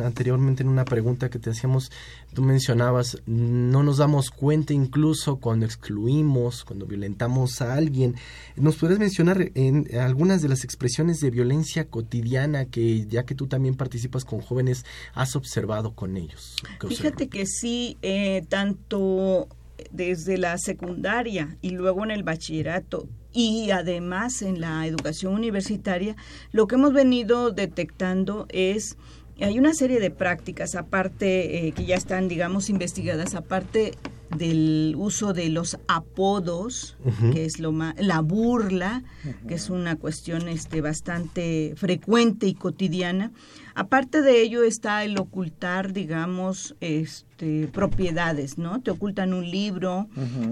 anteriormente 0.04 0.62
en 0.62 0.68
una 0.68 0.84
pregunta 0.84 1.28
que 1.28 1.40
te 1.40 1.50
hacíamos, 1.50 1.90
tú 2.34 2.42
mencionabas, 2.42 3.18
no 3.26 3.82
nos 3.82 3.98
damos 3.98 4.30
cuenta 4.30 4.72
incluso 4.72 5.36
cuando 5.36 5.66
excluimos, 5.66 6.64
cuando 6.64 6.86
violentamos 6.86 7.60
a 7.60 7.74
alguien. 7.74 8.14
¿Nos 8.56 8.76
podrías 8.76 9.00
mencionar 9.00 9.50
en 9.54 9.88
algunas 9.98 10.42
de 10.42 10.48
las 10.48 10.64
expresiones 10.64 11.20
de 11.20 11.30
violencia 11.30 11.88
cotidiana 11.88 12.64
que 12.64 13.06
ya 13.06 13.24
que 13.24 13.34
tú 13.34 13.46
también 13.46 13.74
participas 13.74 14.24
con 14.24 14.40
jóvenes, 14.40 14.84
has 15.14 15.36
observado 15.36 15.94
con 15.94 16.16
ellos? 16.16 16.56
Fíjate 16.88 17.28
que 17.28 17.46
sí, 17.46 17.98
eh, 18.02 18.44
tanto 18.48 19.48
desde 19.90 20.38
la 20.38 20.58
secundaria 20.58 21.56
y 21.60 21.70
luego 21.70 22.04
en 22.04 22.12
el 22.12 22.22
bachillerato 22.22 23.08
y 23.32 23.70
además 23.70 24.42
en 24.42 24.60
la 24.60 24.86
educación 24.86 25.34
universitaria, 25.34 26.16
lo 26.52 26.66
que 26.66 26.74
hemos 26.74 26.92
venido 26.92 27.50
detectando 27.50 28.46
es 28.50 28.96
hay 29.42 29.58
una 29.58 29.74
serie 29.74 30.00
de 30.00 30.10
prácticas, 30.10 30.74
aparte 30.74 31.66
eh, 31.66 31.72
que 31.72 31.84
ya 31.84 31.96
están, 31.96 32.28
digamos, 32.28 32.70
investigadas, 32.70 33.34
aparte 33.34 33.92
del 34.36 34.94
uso 34.96 35.32
de 35.34 35.50
los 35.50 35.78
apodos, 35.88 36.96
que 37.32 37.44
es 37.44 37.58
lo 37.58 37.70
más, 37.72 37.94
la 37.98 38.20
burla, 38.20 39.02
que 39.46 39.54
es 39.54 39.68
una 39.68 39.96
cuestión 39.96 40.48
este, 40.48 40.80
bastante 40.80 41.74
frecuente 41.76 42.46
y 42.46 42.54
cotidiana. 42.54 43.30
Aparte 43.74 44.22
de 44.22 44.40
ello 44.40 44.62
está 44.62 45.04
el 45.04 45.18
ocultar, 45.18 45.92
digamos, 45.92 46.76
este, 46.80 47.68
propiedades, 47.68 48.56
¿no? 48.56 48.80
Te 48.80 48.90
ocultan 48.90 49.34
un 49.34 49.50
libro, 49.50 50.08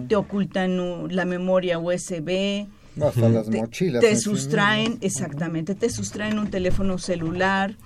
te 0.09 0.17
ocultan 0.17 1.15
la 1.15 1.25
memoria 1.25 1.79
USB, 1.79 2.67
hasta 3.01 3.29
las 3.29 3.49
mochilas. 3.49 4.01
Te 4.03 4.17
sustraen, 4.17 4.99
exactamente, 5.01 5.75
te 5.75 5.89
sustraen 5.89 6.39
un 6.39 6.51
teléfono 6.51 6.99
celular, 6.99 7.77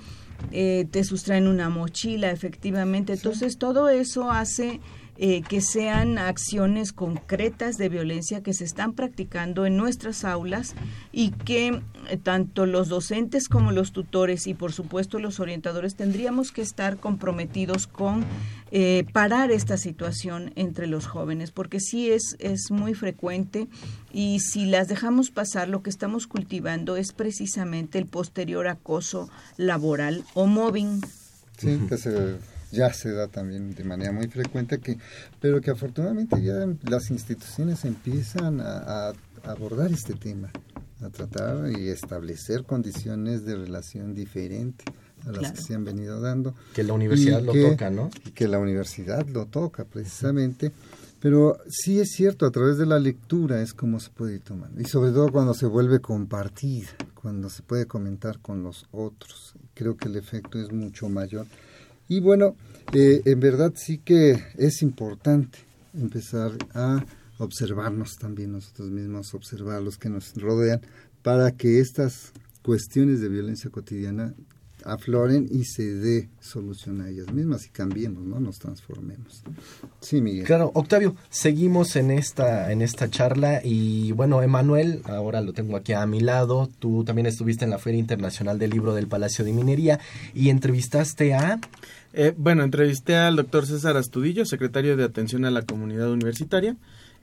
eh, 0.52 0.86
te 0.90 1.04
sustraen 1.04 1.46
una 1.46 1.68
mochila, 1.68 2.30
efectivamente. 2.30 3.12
Entonces, 3.12 3.58
todo 3.58 3.88
eso 3.88 4.30
hace 4.30 4.80
eh, 5.16 5.42
que 5.42 5.60
sean 5.60 6.18
acciones 6.18 6.92
concretas 6.92 7.78
de 7.78 7.88
violencia 7.88 8.42
que 8.42 8.52
se 8.52 8.64
están 8.64 8.94
practicando 8.94 9.64
en 9.64 9.76
nuestras 9.76 10.24
aulas 10.24 10.74
y 11.12 11.30
que 11.30 11.80
eh, 12.08 12.16
tanto 12.20 12.66
los 12.66 12.88
docentes 12.88 13.48
como 13.48 13.70
los 13.70 13.92
tutores 13.92 14.48
y 14.48 14.54
por 14.54 14.72
supuesto 14.72 15.20
los 15.20 15.38
orientadores 15.38 15.94
tendríamos 15.94 16.50
que 16.50 16.62
estar 16.62 16.96
comprometidos 16.96 17.86
con 17.86 18.24
eh, 18.72 19.06
parar 19.12 19.52
esta 19.52 19.76
situación 19.76 20.52
entre 20.56 20.88
los 20.88 21.06
jóvenes, 21.06 21.52
porque 21.52 21.78
sí 21.78 22.10
es, 22.10 22.34
es 22.40 22.72
muy 22.72 22.94
frecuente 22.94 23.68
y 24.12 24.40
si 24.40 24.66
las 24.66 24.88
dejamos 24.88 25.30
pasar, 25.30 25.68
lo 25.68 25.82
que 25.82 25.90
estamos 25.90 26.26
cultivando 26.26 26.96
es 26.96 27.12
precisamente 27.12 27.98
el 27.98 28.06
posterior 28.06 28.66
acoso 28.66 29.30
laboral 29.56 30.24
o 30.34 30.46
mobbing. 30.46 31.02
Sí, 31.56 31.78
que 31.88 31.98
se 31.98 32.38
ya 32.74 32.92
se 32.92 33.12
da 33.12 33.28
también 33.28 33.74
de 33.74 33.84
manera 33.84 34.12
muy 34.12 34.28
frecuente, 34.28 34.78
que, 34.78 34.98
pero 35.40 35.60
que 35.60 35.70
afortunadamente 35.70 36.42
ya 36.42 36.66
las 36.82 37.10
instituciones 37.10 37.84
empiezan 37.84 38.60
a, 38.60 39.12
abordar 39.44 39.92
este 39.92 40.14
tema, 40.14 40.50
a 41.02 41.10
tratar 41.10 41.70
y 41.70 41.88
establecer 41.88 42.64
condiciones 42.64 43.44
de 43.44 43.56
relación 43.56 44.14
diferente 44.14 44.84
a 45.26 45.32
las 45.32 45.52
que 45.52 45.60
se 45.60 45.74
han 45.74 45.84
venido 45.84 46.20
dando. 46.20 46.54
Que 46.74 46.82
la 46.82 46.94
universidad 46.94 47.42
lo 47.42 47.52
toca, 47.52 47.90
¿no? 47.90 48.10
Y 48.26 48.30
que 48.30 48.48
la 48.48 48.58
universidad 48.58 49.26
lo 49.26 49.46
toca 49.46 49.84
precisamente. 49.84 50.72
Pero 51.20 51.58
sí 51.68 52.00
es 52.00 52.10
cierto, 52.12 52.44
a 52.44 52.50
través 52.50 52.76
de 52.76 52.84
la 52.84 52.98
lectura 52.98 53.62
es 53.62 53.72
como 53.72 53.98
se 53.98 54.10
puede 54.10 54.34
ir 54.34 54.40
tomando. 54.40 54.78
Y 54.80 54.84
sobre 54.84 55.10
todo 55.10 55.32
cuando 55.32 55.54
se 55.54 55.64
vuelve 55.64 56.00
compartida, 56.00 56.88
cuando 57.14 57.48
se 57.48 57.62
puede 57.62 57.86
comentar 57.86 58.40
con 58.40 58.62
los 58.62 58.86
otros. 58.92 59.54
Creo 59.72 59.96
que 59.96 60.08
el 60.08 60.16
efecto 60.16 60.60
es 60.60 60.70
mucho 60.70 61.08
mayor. 61.08 61.46
Y 62.08 62.20
bueno, 62.20 62.56
eh, 62.92 63.22
en 63.24 63.40
verdad 63.40 63.72
sí 63.76 63.98
que 63.98 64.42
es 64.56 64.82
importante 64.82 65.58
empezar 65.94 66.52
a 66.74 67.04
observarnos 67.38 68.16
también 68.16 68.52
nosotros 68.52 68.90
mismos, 68.90 69.34
observar 69.34 69.82
los 69.82 69.98
que 69.98 70.08
nos 70.08 70.34
rodean, 70.34 70.80
para 71.22 71.52
que 71.52 71.80
estas 71.80 72.32
cuestiones 72.62 73.20
de 73.20 73.28
violencia 73.28 73.70
cotidiana 73.70 74.34
afloren 74.84 75.48
y 75.50 75.64
se 75.64 75.94
dé 75.94 76.28
solución 76.40 77.00
a 77.00 77.08
ellas 77.08 77.32
mismas 77.32 77.66
y 77.66 77.70
cambiemos, 77.70 78.22
¿no? 78.22 78.38
Nos 78.40 78.58
transformemos. 78.58 79.42
Sí, 80.00 80.20
Miguel. 80.20 80.44
Claro, 80.44 80.70
Octavio, 80.74 81.16
seguimos 81.30 81.96
en 81.96 82.10
esta, 82.10 82.70
en 82.70 82.82
esta 82.82 83.10
charla 83.10 83.60
y 83.64 84.12
bueno, 84.12 84.42
Emanuel, 84.42 85.02
ahora 85.04 85.40
lo 85.40 85.52
tengo 85.52 85.76
aquí 85.76 85.92
a 85.92 86.06
mi 86.06 86.20
lado, 86.20 86.68
tú 86.78 87.04
también 87.04 87.26
estuviste 87.26 87.64
en 87.64 87.70
la 87.70 87.78
Feria 87.78 87.98
Internacional 87.98 88.58
del 88.58 88.70
Libro 88.70 88.94
del 88.94 89.08
Palacio 89.08 89.44
de 89.44 89.52
Minería 89.52 90.00
y 90.34 90.50
entrevistaste 90.50 91.34
a... 91.34 91.60
Eh, 92.16 92.32
bueno, 92.36 92.62
entrevisté 92.62 93.16
al 93.16 93.34
doctor 93.34 93.66
César 93.66 93.96
Astudillo, 93.96 94.44
secretario 94.44 94.96
de 94.96 95.02
Atención 95.02 95.44
a 95.44 95.50
la 95.50 95.62
Comunidad 95.62 96.12
Universitaria, 96.12 96.76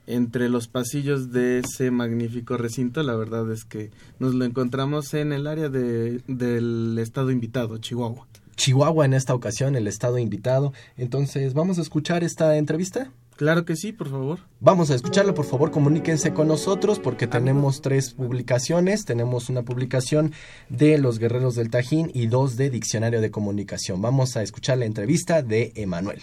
entre 0.06 0.48
los 0.48 0.68
pasillos 0.68 1.32
de 1.32 1.60
ese 1.60 1.90
magnífico 1.90 2.56
recinto. 2.56 3.02
La 3.02 3.14
verdad 3.14 3.50
es 3.52 3.64
que 3.64 3.90
nos 4.18 4.34
lo 4.34 4.44
encontramos 4.44 5.14
en 5.14 5.32
el 5.32 5.46
área 5.46 5.68
de, 5.68 6.22
del 6.26 6.98
estado 6.98 7.30
invitado, 7.30 7.78
Chihuahua. 7.78 8.26
Chihuahua 8.56 9.06
en 9.06 9.14
esta 9.14 9.34
ocasión, 9.34 9.76
el 9.76 9.86
estado 9.86 10.18
invitado. 10.18 10.72
Entonces, 10.96 11.54
¿vamos 11.54 11.78
a 11.78 11.82
escuchar 11.82 12.22
esta 12.22 12.56
entrevista? 12.56 13.10
Claro 13.36 13.64
que 13.64 13.76
sí, 13.76 13.92
por 13.92 14.10
favor. 14.10 14.40
Vamos 14.60 14.90
a 14.90 14.94
escucharlo, 14.94 15.34
por 15.34 15.46
favor, 15.46 15.70
comuníquense 15.70 16.32
con 16.32 16.48
nosotros 16.48 16.98
porque 16.98 17.26
tenemos 17.26 17.80
tres 17.80 18.12
publicaciones. 18.12 19.04
Tenemos 19.04 19.48
una 19.48 19.62
publicación 19.62 20.32
de 20.68 20.98
Los 20.98 21.18
Guerreros 21.18 21.54
del 21.54 21.70
Tajín 21.70 22.10
y 22.14 22.26
dos 22.26 22.56
de 22.56 22.70
Diccionario 22.70 23.20
de 23.20 23.30
Comunicación. 23.30 24.02
Vamos 24.02 24.36
a 24.36 24.42
escuchar 24.42 24.78
la 24.78 24.84
entrevista 24.84 25.42
de 25.42 25.72
Emanuel. 25.74 26.22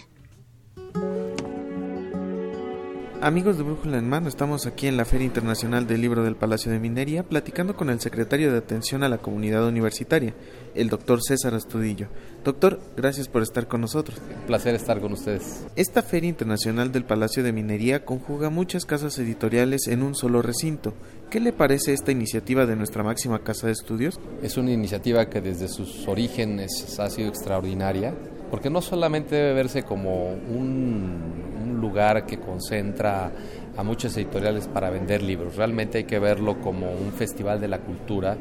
Amigos 3.22 3.58
de 3.58 3.64
Brújula 3.64 3.98
en 3.98 4.08
Mano, 4.08 4.28
estamos 4.28 4.64
aquí 4.64 4.86
en 4.86 4.96
la 4.96 5.04
Feria 5.04 5.26
Internacional 5.26 5.86
del 5.86 6.00
Libro 6.00 6.24
del 6.24 6.36
Palacio 6.36 6.72
de 6.72 6.80
Minería 6.80 7.22
platicando 7.22 7.76
con 7.76 7.90
el 7.90 8.00
secretario 8.00 8.50
de 8.50 8.56
Atención 8.56 9.02
a 9.02 9.10
la 9.10 9.18
Comunidad 9.18 9.68
Universitaria, 9.68 10.32
el 10.74 10.88
doctor 10.88 11.20
César 11.22 11.52
Astudillo. 11.52 12.08
Doctor, 12.44 12.80
gracias 12.96 13.28
por 13.28 13.42
estar 13.42 13.68
con 13.68 13.82
nosotros. 13.82 14.18
Un 14.40 14.46
placer 14.46 14.74
estar 14.74 15.02
con 15.02 15.12
ustedes. 15.12 15.66
Esta 15.76 16.00
Feria 16.00 16.30
Internacional 16.30 16.92
del 16.92 17.04
Palacio 17.04 17.42
de 17.42 17.52
Minería 17.52 18.06
conjuga 18.06 18.48
muchas 18.48 18.86
casas 18.86 19.18
editoriales 19.18 19.86
en 19.88 20.02
un 20.02 20.14
solo 20.14 20.40
recinto. 20.40 20.94
¿Qué 21.28 21.40
le 21.40 21.52
parece 21.52 21.92
esta 21.92 22.12
iniciativa 22.12 22.64
de 22.64 22.76
nuestra 22.76 23.02
máxima 23.02 23.40
casa 23.40 23.66
de 23.66 23.74
estudios? 23.74 24.18
Es 24.42 24.56
una 24.56 24.72
iniciativa 24.72 25.28
que 25.28 25.42
desde 25.42 25.68
sus 25.68 26.08
orígenes 26.08 26.98
ha 26.98 27.10
sido 27.10 27.28
extraordinaria 27.28 28.14
porque 28.50 28.70
no 28.70 28.80
solamente 28.80 29.36
debe 29.36 29.54
verse 29.54 29.84
como 29.84 30.32
un, 30.32 31.49
lugar 31.80 32.26
que 32.26 32.38
concentra 32.38 33.30
a 33.76 33.82
muchas 33.82 34.16
editoriales 34.16 34.68
para 34.68 34.90
vender 34.90 35.22
libros, 35.22 35.56
realmente 35.56 35.98
hay 35.98 36.04
que 36.04 36.18
verlo 36.18 36.60
como 36.60 36.90
un 36.90 37.12
festival 37.12 37.60
de 37.60 37.68
la 37.68 37.78
cultura, 37.78 38.36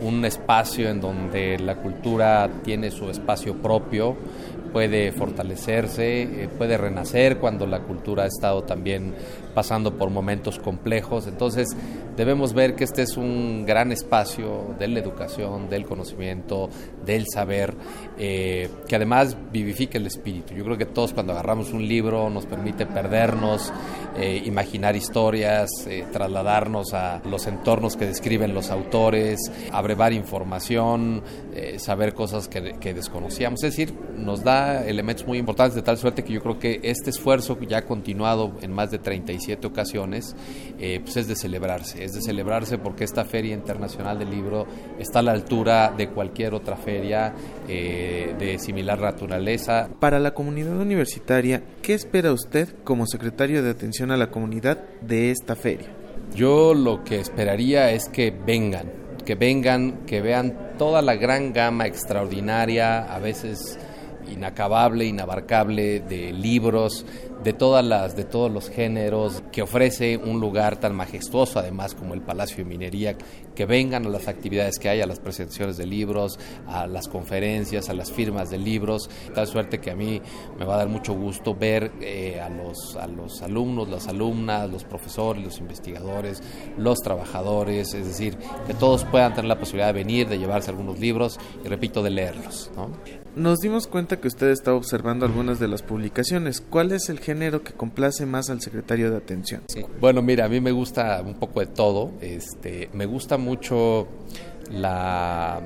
un 0.00 0.24
espacio 0.24 0.88
en 0.88 1.00
donde 1.00 1.58
la 1.58 1.76
cultura 1.76 2.48
tiene 2.62 2.90
su 2.90 3.10
espacio 3.10 3.54
propio, 3.56 4.16
puede 4.72 5.12
fortalecerse, 5.12 6.22
eh, 6.22 6.48
puede 6.56 6.76
renacer 6.76 7.38
cuando 7.38 7.66
la 7.66 7.80
cultura 7.80 8.24
ha 8.24 8.26
estado 8.26 8.62
también 8.62 9.14
pasando 9.48 9.96
por 9.96 10.10
momentos 10.10 10.58
complejos. 10.58 11.26
Entonces 11.26 11.68
debemos 12.16 12.52
ver 12.52 12.74
que 12.74 12.84
este 12.84 13.02
es 13.02 13.16
un 13.16 13.64
gran 13.66 13.92
espacio 13.92 14.74
de 14.78 14.88
la 14.88 14.98
educación, 14.98 15.68
del 15.68 15.86
conocimiento, 15.86 16.68
del 17.04 17.26
saber, 17.32 17.74
eh, 18.18 18.68
que 18.86 18.96
además 18.96 19.36
vivifica 19.52 19.98
el 19.98 20.06
espíritu. 20.06 20.54
Yo 20.54 20.64
creo 20.64 20.78
que 20.78 20.86
todos 20.86 21.12
cuando 21.12 21.32
agarramos 21.32 21.72
un 21.72 21.86
libro 21.86 22.28
nos 22.30 22.46
permite 22.46 22.86
perdernos, 22.86 23.72
eh, 24.16 24.42
imaginar 24.44 24.96
historias, 24.96 25.70
trasladarnos 26.12 26.94
a 26.94 27.20
los 27.24 27.46
entornos 27.46 27.96
que 27.96 28.06
describen 28.06 28.54
los 28.54 28.70
autores, 28.70 29.38
abrevar 29.72 30.12
información, 30.12 31.22
saber 31.78 32.14
cosas 32.14 32.48
que, 32.48 32.74
que 32.80 32.94
desconocíamos. 32.94 33.62
Es 33.62 33.76
decir, 33.76 33.94
nos 34.16 34.42
da 34.42 34.86
elementos 34.86 35.26
muy 35.26 35.38
importantes 35.38 35.74
de 35.74 35.82
tal 35.82 35.98
suerte 35.98 36.24
que 36.24 36.32
yo 36.32 36.42
creo 36.42 36.58
que 36.58 36.80
este 36.82 37.10
esfuerzo 37.10 37.58
ya 37.66 37.84
continuado 37.84 38.52
en 38.62 38.72
más 38.72 38.90
de 38.90 38.98
37 39.38 39.66
ocasiones, 39.66 40.34
eh, 40.78 41.00
pues 41.02 41.16
es 41.16 41.28
de 41.28 41.36
celebrarse, 41.36 42.04
es 42.04 42.12
de 42.12 42.20
celebrarse 42.20 42.78
porque 42.78 43.04
esta 43.04 43.24
Feria 43.24 43.54
Internacional 43.54 44.18
del 44.18 44.30
Libro 44.30 44.66
está 44.98 45.20
a 45.20 45.22
la 45.22 45.32
altura 45.32 45.94
de 45.96 46.08
cualquier 46.08 46.54
otra 46.54 46.76
feria 46.76 47.34
eh, 47.68 48.34
de 48.38 48.58
similar 48.58 49.00
naturaleza. 49.00 49.88
Para 50.00 50.18
la 50.18 50.34
comunidad 50.34 50.76
universitaria, 50.76 51.62
¿qué 51.82 51.94
espera 51.94 52.32
usted 52.32 52.68
como 52.84 53.06
secretario 53.06 53.62
de 53.62 53.70
Atención 53.70 54.10
a 54.10 54.16
la 54.16 54.30
Comunidad 54.30 54.78
de 55.00 55.30
esta 55.30 55.54
feria? 55.54 55.88
Yo 56.34 56.74
lo 56.74 57.04
que 57.04 57.20
esperaría 57.20 57.92
es 57.92 58.08
que 58.08 58.30
vengan, 58.30 58.90
que 59.24 59.34
vengan, 59.34 60.04
que 60.06 60.20
vean 60.20 60.72
toda 60.78 61.00
la 61.00 61.14
gran 61.14 61.52
gama 61.52 61.86
extraordinaria, 61.86 63.04
a 63.04 63.18
veces 63.18 63.78
inacabable, 64.30 65.04
inabarcable 65.06 66.00
de 66.00 66.32
libros, 66.32 67.04
de 67.42 67.52
todas 67.52 67.84
las, 67.84 68.16
de 68.16 68.24
todos 68.24 68.50
los 68.50 68.68
géneros, 68.68 69.42
que 69.52 69.62
ofrece 69.62 70.16
un 70.16 70.40
lugar 70.40 70.78
tan 70.78 70.94
majestuoso 70.94 71.58
además 71.58 71.94
como 71.94 72.14
el 72.14 72.20
Palacio 72.20 72.58
de 72.58 72.64
Minería, 72.64 73.16
que 73.54 73.66
vengan 73.66 74.06
a 74.06 74.08
las 74.08 74.28
actividades 74.28 74.78
que 74.78 74.88
hay, 74.88 75.00
a 75.00 75.06
las 75.06 75.20
presentaciones 75.20 75.76
de 75.76 75.86
libros, 75.86 76.38
a 76.66 76.86
las 76.86 77.08
conferencias, 77.08 77.88
a 77.88 77.94
las 77.94 78.12
firmas 78.12 78.50
de 78.50 78.58
libros, 78.58 79.08
tal 79.34 79.46
suerte 79.46 79.80
que 79.80 79.90
a 79.90 79.96
mí 79.96 80.20
me 80.58 80.64
va 80.64 80.74
a 80.74 80.78
dar 80.78 80.88
mucho 80.88 81.14
gusto 81.14 81.54
ver 81.54 81.92
eh, 82.00 82.40
a, 82.40 82.48
los, 82.48 82.96
a 82.96 83.06
los 83.06 83.42
alumnos, 83.42 83.88
las 83.88 84.08
alumnas, 84.08 84.70
los 84.70 84.84
profesores, 84.84 85.42
los 85.42 85.58
investigadores, 85.58 86.42
los 86.76 86.98
trabajadores, 86.98 87.94
es 87.94 88.06
decir, 88.06 88.36
que 88.66 88.74
todos 88.74 89.04
puedan 89.04 89.34
tener 89.34 89.48
la 89.48 89.58
posibilidad 89.58 89.88
de 89.88 89.92
venir, 89.92 90.28
de 90.28 90.38
llevarse 90.38 90.70
algunos 90.70 90.98
libros 90.98 91.38
y 91.64 91.68
repito, 91.68 92.02
de 92.02 92.10
leerlos. 92.10 92.70
Nos 93.38 93.60
dimos 93.60 93.86
cuenta 93.86 94.20
que 94.20 94.26
usted 94.26 94.48
está 94.48 94.74
observando 94.74 95.24
algunas 95.24 95.60
de 95.60 95.68
las 95.68 95.82
publicaciones. 95.82 96.60
¿Cuál 96.60 96.90
es 96.90 97.08
el 97.08 97.20
género 97.20 97.62
que 97.62 97.72
complace 97.72 98.26
más 98.26 98.50
al 98.50 98.60
secretario 98.60 99.12
de 99.12 99.16
Atención? 99.16 99.62
Bueno, 100.00 100.22
mira, 100.22 100.46
a 100.46 100.48
mí 100.48 100.60
me 100.60 100.72
gusta 100.72 101.22
un 101.24 101.34
poco 101.34 101.60
de 101.60 101.66
todo. 101.66 102.10
Este, 102.20 102.90
me 102.94 103.06
gusta 103.06 103.38
mucho 103.38 104.08
la, 104.72 105.60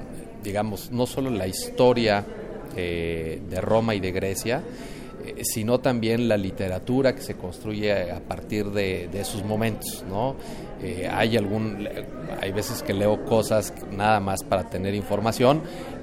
digamos, 0.44 0.90
no 0.92 1.06
solo 1.06 1.30
la 1.30 1.46
historia 1.46 2.26
eh, 2.76 3.40
de 3.48 3.60
Roma 3.62 3.94
y 3.94 4.00
de 4.00 4.12
Grecia, 4.12 4.62
eh, 5.24 5.42
sino 5.42 5.80
también 5.80 6.28
la 6.28 6.36
literatura 6.36 7.14
que 7.14 7.22
se 7.22 7.36
construye 7.36 8.12
a 8.12 8.20
partir 8.20 8.66
de, 8.66 9.08
esos 9.14 9.44
momentos, 9.44 10.04
¿no? 10.06 10.36
Eh, 10.82 11.08
hay 11.10 11.38
algún, 11.38 11.88
hay 12.40 12.52
veces 12.52 12.82
que 12.82 12.92
leo 12.92 13.24
cosas 13.24 13.72
nada 13.92 14.20
más 14.20 14.42
para 14.42 14.68
tener 14.68 14.94
información, 14.94 15.62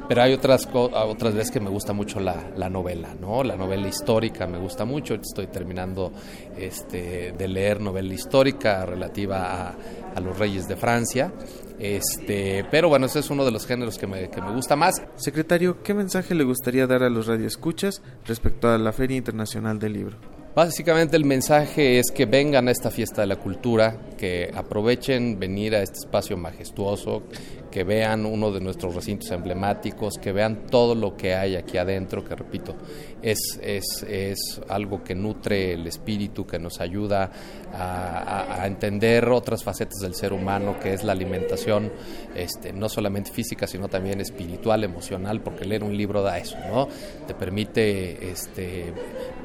pero 0.10 0.24
hay 0.24 0.34
otras 0.34 0.68
otras 0.74 1.36
veces 1.36 1.52
que 1.52 1.60
me 1.60 1.70
gusta 1.70 1.94
mucho 1.94 2.20
la, 2.20 2.50
la, 2.58 2.68
novela, 2.68 3.14
¿no? 3.22 3.44
La 3.44 3.56
novela 3.56 3.88
histórica 3.88 4.48
me 4.48 4.58
gusta 4.58 4.84
mucho. 4.84 5.14
Estoy 5.14 5.46
terminando 5.46 6.12
este, 6.58 7.32
de 7.38 7.48
leer 7.48 7.80
novela 7.80 8.12
histórica 8.12 8.88
relativa 8.88 9.68
a, 9.68 9.76
a 10.16 10.20
los 10.20 10.40
reyes 10.40 10.68
de 10.68 10.76
Francia. 10.76 11.32
Este, 11.78 12.66
pero 12.72 12.90
bueno, 12.90 13.06
ese 13.06 13.20
es 13.20 13.30
uno 13.30 13.46
de 13.46 13.52
los 13.52 13.68
géneros 13.68 14.00
que 14.00 14.08
me, 14.08 14.32
que 14.32 14.42
me 14.42 14.52
gusta 14.52 14.76
más. 14.76 15.00
Secretario, 15.16 15.84
¿qué 15.84 15.94
mensaje 15.94 16.34
le 16.34 16.44
gustaría 16.44 16.88
dar 16.88 17.04
a 17.04 17.10
los 17.12 17.28
radioescuchas 17.28 18.02
respecto 18.26 18.68
a 18.68 18.80
la 18.80 18.92
Feria 18.92 19.16
Internacional 19.16 19.78
del 19.78 19.94
Libro? 19.94 20.39
Básicamente 20.60 21.16
el 21.16 21.24
mensaje 21.24 22.00
es 22.00 22.12
que 22.12 22.26
vengan 22.26 22.68
a 22.68 22.72
esta 22.72 22.92
fiesta 22.92 23.22
de 23.22 23.28
la 23.28 23.38
cultura, 23.38 23.98
que 24.18 24.52
aprovechen 24.54 25.40
venir 25.40 25.74
a 25.74 25.82
este 25.82 26.00
espacio 26.00 26.36
majestuoso, 26.36 27.24
que 27.72 27.86
vean 27.86 28.26
uno 28.26 28.52
de 28.52 28.60
nuestros 28.60 28.94
recintos 28.94 29.32
emblemáticos, 29.32 30.18
que 30.18 30.34
vean 30.34 30.66
todo 30.70 30.96
lo 30.96 31.16
que 31.16 31.34
hay 31.34 31.56
aquí 31.56 31.78
adentro, 31.78 32.26
que 32.26 32.36
repito, 32.36 32.76
es, 33.22 33.58
es, 33.64 34.04
es 34.04 34.60
algo 34.68 35.02
que 35.02 35.16
nutre 35.16 35.76
el 35.76 35.88
espíritu, 35.88 36.46
que 36.46 36.60
nos 36.60 36.82
ayuda 36.82 37.32
a, 37.74 38.66
entender 38.66 39.28
otras 39.30 39.64
facetas 39.64 40.00
del 40.00 40.16
ser 40.16 40.34
humano, 40.34 40.80
que 40.80 40.94
es 40.94 41.04
la 41.04 41.14
alimentación, 41.14 41.92
este, 42.36 42.74
no 42.74 42.90
solamente 42.90 43.32
física, 43.32 43.68
sino 43.68 43.88
también 43.88 44.22
espiritual, 44.22 44.84
emocional, 44.84 45.42
porque 45.42 45.66
leer 45.66 45.84
un 45.84 45.96
libro 45.96 46.22
da 46.22 46.38
eso, 46.38 46.58
¿no? 46.72 46.88
Te 47.28 47.34
permite 47.34 48.32
este, 48.32 48.94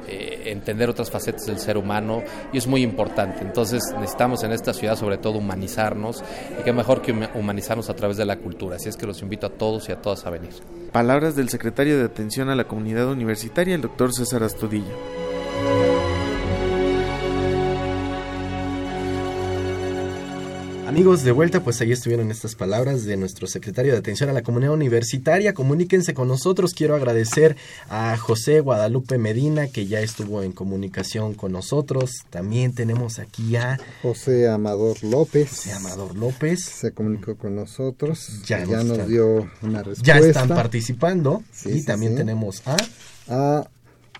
eh, 0.07 0.43
entender 0.45 0.89
otras 0.89 1.09
facetas 1.09 1.45
del 1.45 1.59
ser 1.59 1.77
humano 1.77 2.23
y 2.53 2.57
es 2.57 2.67
muy 2.67 2.83
importante. 2.83 3.41
Entonces 3.41 3.81
necesitamos 3.97 4.43
en 4.43 4.51
esta 4.51 4.73
ciudad 4.73 4.95
sobre 4.95 5.17
todo 5.17 5.39
humanizarnos 5.39 6.23
y 6.59 6.63
qué 6.63 6.73
mejor 6.73 7.01
que 7.01 7.11
humanizarnos 7.33 7.89
a 7.89 7.95
través 7.95 8.17
de 8.17 8.25
la 8.25 8.37
cultura. 8.37 8.75
Así 8.75 8.89
es 8.89 8.97
que 8.97 9.07
los 9.07 9.21
invito 9.21 9.47
a 9.47 9.49
todos 9.49 9.89
y 9.89 9.91
a 9.91 10.01
todas 10.01 10.25
a 10.25 10.29
venir. 10.29 10.51
Palabras 10.91 11.35
del 11.35 11.49
secretario 11.49 11.97
de 11.97 12.05
Atención 12.05 12.49
a 12.49 12.55
la 12.55 12.65
Comunidad 12.65 13.09
Universitaria, 13.09 13.75
el 13.75 13.81
doctor 13.81 14.13
César 14.13 14.43
Astudillo. 14.43 15.34
Amigos, 20.87 21.23
de 21.23 21.31
vuelta, 21.31 21.63
pues 21.63 21.81
ahí 21.81 21.91
estuvieron 21.91 22.29
estas 22.29 22.53
palabras 22.55 23.05
de 23.05 23.17
nuestro 23.17 23.47
secretario 23.47 23.93
de 23.93 23.97
Atención 23.97 24.29
a 24.29 24.33
la 24.33 24.43
Comunidad 24.43 24.73
Universitaria. 24.73 25.53
Comuníquense 25.53 26.13
con 26.13 26.27
nosotros. 26.27 26.73
Quiero 26.73 26.95
agradecer 26.95 27.55
a 27.89 28.15
José 28.17 28.59
Guadalupe 28.59 29.17
Medina, 29.17 29.67
que 29.67 29.87
ya 29.87 29.99
estuvo 30.01 30.43
en 30.43 30.51
comunicación 30.51 31.33
con 31.33 31.51
nosotros. 31.53 32.23
También 32.29 32.73
tenemos 32.73 33.19
aquí 33.19 33.55
a 33.55 33.79
José 34.03 34.47
Amador 34.47 35.03
López. 35.03 35.49
José 35.49 35.73
Amador 35.73 36.15
López. 36.15 36.63
Se 36.63 36.91
comunicó 36.91 37.35
con 37.35 37.55
nosotros. 37.55 38.41
Ya, 38.45 38.65
nos, 38.65 39.07
dio 39.07 39.49
una 39.61 39.81
respuesta. 39.81 40.03
Ya 40.03 40.17
están 40.19 40.49
participando. 40.49 41.43
y 41.65 41.81
también 41.83 42.15
tenemos 42.15 42.61
a... 42.65 42.77
A 43.27 43.67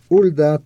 Ulda 0.09 0.61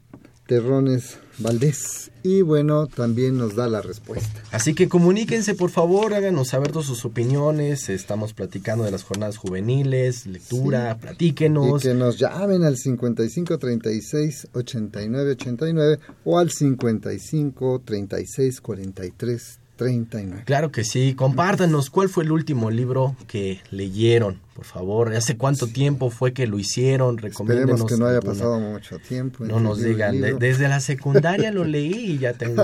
Terrones 0.50 1.20
Valdés. 1.38 2.10
Y 2.24 2.41
bueno, 2.41 2.88
también 2.88 3.38
nos 3.38 3.56
da 3.56 3.68
la 3.68 3.84
respuesta. 3.84 4.41
Así 4.52 4.74
que 4.74 4.89
comuníquense, 4.89 5.54
por 5.54 5.70
favor, 5.70 6.16
háganos 6.16 6.47
saber 6.47 6.72
todas 6.72 6.88
sus 6.88 7.06
opiniones. 7.06 7.88
Estamos 7.88 8.34
platicando 8.34 8.84
de 8.84 8.89
las 8.89 9.04
jornadas 9.04 9.38
juveniles, 9.38 10.26
lectura, 10.26 10.97
platíquenos. 11.00 11.86
Y 11.86 11.89
que 11.89 11.93
nos 11.93 12.18
llamen 12.18 12.64
al 12.64 12.78
55 12.78 13.60
36 13.60 14.47
89 14.54 15.32
89 15.34 16.00
o 16.26 16.39
al 16.39 16.50
55 16.50 17.84
36 17.86 18.60
43 18.60 19.60
39. 19.80 20.43
Claro 20.45 20.71
que 20.73 20.84
sí. 20.84 21.13
Compártanos 21.15 21.89
cuál 21.89 22.09
fue 22.09 22.25
el 22.25 22.34
último 22.34 22.69
libro 22.69 23.15
que 23.27 23.61
leyeron, 23.71 24.38
por 24.53 24.65
favor. 24.65 25.15
¿Hace 25.15 25.38
cuánto 25.38 25.67
tiempo 25.67 26.09
fue 26.09 26.34
que 26.34 26.47
lo 26.47 26.59
hicieron? 26.59 27.17
Esperemos 27.23 27.86
que 27.86 27.95
no 27.95 28.07
haya 28.07 28.19
pasado 28.19 28.59
mucho 28.59 28.99
tiempo. 28.99 29.45
No 29.45 29.61
nos 29.61 29.82
digan. 29.82 30.19
desde 30.38 30.67
la 30.67 30.82
secundaria 30.82 31.53
lo 31.53 31.63
leí 31.65 32.11
y 32.11 32.17
ya 32.17 32.34
tengo. 32.34 32.63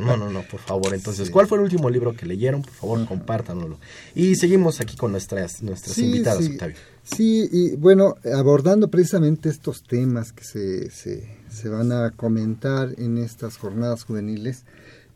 No, 0.00 0.16
no, 0.16 0.28
no, 0.28 0.42
por 0.42 0.58
favor. 0.58 0.92
Entonces, 0.92 1.30
¿cuál 1.30 1.46
fue 1.46 1.58
el 1.58 1.64
último 1.64 1.88
libro 1.88 2.16
que 2.16 2.26
leyeron? 2.26 2.62
Por 2.62 2.72
favor, 2.72 3.06
compártanoslo. 3.06 3.78
Y 4.16 4.34
seguimos 4.34 4.80
aquí 4.80 4.96
con 4.96 5.12
nuestras, 5.12 5.62
nuestras 5.62 5.96
invitadas, 5.98 6.44
Octavio. 6.48 6.76
Sí, 7.04 7.48
y 7.52 7.76
bueno, 7.76 8.16
abordando 8.34 8.88
precisamente 8.88 9.48
estos 9.48 9.84
temas 9.84 10.32
que 10.32 10.42
se, 10.42 10.90
se, 10.90 11.28
se 11.48 11.68
van 11.68 11.92
a 11.92 12.10
comentar 12.10 12.92
en 12.98 13.18
estas 13.18 13.56
jornadas 13.56 14.02
juveniles. 14.02 14.64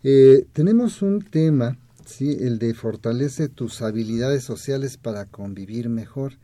Eh, 0.03 0.47
tenemos 0.53 1.03
un 1.03 1.21
tema, 1.23 1.77
¿sí? 2.07 2.37
el 2.41 2.59
de 2.59 2.73
fortalece 2.75 3.49
tus 3.49 3.83
habilidades 3.83 4.45
sociales 4.45 4.97
para 4.97 5.27
convivir 5.27 5.89
mejor. 5.89 6.35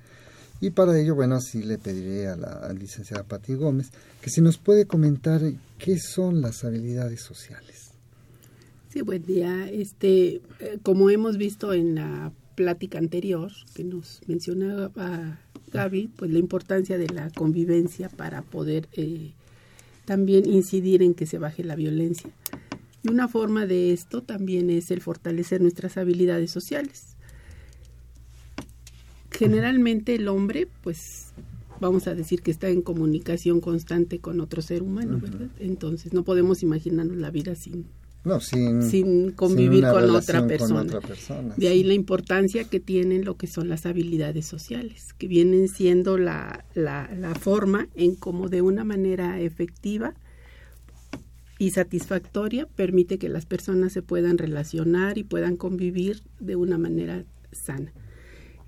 Y 0.61 0.71
para 0.71 0.99
ello, 0.99 1.15
bueno, 1.15 1.41
sí 1.41 1.63
le 1.63 1.79
pediré 1.79 2.29
a 2.29 2.37
la 2.37 2.73
licenciada 2.73 3.25
Pati 3.25 3.55
Gómez 3.55 3.91
que 4.23 4.31
si 4.31 4.41
nos 4.41 4.59
puede 4.59 4.87
comentar 4.87 5.41
qué 5.79 5.99
son 5.99 6.41
las 6.41 6.65
habilidades 6.65 7.21
sociales. 7.21 7.91
Sí, 8.93 9.03
buen 9.03 9.25
día. 9.25 9.69
Este, 9.69 10.41
eh, 10.61 10.79
como 10.83 11.11
hemos 11.11 11.37
visto 11.37 11.73
en 11.73 11.97
la 11.97 12.33
plática 12.55 12.99
anterior 12.99 13.53
que 13.75 13.85
nos 13.85 14.21
mencionaba 14.27 15.39
Gaby, 15.73 16.09
pues 16.17 16.31
la 16.31 16.39
importancia 16.39 16.97
de 16.97 17.09
la 17.09 17.31
convivencia 17.31 18.09
para 18.09 18.43
poder 18.43 18.89
eh, 18.95 19.33
también 20.07 20.47
incidir 20.47 21.03
en 21.03 21.15
que 21.15 21.27
se 21.27 21.39
baje 21.39 21.63
la 21.65 21.77
violencia. 21.77 22.31
Y 23.07 23.13
una 23.13 23.29
forma 23.29 23.67
de 23.67 23.93
esto 23.93 24.23
también 24.23 24.71
es 24.71 24.91
el 24.91 25.01
fortalecer 25.01 25.61
nuestras 25.61 25.97
habilidades 25.97 26.51
sociales. 26.51 27.17
Generalmente 29.31 30.15
el 30.15 30.29
hombre, 30.29 30.67
pues 30.83 31.33
vamos 31.81 32.07
a 32.07 32.15
decir 32.15 32.43
que 32.43 32.51
está 32.51 32.69
en 32.69 32.83
comunicación 32.83 33.61
constante 33.61 34.19
con 34.19 34.41
otro 34.41 34.63
ser 34.63 34.83
humano, 34.83 35.19
¿verdad? 35.21 35.49
Entonces 35.59 36.13
no 36.15 36.25
podemos 36.25 36.63
imaginarnos 36.63 37.17
la 37.19 37.31
vida 37.31 37.55
sin, 37.55 37.87
sin, 38.81 39.31
convivir 39.33 39.85
con, 39.85 40.11
otra 40.11 40.47
persona. 40.47 41.01
De 41.57 41.69
ahí 41.69 41.85
la 41.85 41.95
importancia 41.95 42.65
que 42.65 42.81
tienen 42.81 43.25
lo 43.25 43.37
que 43.37 43.47
son 43.47 43.69
las 43.69 43.85
habilidades 43.85 44.47
sociales, 44.47 45.13
que 45.19 45.29
vienen 45.29 45.69
siendo 45.69 46.17
la, 46.17 46.65
la, 46.75 47.11
la 47.15 47.35
forma 47.35 47.89
en 47.95 48.15
cómo 48.15 48.49
de 48.49 48.63
una 48.63 48.85
manera 48.85 49.39
efectiva 49.39 50.15
y 51.59 51.71
satisfactoria 51.71 52.67
permite 52.67 53.19
que 53.19 53.29
las 53.29 53.47
personas 53.47 53.93
se 53.93 54.03
puedan 54.03 54.39
relacionar 54.39 55.19
y 55.19 55.25
puedan 55.25 55.57
convivir 55.57 56.23
de 56.39 56.57
una 56.57 56.79
manera 56.79 57.25
sana. 57.53 57.93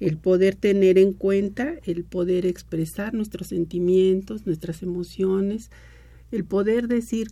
El 0.00 0.16
poder 0.16 0.54
tener 0.54 0.96
en 0.96 1.12
cuenta, 1.12 1.74
el 1.84 2.04
poder 2.04 2.46
expresar 2.46 3.14
nuestros 3.14 3.48
sentimientos, 3.48 4.46
nuestras 4.46 4.82
emociones, 4.82 5.70
el 6.30 6.44
poder 6.44 6.88
decir 6.88 7.28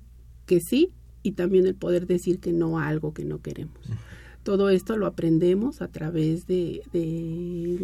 que 0.47 0.61
sí 0.61 0.91
y 1.23 1.33
también 1.33 1.67
el 1.67 1.75
poder 1.75 2.07
decir 2.07 2.39
que 2.39 2.53
no 2.53 2.79
a 2.79 2.89
algo 2.89 3.15
que 3.15 3.25
no 3.25 3.41
queremos. 3.41 3.81
Todo 4.43 4.69
esto 4.69 4.97
lo 4.97 5.07
aprendemos 5.07 5.83
a 5.83 5.89
través 5.89 6.47
de, 6.47 6.83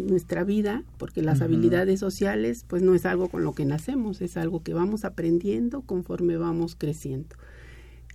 nuestra 0.07 0.45
vida, 0.45 0.83
porque 0.97 1.21
las 1.21 1.41
habilidades 1.41 1.99
sociales 1.99 2.65
pues 2.67 2.81
no 2.81 2.95
es 2.95 3.05
algo 3.05 3.27
con 3.27 3.43
lo 3.43 3.53
que 3.53 3.65
nacemos, 3.65 4.21
es 4.21 4.37
algo 4.37 4.63
que 4.63 4.73
vamos 4.73 5.03
aprendiendo 5.03 5.81
conforme 5.81 6.37
vamos 6.37 6.75
creciendo. 6.75 7.35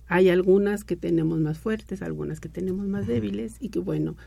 Hay 0.09 0.29
algunas 0.29 0.83
que 0.83 0.95
tenemos 0.95 1.39
más 1.39 1.59
fuertes, 1.59 2.01
algunas 2.01 2.39
que 2.39 2.49
tenemos 2.49 2.87
más 2.87 3.05
débiles 3.05 3.55
y 3.59 3.69
que 3.69 3.77
bueno, 3.77 4.17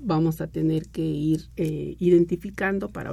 vamos 0.00 0.40
a 0.40 0.48
tener 0.48 0.88
que 0.88 1.02
ir 1.02 1.42
eh, 1.56 1.94
identificando 2.00 2.88
para 2.88 3.12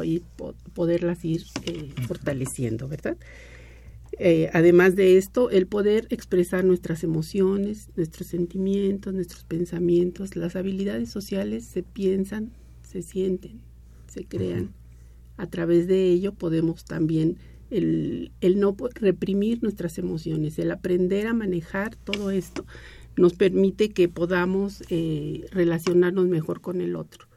poderlas 0.74 1.24
ir 1.24 1.43
eh, 1.65 1.91
fortaleciendo, 2.07 2.88
¿verdad? 2.88 3.18
Eh, 4.20 4.49
además 4.53 4.95
de 4.95 5.18
esto, 5.18 5.51
el 5.51 5.68
poder 5.68 6.07
expresar 6.09 6.65
nuestras 6.65 7.03
emociones, 7.03 7.89
nuestros 7.95 8.28
sentimientos, 8.30 9.13
nuestros 9.13 9.43
pensamientos, 9.43 10.36
las 10.36 10.55
habilidades 10.55 11.09
sociales 11.09 11.65
se 11.65 11.84
piensan, 11.84 12.51
se 12.82 13.03
sienten, 13.03 13.61
se 14.07 14.26
crean. 14.26 14.74
A 15.38 15.45
través 15.45 15.86
de 15.86 16.07
ello 16.07 16.34
podemos 16.34 16.84
también 16.84 17.38
el, 17.70 18.32
el 18.41 18.59
no 18.59 18.76
reprimir 18.95 19.61
nuestras 19.63 19.97
emociones, 19.97 20.59
el 20.59 20.72
aprender 20.72 21.28
a 21.28 21.34
manejar 21.34 21.95
todo 21.95 22.32
esto 22.32 22.65
nos 23.18 23.34
permite 23.34 23.89
que 23.89 24.07
podamos 24.07 24.84
eh, 24.89 25.45
relacionarnos 25.51 26.28
mejor 26.28 26.61
con 26.61 26.82
el 26.82 26.95
otro. 26.95 27.28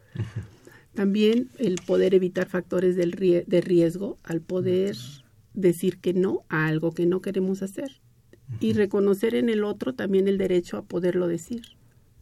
También 0.94 1.48
el 1.58 1.76
poder 1.86 2.14
evitar 2.14 2.48
factores 2.48 2.96
del 2.96 3.12
de 3.12 3.60
riesgo 3.60 4.18
al 4.22 4.40
poder 4.40 4.96
decir 5.54 5.98
que 5.98 6.12
no 6.12 6.44
a 6.48 6.66
algo 6.66 6.92
que 6.92 7.06
no 7.06 7.20
queremos 7.20 7.62
hacer 7.62 8.00
y 8.60 8.72
reconocer 8.72 9.34
en 9.34 9.48
el 9.48 9.64
otro 9.64 9.94
también 9.94 10.28
el 10.28 10.38
derecho 10.38 10.76
a 10.76 10.82
poderlo 10.82 11.28
decir. 11.28 11.62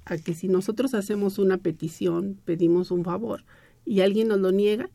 A 0.05 0.17
que 0.17 0.35
si 0.35 0.49
nosotros 0.49 0.95
hacemos 0.95 1.39
una 1.39 1.59
petición, 1.59 2.39
pedimos 2.45 2.91
un 2.91 3.05
favor 3.05 3.45
y 3.85 4.01
alguien 4.01 4.29
nos 4.29 4.39
lo 4.39 4.53
niega, 4.53 4.91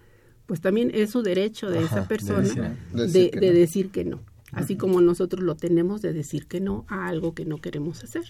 pues 0.45 0.61
también 0.61 0.91
es 0.93 1.11
su 1.11 1.21
derecho 1.21 1.69
de 1.69 1.83
esa 1.83 2.07
persona 2.07 2.77
de, 2.93 3.29
decir, 3.31 3.89
que 3.89 4.03
no. 4.03 4.21
Así 4.51 4.75
como 4.75 5.01
nosotros 5.01 5.43
lo 5.43 5.55
tenemos 5.55 6.01
de 6.01 6.13
decir 6.13 6.45
que 6.45 6.61
no 6.61 6.85
a 6.87 7.07
algo 7.07 7.33
que 7.33 7.45
no 7.45 7.57
queremos 7.57 8.03
hacer. 8.03 8.25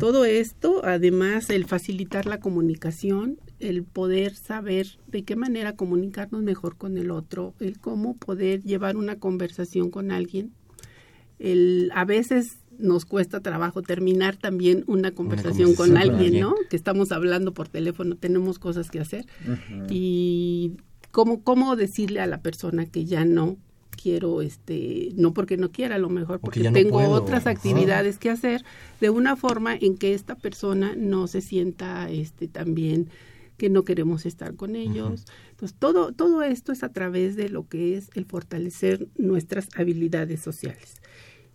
Todo 0.00 0.24
esto, 0.24 0.80
además, 0.84 1.50
el 1.50 1.66
facilitar 1.66 2.24
la 2.24 2.40
comunicación, 2.40 3.38
el 3.58 3.84
poder 3.84 4.34
saber 4.34 4.98
de 5.06 5.22
qué 5.24 5.36
manera 5.36 5.76
comunicarnos 5.76 6.42
mejor 6.42 6.76
con 6.76 6.96
el 6.96 7.10
otro, 7.10 7.54
el 7.60 7.78
cómo 7.78 8.16
poder 8.16 8.62
llevar 8.62 8.96
una 8.96 9.16
conversación 9.16 9.90
con 9.90 10.12
alguien. 10.12 10.52
El, 11.38 11.90
a 11.94 12.06
veces 12.06 12.58
nos 12.78 13.04
cuesta 13.04 13.40
trabajo 13.40 13.82
terminar 13.82 14.36
también 14.36 14.84
una 14.86 15.12
conversación, 15.12 15.74
con, 15.74 15.96
alguien, 15.96 16.40
¿no? 16.40 16.54
Que 16.70 16.76
estamos 16.76 17.12
hablando 17.12 17.52
por 17.52 17.68
teléfono, 17.68 18.16
tenemos 18.16 18.58
cosas 18.58 18.90
que 18.90 19.00
hacer. 19.00 19.26
Y 19.90 20.76
cómo, 21.16 21.42
cómo 21.42 21.76
decirle 21.76 22.20
a 22.20 22.26
la 22.26 22.42
persona 22.42 22.84
que 22.84 23.06
ya 23.06 23.24
no 23.24 23.56
quiero, 23.90 24.42
este, 24.42 25.12
no 25.16 25.32
porque 25.32 25.56
no 25.56 25.72
quiera, 25.72 25.94
a 25.94 25.98
lo 25.98 26.10
mejor 26.10 26.40
porque, 26.40 26.70
tengo 26.70 26.98
otras 27.08 27.46
actividades 27.46 28.18
que 28.18 28.28
hacer, 28.28 28.66
de 29.00 29.08
una 29.08 29.34
forma 29.34 29.74
en 29.74 29.96
que 29.96 30.12
esta 30.12 30.34
persona 30.34 30.94
no 30.94 31.26
se 31.26 31.40
sienta, 31.40 32.10
este, 32.10 32.48
también 32.48 33.08
que 33.56 33.70
no 33.70 33.82
queremos 33.82 34.26
estar 34.26 34.56
con 34.56 34.76
ellos. 34.76 35.24
Entonces, 35.52 35.74
todo, 35.78 36.12
todo 36.12 36.42
esto 36.42 36.70
es 36.70 36.82
a 36.82 36.90
través 36.90 37.34
de 37.34 37.48
lo 37.48 37.66
que 37.66 37.96
es 37.96 38.10
el 38.12 38.26
fortalecer 38.26 39.08
nuestras 39.16 39.70
habilidades 39.74 40.42
sociales. 40.42 41.00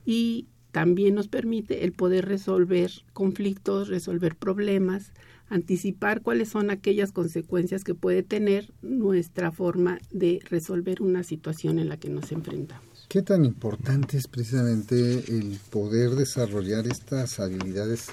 Y 0.07 0.47
también 0.71 1.13
nos 1.13 1.27
permite 1.27 1.83
el 1.83 1.91
poder 1.91 2.27
resolver 2.27 2.89
conflictos, 3.13 3.89
resolver 3.89 4.35
problemas, 4.35 5.13
anticipar 5.51 6.21
cuáles 6.21 6.49
son 6.49 6.71
aquellas 6.71 7.11
consecuencias 7.11 7.83
que 7.83 7.93
puede 7.93 8.23
tener 8.23 8.73
nuestra 8.81 9.51
forma 9.51 9.99
de 10.09 10.39
resolver 10.49 11.01
una 11.01 11.23
situación 11.23 11.77
en 11.77 11.89
la 11.89 11.97
que 11.97 12.09
nos 12.09 12.31
enfrentamos. 12.31 13.05
¿Qué 13.09 13.21
tan 13.21 13.43
importante 13.43 14.17
es 14.17 14.27
precisamente 14.27 14.95
el 15.27 15.59
poder 15.69 16.11
desarrollar 16.11 16.87
estas 16.87 17.39
habilidades 17.41 18.07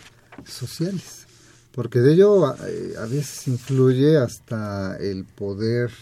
sociales? 0.44 1.26
Porque 1.72 2.00
de 2.00 2.14
ello 2.14 2.56
eh, 2.66 2.94
a, 2.98 3.06
veces 3.06 3.46
influye 3.46 4.16
hasta 4.16 4.96
el 4.96 5.24
poder 5.24 5.92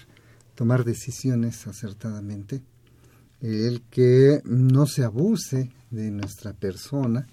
tomar 0.54 0.84
decisiones 0.84 1.66
acertadamente, 1.66 2.62
el 3.42 3.82
que 3.90 4.40
no 4.44 4.86
se 4.86 5.04
abuse 5.04 5.70
de 5.90 6.10
nuestra 6.10 6.54
persona, 6.54 7.26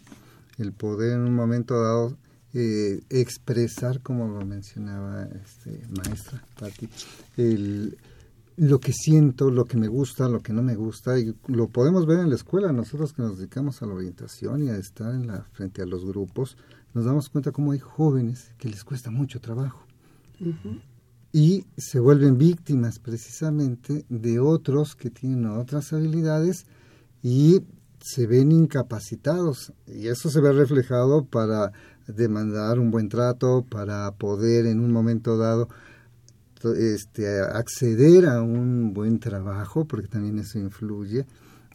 el 0.58 0.74
poder 0.74 1.14
en 1.14 1.22
un 1.22 1.34
momento 1.34 1.82
dado 1.82 2.18
eh, 2.54 3.02
expresar, 3.10 4.02
como 4.02 4.28
lo 4.28 4.46
mencionaba 4.46 5.24
este, 5.44 5.82
maestra 5.90 6.46
Patti, 6.60 6.88
el, 7.38 7.98
lo 8.58 8.80
que 8.80 8.94
siento, 8.94 9.50
lo 9.50 9.66
que 9.66 9.78
me 9.78 9.88
gusta, 9.88 10.30
lo 10.30 10.42
que 10.42 10.54
no 10.54 10.62
me 10.62 10.76
gusta, 10.76 11.20
y 11.20 11.36
lo 11.48 11.68
podemos 11.70 12.06
ver 12.06 12.20
en 12.20 12.30
la 12.30 12.36
escuela, 12.36 12.72
nosotros 12.72 13.14
que 13.14 13.24
nos 13.24 13.38
dedicamos 13.38 13.82
a 13.82 13.88
la 13.88 13.94
orientación 13.94 14.64
y 14.64 14.70
a 14.70 14.78
estar 14.78 15.14
en 15.14 15.28
la, 15.28 15.44
frente 15.54 15.82
a 15.82 15.86
los 15.86 16.06
grupos, 16.06 16.58
nos 16.94 17.06
damos 17.06 17.30
cuenta 17.30 17.52
cómo 17.52 17.72
hay 17.72 17.80
jóvenes 17.80 18.52
que 18.58 18.70
les 18.70 18.84
cuesta 18.84 19.10
mucho 19.10 19.42
trabajo. 19.42 19.86
Y 21.32 21.66
se 21.78 22.00
vuelven 22.00 22.38
víctimas 22.38 23.00
precisamente 23.00 24.06
de 24.10 24.40
otros 24.40 24.96
que 24.96 25.10
tienen 25.10 25.48
otras 25.48 25.92
habilidades 25.94 26.68
y 27.24 27.62
se 28.00 28.28
ven 28.28 28.52
incapacitados. 28.52 29.74
Y 29.88 30.08
eso 30.08 30.30
se 30.30 30.42
ve 30.42 30.52
reflejado 30.52 31.26
para 31.26 31.72
demandar 32.08 32.80
un 32.80 32.92
buen 32.92 33.10
trato, 33.10 33.66
para 33.70 34.12
poder 34.12 34.66
en 34.66 34.80
un 34.80 34.92
momento 34.92 35.38
dado 35.38 35.70
este, 36.72 37.42
acceder 37.42 38.26
a 38.26 38.42
un 38.42 38.94
buen 38.94 39.20
trabajo, 39.20 39.86
porque 39.86 40.08
también 40.08 40.40
eso 40.40 40.60
influye, 40.60 41.26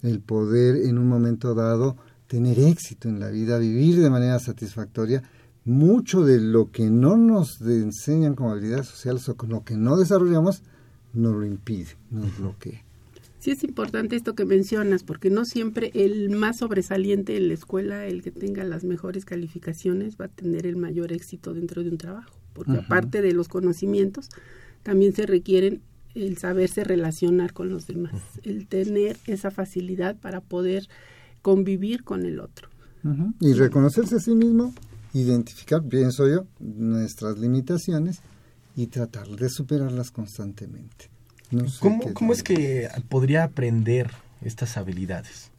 el 0.02 0.20
poder 0.20 0.76
en 0.76 0.98
un 0.98 1.08
momento 1.08 1.54
dado 1.54 1.96
tener 2.26 2.58
éxito 2.58 3.08
en 3.08 3.20
la 3.20 3.28
vida, 3.30 3.58
vivir 3.58 4.00
de 4.00 4.10
manera 4.10 4.38
satisfactoria, 4.38 5.22
mucho 5.64 6.24
de 6.24 6.40
lo 6.40 6.70
que 6.70 6.88
no 6.88 7.16
nos 7.16 7.60
enseñan 7.60 8.34
como 8.34 8.52
habilidades 8.52 8.86
sociales 8.86 9.28
o 9.28 9.36
con 9.36 9.50
lo 9.50 9.64
que 9.64 9.76
no 9.76 9.96
desarrollamos, 9.96 10.62
nos 11.12 11.34
lo 11.34 11.44
impide, 11.44 11.96
nos 12.10 12.38
bloquea. 12.38 12.87
Sí 13.38 13.52
es 13.52 13.62
importante 13.62 14.16
esto 14.16 14.34
que 14.34 14.44
mencionas, 14.44 15.04
porque 15.04 15.30
no 15.30 15.44
siempre 15.44 15.92
el 15.94 16.30
más 16.30 16.58
sobresaliente 16.58 17.36
en 17.36 17.48
la 17.48 17.54
escuela, 17.54 18.06
el 18.06 18.22
que 18.22 18.32
tenga 18.32 18.64
las 18.64 18.84
mejores 18.84 19.24
calificaciones, 19.24 20.16
va 20.20 20.24
a 20.24 20.28
tener 20.28 20.66
el 20.66 20.76
mayor 20.76 21.12
éxito 21.12 21.54
dentro 21.54 21.84
de 21.84 21.90
un 21.90 21.98
trabajo, 21.98 22.36
porque 22.52 22.72
aparte 22.72 23.22
de 23.22 23.32
los 23.32 23.48
conocimientos, 23.48 24.28
también 24.82 25.12
se 25.12 25.26
requieren 25.26 25.82
el 26.14 26.38
saberse 26.38 26.82
relacionar 26.82 27.52
con 27.52 27.68
los 27.68 27.86
demás, 27.86 28.14
el 28.42 28.66
tener 28.66 29.16
esa 29.26 29.50
facilidad 29.50 30.16
para 30.16 30.40
poder 30.40 30.88
convivir 31.42 32.02
con 32.02 32.24
el 32.26 32.40
otro. 32.40 32.68
Y 33.40 33.52
reconocerse 33.52 34.16
a 34.16 34.20
sí 34.20 34.34
mismo, 34.34 34.74
identificar, 35.14 35.82
pienso 35.84 36.28
yo, 36.28 36.46
nuestras 36.58 37.38
limitaciones 37.38 38.20
y 38.74 38.88
tratar 38.88 39.28
de 39.28 39.48
superarlas 39.48 40.10
constantemente. 40.10 41.08
¿Cómo, 41.80 42.32
es 42.32 42.42
que 42.42 42.88
podría 43.08 43.44
aprender 43.44 44.10
estas 44.42 44.76
habilidades? 44.76 45.50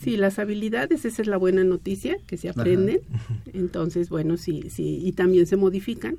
Sí, 0.00 0.16
las 0.16 0.38
habilidades, 0.38 1.04
esa 1.04 1.22
es 1.22 1.28
la 1.28 1.36
buena 1.36 1.62
noticia, 1.62 2.16
que 2.26 2.36
se 2.36 2.48
aprenden. 2.48 3.00
Entonces, 3.52 4.08
bueno, 4.08 4.36
sí, 4.36 4.64
sí, 4.70 5.00
y 5.02 5.12
también 5.12 5.46
se 5.46 5.56
modifican. 5.56 6.18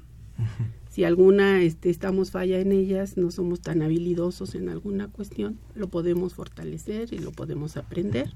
Si 0.89 1.05
alguna 1.05 1.61
este, 1.61 1.89
estamos 1.89 2.31
falla 2.31 2.59
en 2.59 2.71
ellas, 2.71 3.15
no 3.15 3.31
somos 3.31 3.61
tan 3.61 3.81
habilidosos 3.81 4.55
en 4.55 4.67
alguna 4.67 5.07
cuestión, 5.07 5.57
lo 5.73 5.87
podemos 5.87 6.33
fortalecer 6.33 7.13
y 7.13 7.19
lo 7.19 7.31
podemos 7.31 7.77
aprender. 7.77 8.33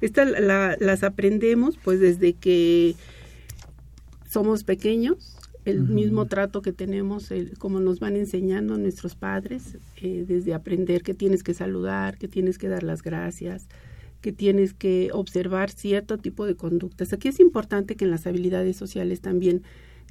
Estas 0.00 0.28
las 0.40 1.04
aprendemos 1.04 1.78
pues 1.82 2.00
desde 2.00 2.32
que 2.32 2.96
somos 4.28 4.64
pequeños, 4.64 5.36
el 5.64 5.80
mismo 5.80 6.26
trato 6.26 6.62
que 6.62 6.72
tenemos, 6.72 7.30
como 7.58 7.80
nos 7.80 8.00
van 8.00 8.16
enseñando 8.16 8.76
nuestros 8.76 9.14
padres, 9.14 9.78
eh, 9.96 10.24
desde 10.26 10.54
aprender 10.54 11.02
que 11.02 11.14
tienes 11.14 11.42
que 11.42 11.54
saludar, 11.54 12.18
que 12.18 12.28
tienes 12.28 12.58
que 12.58 12.68
dar 12.68 12.82
las 12.82 13.02
gracias, 13.02 13.66
que 14.20 14.32
tienes 14.32 14.74
que 14.74 15.10
observar 15.12 15.70
cierto 15.70 16.18
tipo 16.18 16.46
de 16.46 16.54
conductas. 16.54 17.12
Aquí 17.12 17.28
es 17.28 17.40
importante 17.40 17.96
que 17.96 18.04
en 18.04 18.10
las 18.10 18.26
habilidades 18.26 18.76
sociales 18.76 19.20
también 19.20 19.62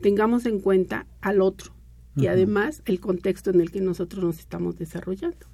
tengamos 0.02 0.46
en 0.46 0.60
cuenta 0.60 1.06
al 1.22 1.42
otro 1.42 1.74
y 2.16 2.28
además 2.28 2.84
el 2.86 3.00
contexto 3.00 3.50
en 3.50 3.62
el 3.62 3.72
que 3.72 3.82
nosotros 3.82 4.24
nos 4.24 4.40
estamos 4.40 4.78
desarrollando. 4.78 5.48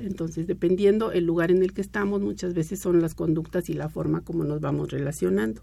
Entonces, 0.00 0.46
dependiendo 0.46 1.12
el 1.12 1.24
lugar 1.24 1.50
en 1.50 1.62
el 1.62 1.72
que 1.72 1.82
estamos, 1.82 2.20
muchas 2.20 2.54
veces 2.54 2.80
son 2.80 3.00
las 3.00 3.14
conductas 3.14 3.68
y 3.68 3.74
la 3.74 3.88
forma 3.88 4.22
como 4.22 4.44
nos 4.44 4.60
vamos 4.60 4.90
relacionando. 4.90 5.62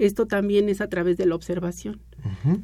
Esto 0.00 0.26
también 0.26 0.70
es 0.70 0.80
a 0.80 0.88
través 0.88 1.18
de 1.18 1.26
la 1.26 1.34
observación. 1.34 2.00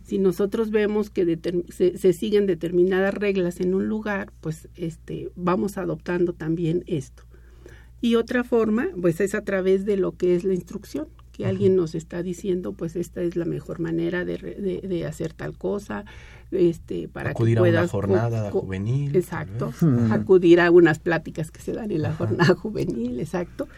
Si 0.05 0.19
nosotros 0.19 0.71
vemos 0.71 1.11
que 1.11 1.39
se, 1.69 2.13
siguen 2.15 2.47
determinadas 2.47 3.13
reglas 3.13 3.61
en 3.61 3.75
un 3.75 3.89
lugar, 3.89 4.33
pues 4.41 4.69
este, 4.75 5.31
vamos 5.37 5.77
adoptando 5.77 6.33
también 6.33 6.83
esto. 6.87 7.25
Y 8.01 8.15
otra 8.15 8.43
forma, 8.43 8.89
pues 8.99 9.21
es 9.21 9.35
a 9.35 9.43
través 9.43 9.85
de 9.85 9.99
lo 9.99 10.13
que 10.13 10.35
es 10.35 10.45
la 10.45 10.55
instrucción, 10.55 11.09
que 11.33 11.45
alguien 11.45 11.77
nos 11.77 11.95
está 11.95 12.23
diciendo, 12.23 12.73
pues 12.73 12.97
esta 12.97 13.21
es 13.21 13.37
la 13.37 13.45
mejor 13.45 13.81
manera 13.81 14.25
de, 14.25 15.05
hacer 15.07 15.35
tal 15.35 15.59
cosa, 15.59 16.07
este, 16.51 17.07
para 17.07 17.33
acudir 17.33 17.57
que 17.57 17.61
puedas, 17.61 17.81
a 17.81 17.83
una 17.83 17.89
jornada 17.89 18.51
juvenil. 18.51 19.15
Exacto, 19.15 19.75
acudir 20.11 20.59
a 20.63 20.71
unas 20.71 21.01
pláticas 21.01 21.51
que 21.51 21.61
se 21.61 21.75
dan 21.75 21.91
en 21.91 22.01
la 22.01 22.15
jornada 22.15 22.55
juvenil, 22.55 23.21
exacto 23.21 23.69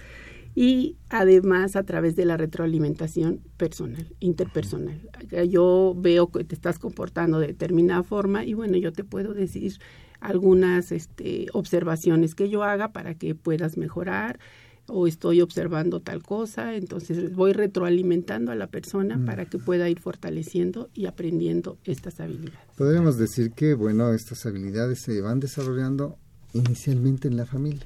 y 0.55 0.96
además 1.09 1.76
a 1.76 1.84
través 1.84 2.16
de 2.16 2.24
la 2.24 2.36
retroalimentación 2.36 3.40
personal, 3.57 4.07
interpersonal. 4.20 5.01
Yo 5.49 5.94
veo 5.96 6.30
que 6.30 6.44
te 6.44 6.55
estás 6.55 6.78
comportando 6.78 7.38
de 7.38 7.49
determinada 7.49 8.03
forma 8.03 8.44
y 8.44 8.55
bueno, 8.55 8.76
yo 8.76 8.92
te 8.92 9.05
puedo 9.05 9.34
decir 9.34 9.78
algunas 10.20 10.90
este, 10.92 11.46
observaciones 11.53 12.34
que 12.34 12.49
yo 12.49 12.64
haga 12.64 12.92
para 12.92 13.14
que 13.14 13.34
puedas 13.34 13.76
mejorar 13.76 14.40
o 14.88 15.07
estoy 15.07 15.42
observando 15.42 16.01
tal 16.01 16.22
cosa, 16.22 16.74
entonces 16.74 17.34
voy 17.34 17.53
retroalimentando 17.53 18.53
a 18.53 18.55
la 18.55 18.68
persona 18.68 19.16
mm. 19.16 19.26
para 19.26 19.44
que 19.44 19.59
pueda 19.59 19.88
ir 19.88 20.01
fortaleciendo 20.01 20.88
y 20.94 21.07
aprendiendo 21.07 21.78
estas 21.84 22.20
habilidades. 22.20 22.59
Podríamos 22.76 23.18
decir 23.18 23.53
que, 23.53 23.74
bueno, 23.74 24.12
estas 24.12 24.46
habilidades 24.46 25.01
se 25.01 25.20
van 25.20 25.40
desarrollando 25.40 26.16
inicialmente 26.55 27.28
en 27.28 27.36
la 27.36 27.44
familia. 27.44 27.84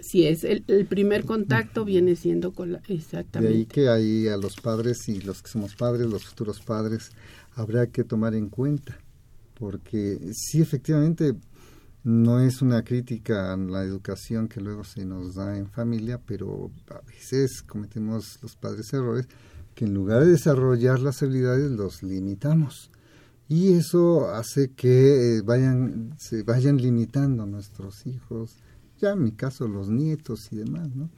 Sí, 0.00 0.26
es 0.26 0.44
el, 0.44 0.62
primer 0.86 1.24
contacto 1.24 1.84
viene 1.84 2.16
siendo 2.16 2.52
con 2.52 2.72
la, 2.72 2.82
exactamente. 2.88 3.52
De 3.52 3.58
ahí 3.58 3.66
que 3.66 3.88
ahí 3.88 4.28
a 4.28 4.36
los 4.36 4.56
padres 4.56 5.08
y 5.08 5.20
los 5.20 5.42
que 5.42 5.48
somos 5.48 5.74
padres, 5.74 6.06
los 6.06 6.24
futuros 6.24 6.60
padres, 6.60 7.10
habrá 7.54 7.86
que 7.86 8.04
tomar 8.04 8.34
en 8.34 8.48
cuenta, 8.48 8.98
porque 9.54 10.18
sí, 10.32 10.60
efectivamente, 10.60 11.34
no 12.04 12.40
es 12.40 12.62
una 12.62 12.84
crítica 12.84 13.52
a 13.52 13.56
la 13.56 13.82
educación 13.82 14.48
que 14.48 14.60
luego 14.60 14.84
se 14.84 15.04
nos 15.04 15.34
da 15.34 15.56
en 15.56 15.68
familia, 15.68 16.20
pero 16.24 16.70
a 16.90 17.00
veces 17.06 17.62
cometemos 17.62 18.38
los 18.42 18.54
padres 18.54 18.92
errores 18.92 19.26
que 19.74 19.84
en 19.84 19.94
lugar 19.94 20.24
de 20.24 20.32
desarrollar 20.32 21.00
las 21.00 21.22
habilidades 21.22 21.70
los 21.70 22.02
limitamos 22.02 22.90
y 23.48 23.74
eso 23.74 24.30
hace 24.30 24.72
que 24.72 25.36
eh, 25.36 25.42
vayan 25.42 26.14
se 26.18 26.42
vayan 26.42 26.78
limitando 26.78 27.46
nuestros 27.46 28.06
hijos 28.06 28.56
ya 29.00 29.12
en 29.12 29.22
mi 29.22 29.32
caso 29.32 29.68
los 29.68 29.88
nietos 29.88 30.52
y 30.52 30.56
demás, 30.56 30.94
¿no? 30.94 31.10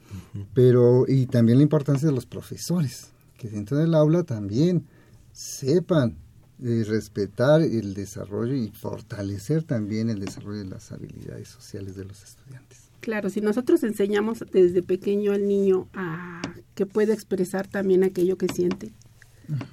Pero, 0.53 1.05
y 1.07 1.25
también 1.25 1.59
la 1.59 1.63
importancia 1.63 2.07
de 2.07 2.15
los 2.15 2.25
profesores, 2.25 3.11
que 3.37 3.49
dentro 3.49 3.77
del 3.77 3.95
aula 3.95 4.23
también 4.23 4.85
sepan 5.31 6.17
eh, 6.61 6.83
respetar 6.85 7.61
el 7.61 7.93
desarrollo 7.93 8.53
y 8.53 8.69
fortalecer 8.69 9.63
también 9.63 10.09
el 10.09 10.19
desarrollo 10.19 10.59
de 10.59 10.65
las 10.65 10.91
habilidades 10.91 11.47
sociales 11.47 11.95
de 11.95 12.03
los 12.03 12.21
estudiantes. 12.23 12.89
Claro, 12.99 13.29
si 13.29 13.39
nosotros 13.39 13.83
enseñamos 13.83 14.43
desde 14.51 14.83
pequeño 14.83 15.31
al 15.31 15.47
niño 15.47 15.87
a 15.93 16.41
que 16.75 16.85
pueda 16.85 17.13
expresar 17.13 17.67
también 17.67 18.03
aquello 18.03 18.37
que 18.37 18.47
siente, 18.49 18.91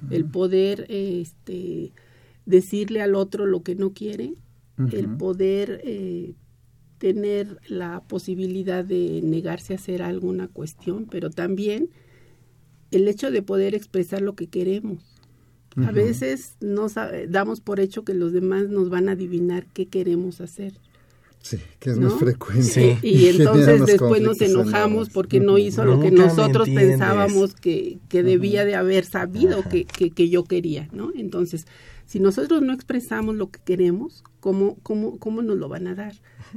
el 0.09 0.25
poder 0.25 0.85
este, 0.89 1.91
decirle 2.45 3.01
al 3.01 3.15
otro 3.15 3.45
lo 3.45 3.63
que 3.63 3.75
no 3.75 3.93
quiere, 3.93 4.33
el 4.91 5.09
poder 5.17 5.81
eh, 5.83 6.35
tener 6.97 7.59
la 7.67 8.01
posibilidad 8.07 8.83
de 8.83 9.21
negarse 9.23 9.73
a 9.73 9.77
hacer 9.77 10.01
alguna 10.01 10.47
cuestión, 10.47 11.07
pero 11.09 11.29
también 11.29 11.89
el 12.91 13.07
hecho 13.07 13.31
de 13.31 13.41
poder 13.41 13.75
expresar 13.75 14.21
lo 14.21 14.35
que 14.35 14.47
queremos. 14.47 15.03
A 15.85 15.91
veces 15.91 16.55
nos 16.59 16.95
damos 17.29 17.61
por 17.61 17.79
hecho 17.79 18.03
que 18.03 18.15
los 18.15 18.33
demás 18.33 18.67
nos 18.67 18.89
van 18.89 19.09
a 19.09 19.11
adivinar 19.11 19.67
qué 19.73 19.85
queremos 19.85 20.41
hacer. 20.41 20.73
Sí, 21.43 21.59
que 21.79 21.91
es 21.91 21.99
muy 21.99 22.09
frecuente. 22.09 22.97
Y, 23.03 23.27
entonces 23.29 23.85
después 23.85 24.21
nos 24.21 24.41
enojamos 24.41 25.09
porque 25.09 25.39
no 25.39 25.59
hizo 25.59 25.85
lo 25.85 25.99
que 25.99 26.09
nosotros 26.09 26.67
pensábamos 26.67 27.53
que, 27.53 27.99
que 28.09 28.23
debía 28.23 28.65
de 28.65 28.73
haber 28.73 29.05
sabido 29.05 29.61
que, 29.69 29.85
que, 29.85 30.09
que, 30.09 30.29
yo 30.29 30.45
quería, 30.45 30.89
¿no? 30.91 31.11
Entonces, 31.15 31.67
si 32.07 32.21
nosotros 32.21 32.61
no 32.61 32.71
expresamos 32.71 33.35
lo 33.35 33.51
que 33.51 33.59
queremos, 33.59 34.23
¿cómo, 34.39 34.77
cómo, 34.81 35.19
cómo 35.19 35.41
nos 35.41 35.57
lo 35.57 35.67
van 35.67 35.87
a 35.87 35.93
dar? 35.93 36.13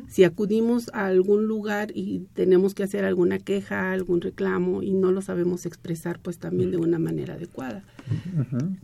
Si 0.09 0.23
acudimos 0.23 0.89
a 0.95 1.07
algún 1.07 1.47
lugar 1.49 1.91
y 1.93 2.29
tenemos 2.35 2.73
que 2.73 2.85
hacer 2.85 3.05
alguna 3.05 3.41
queja, 3.41 3.91
algún 3.91 4.21
reclamo 4.21 4.81
y 4.85 4.93
no 4.93 5.11
lo 5.11 5.23
sabemos 5.23 5.67
expresar, 5.67 6.21
pues 6.21 6.39
también 6.39 6.71
de 6.71 6.77
una 6.77 7.01
manera 7.01 7.35
adecuada. 7.35 7.83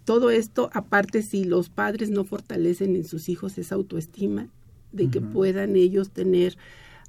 Todo 0.04 0.30
esto, 0.30 0.68
aparte, 0.72 1.22
si 1.22 1.44
los 1.44 1.70
padres 1.70 2.10
no 2.10 2.24
fortalecen 2.24 2.96
en 2.96 3.04
sus 3.04 3.28
hijos 3.28 3.58
esa 3.58 3.76
autoestima, 3.76 4.48
de 4.90 5.08
que 5.08 5.20
puedan 5.20 5.76
ellos 5.76 6.10
tener 6.10 6.56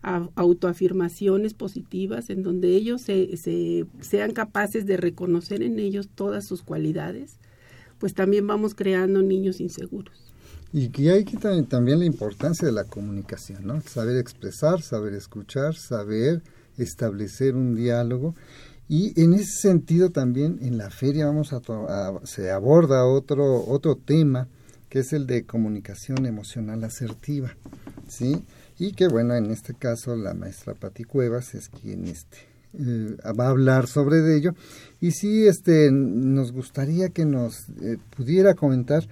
autoafirmaciones 0.03 1.55
positivas 1.55 2.29
en 2.29 2.43
donde 2.43 2.75
ellos 2.75 3.01
se, 3.01 3.35
se, 3.37 3.87
sean 4.01 4.33
capaces 4.33 4.85
de 4.85 4.97
reconocer 4.97 5.63
en 5.63 5.79
ellos 5.79 6.09
todas 6.13 6.45
sus 6.45 6.61
cualidades, 6.61 7.39
pues 7.99 8.13
también 8.13 8.47
vamos 8.47 8.75
creando 8.75 9.21
niños 9.21 9.59
inseguros. 9.59 10.27
Y 10.73 10.89
que 10.89 11.11
hay 11.11 11.23
que 11.23 11.37
también, 11.37 11.99
la 11.99 12.05
importancia 12.05 12.67
de 12.67 12.73
la 12.73 12.83
comunicación, 12.83 13.65
¿no? 13.65 13.81
Saber 13.81 14.17
expresar, 14.17 14.81
saber 14.81 15.13
escuchar, 15.13 15.75
saber 15.75 16.41
establecer 16.77 17.55
un 17.55 17.75
diálogo. 17.75 18.35
Y 18.89 19.19
en 19.21 19.33
ese 19.33 19.61
sentido 19.61 20.11
también 20.11 20.59
en 20.61 20.77
la 20.77 20.89
feria 20.89 21.25
vamos 21.25 21.53
a, 21.53 21.61
se 22.23 22.51
aborda 22.51 23.05
otro 23.05 23.65
otro 23.67 23.95
tema 23.95 24.47
que 24.89 24.99
es 24.99 25.11
el 25.11 25.27
de 25.27 25.45
comunicación 25.45 26.25
emocional 26.25 26.83
asertiva, 26.85 27.55
¿sí? 28.07 28.43
Y 28.79 28.93
que 28.93 29.07
bueno, 29.07 29.35
en 29.35 29.51
este 29.51 29.73
caso 29.73 30.15
la 30.15 30.33
maestra 30.33 30.73
Pati 30.73 31.03
Cuevas 31.03 31.55
es 31.55 31.67
quien 31.67 32.07
este 32.07 32.37
eh, 32.73 33.15
va 33.37 33.45
a 33.47 33.49
hablar 33.49 33.87
sobre 33.87 34.35
ello 34.35 34.53
y 34.99 35.11
sí 35.11 35.47
este 35.47 35.91
nos 35.91 36.51
gustaría 36.51 37.09
que 37.09 37.25
nos 37.25 37.69
eh, 37.81 37.97
pudiera 38.15 38.53
comentar 38.53 39.07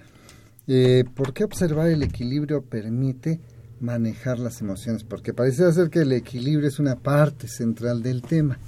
eh, 0.68 1.04
¿Por 1.14 1.32
qué 1.32 1.44
observar 1.44 1.88
el 1.88 2.02
equilibrio 2.02 2.62
permite 2.62 3.40
manejar 3.78 4.38
las 4.38 4.60
emociones? 4.60 5.04
Porque 5.04 5.32
parece 5.32 5.72
ser 5.72 5.90
que 5.90 6.00
el 6.00 6.12
equilibrio 6.12 6.68
es 6.68 6.80
una 6.80 6.96
parte 6.96 7.46
central 7.46 8.02
del 8.02 8.22
tema. 8.22 8.58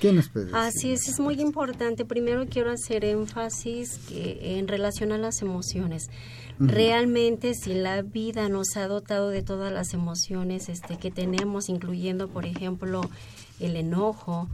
¿Qué 0.00 0.12
nos 0.12 0.28
puede 0.28 0.46
decir? 0.46 0.58
Así 0.58 0.92
es, 0.92 1.08
es 1.08 1.20
muy 1.20 1.40
importante. 1.40 2.04
Primero 2.04 2.46
quiero 2.46 2.72
hacer 2.72 3.04
énfasis 3.04 3.98
que 4.08 4.58
en 4.58 4.66
relación 4.66 5.12
a 5.12 5.18
las 5.18 5.40
emociones. 5.40 6.10
Realmente 6.58 7.54
si 7.54 7.74
la 7.74 8.02
vida 8.02 8.48
nos 8.48 8.76
ha 8.76 8.86
dotado 8.86 9.30
de 9.30 9.42
todas 9.42 9.72
las 9.72 9.94
emociones 9.94 10.68
este, 10.68 10.98
que 10.98 11.10
tenemos, 11.10 11.68
incluyendo 11.68 12.28
por 12.28 12.44
ejemplo 12.44 13.02
el 13.60 13.76
enojo, 13.76 14.48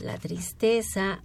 la 0.00 0.18
tristeza, 0.18 1.22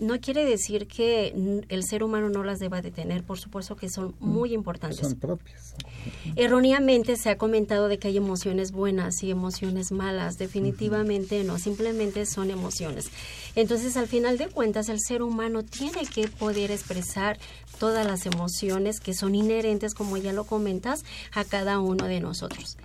no 0.00 0.20
quiere 0.20 0.44
decir 0.44 0.88
que 0.88 1.62
el 1.68 1.84
ser 1.84 2.02
humano 2.02 2.28
no 2.28 2.42
las 2.42 2.58
deba 2.58 2.82
de 2.82 2.90
tener, 2.90 3.22
por 3.22 3.38
supuesto 3.38 3.76
que 3.76 3.88
son 3.88 4.14
mm, 4.18 4.26
muy 4.26 4.52
importantes. 4.52 5.00
Son 5.00 5.14
propias. 5.14 5.74
Erróneamente 6.36 7.16
se 7.16 7.30
ha 7.30 7.38
comentado 7.38 7.88
de 7.88 7.98
que 7.98 8.08
hay 8.08 8.16
emociones 8.16 8.72
buenas 8.72 9.22
y 9.22 9.30
emociones 9.30 9.92
malas. 9.92 10.36
Definitivamente 10.36 11.44
no, 11.44 11.58
simplemente 11.58 12.26
son 12.26 12.50
emociones. 12.50 13.06
Entonces, 13.54 13.96
al 13.96 14.08
final 14.08 14.36
de 14.36 14.48
cuentas, 14.48 14.88
el 14.88 15.00
ser 15.00 15.22
humano 15.22 15.62
tiene 15.62 16.06
que 16.12 16.26
poder 16.26 16.72
expresar 16.72 17.38
todas 17.78 18.04
las 18.06 18.26
emociones 18.26 18.98
que 18.98 19.14
son 19.14 19.34
inherentes, 19.34 19.94
como 19.94 20.16
ya 20.16 20.32
lo 20.32 20.44
comentas, 20.44 21.04
a 21.32 21.44
cada 21.44 21.78
uno 21.78 22.06
de 22.06 22.20
nosotros. 22.20 22.76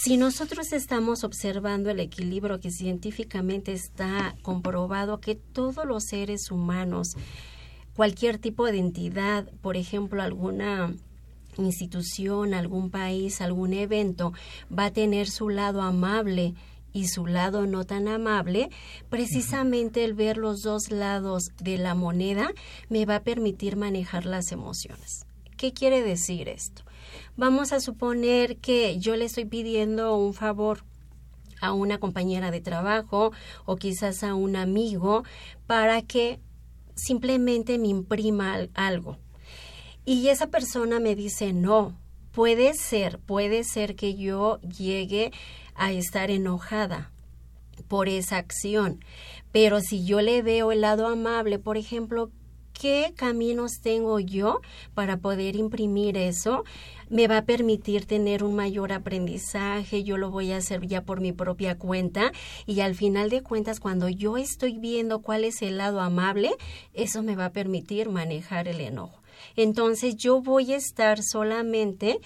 Si 0.00 0.16
nosotros 0.16 0.72
estamos 0.72 1.24
observando 1.24 1.90
el 1.90 1.98
equilibrio 1.98 2.60
que 2.60 2.70
científicamente 2.70 3.72
está 3.72 4.36
comprobado 4.42 5.18
que 5.18 5.34
todos 5.34 5.84
los 5.86 6.04
seres 6.04 6.52
humanos, 6.52 7.16
cualquier 7.96 8.38
tipo 8.38 8.66
de 8.66 8.78
entidad, 8.78 9.50
por 9.60 9.76
ejemplo, 9.76 10.22
alguna 10.22 10.94
institución, 11.56 12.54
algún 12.54 12.90
país, 12.90 13.40
algún 13.40 13.72
evento, 13.72 14.32
va 14.70 14.84
a 14.84 14.92
tener 14.92 15.28
su 15.28 15.48
lado 15.48 15.82
amable 15.82 16.54
y 16.92 17.08
su 17.08 17.26
lado 17.26 17.66
no 17.66 17.82
tan 17.82 18.06
amable, 18.06 18.70
precisamente 19.10 20.04
el 20.04 20.14
ver 20.14 20.36
los 20.36 20.62
dos 20.62 20.92
lados 20.92 21.48
de 21.60 21.76
la 21.76 21.96
moneda 21.96 22.52
me 22.88 23.04
va 23.04 23.16
a 23.16 23.24
permitir 23.24 23.74
manejar 23.74 24.26
las 24.26 24.52
emociones. 24.52 25.26
¿Qué 25.56 25.72
quiere 25.72 26.02
decir 26.02 26.48
esto? 26.48 26.84
Vamos 27.38 27.72
a 27.72 27.78
suponer 27.78 28.56
que 28.56 28.98
yo 28.98 29.14
le 29.14 29.26
estoy 29.26 29.44
pidiendo 29.44 30.16
un 30.16 30.34
favor 30.34 30.82
a 31.60 31.72
una 31.72 31.98
compañera 31.98 32.50
de 32.50 32.60
trabajo 32.60 33.30
o 33.64 33.76
quizás 33.76 34.24
a 34.24 34.34
un 34.34 34.56
amigo 34.56 35.22
para 35.68 36.02
que 36.02 36.40
simplemente 36.96 37.78
me 37.78 37.86
imprima 37.86 38.66
algo. 38.74 39.18
Y 40.04 40.30
esa 40.30 40.48
persona 40.48 40.98
me 40.98 41.14
dice, 41.14 41.52
no, 41.52 41.96
puede 42.32 42.74
ser, 42.74 43.20
puede 43.20 43.62
ser 43.62 43.94
que 43.94 44.16
yo 44.16 44.60
llegue 44.62 45.30
a 45.76 45.92
estar 45.92 46.32
enojada 46.32 47.12
por 47.86 48.08
esa 48.08 48.38
acción. 48.38 48.98
Pero 49.52 49.80
si 49.80 50.04
yo 50.04 50.22
le 50.22 50.42
veo 50.42 50.72
el 50.72 50.80
lado 50.80 51.06
amable, 51.06 51.60
por 51.60 51.76
ejemplo, 51.76 52.32
¿qué 52.80 53.12
caminos 53.16 53.80
tengo 53.82 54.20
yo 54.20 54.60
para 54.94 55.18
poder 55.18 55.56
imprimir 55.56 56.16
eso? 56.16 56.64
me 57.10 57.26
va 57.26 57.38
a 57.38 57.44
permitir 57.44 58.04
tener 58.04 58.44
un 58.44 58.54
mayor 58.54 58.92
aprendizaje, 58.92 60.04
yo 60.04 60.18
lo 60.18 60.30
voy 60.30 60.52
a 60.52 60.58
hacer 60.58 60.86
ya 60.86 61.02
por 61.02 61.20
mi 61.20 61.32
propia 61.32 61.78
cuenta 61.78 62.32
y 62.66 62.80
al 62.80 62.94
final 62.94 63.30
de 63.30 63.42
cuentas 63.42 63.80
cuando 63.80 64.08
yo 64.08 64.36
estoy 64.36 64.78
viendo 64.78 65.22
cuál 65.22 65.44
es 65.44 65.62
el 65.62 65.78
lado 65.78 66.00
amable, 66.00 66.50
eso 66.92 67.22
me 67.22 67.36
va 67.36 67.46
a 67.46 67.52
permitir 67.52 68.10
manejar 68.10 68.68
el 68.68 68.80
enojo. 68.80 69.22
Entonces 69.56 70.16
yo 70.16 70.42
voy 70.42 70.72
a 70.72 70.76
estar 70.76 71.22
solamente 71.22 72.20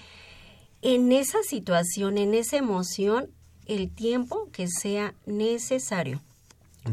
en 0.81 1.11
esa 1.11 1.41
situación, 1.43 2.17
en 2.17 2.33
esa 2.33 2.57
emoción, 2.57 3.29
el 3.65 3.89
tiempo 3.89 4.49
que 4.51 4.67
sea 4.67 5.13
necesario. 5.25 6.21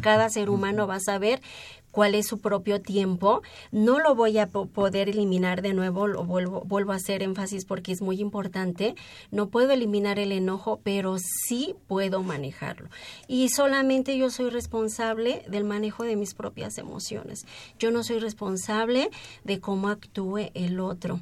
Cada 0.00 0.30
ser 0.30 0.50
humano 0.50 0.86
va 0.86 0.96
a 0.96 1.00
saber 1.00 1.42
cuál 1.90 2.14
es 2.14 2.26
su 2.26 2.38
propio 2.38 2.80
tiempo. 2.80 3.42
No 3.72 3.98
lo 3.98 4.14
voy 4.14 4.38
a 4.38 4.46
poder 4.48 5.08
eliminar 5.08 5.62
de 5.62 5.74
nuevo, 5.74 6.06
lo 6.06 6.24
vuelvo, 6.24 6.62
vuelvo 6.62 6.92
a 6.92 6.96
hacer 6.96 7.22
énfasis 7.22 7.64
porque 7.64 7.92
es 7.92 8.02
muy 8.02 8.20
importante. 8.20 8.94
No 9.30 9.48
puedo 9.48 9.72
eliminar 9.72 10.18
el 10.18 10.32
enojo, 10.32 10.80
pero 10.82 11.16
sí 11.18 11.74
puedo 11.86 12.22
manejarlo. 12.22 12.88
Y 13.28 13.48
solamente 13.48 14.16
yo 14.16 14.30
soy 14.30 14.50
responsable 14.50 15.44
del 15.48 15.64
manejo 15.64 16.04
de 16.04 16.16
mis 16.16 16.34
propias 16.34 16.78
emociones. 16.78 17.46
Yo 17.78 17.90
no 17.90 18.02
soy 18.02 18.18
responsable 18.18 19.10
de 19.44 19.60
cómo 19.60 19.88
actúe 19.88 20.50
el 20.54 20.80
otro 20.80 21.20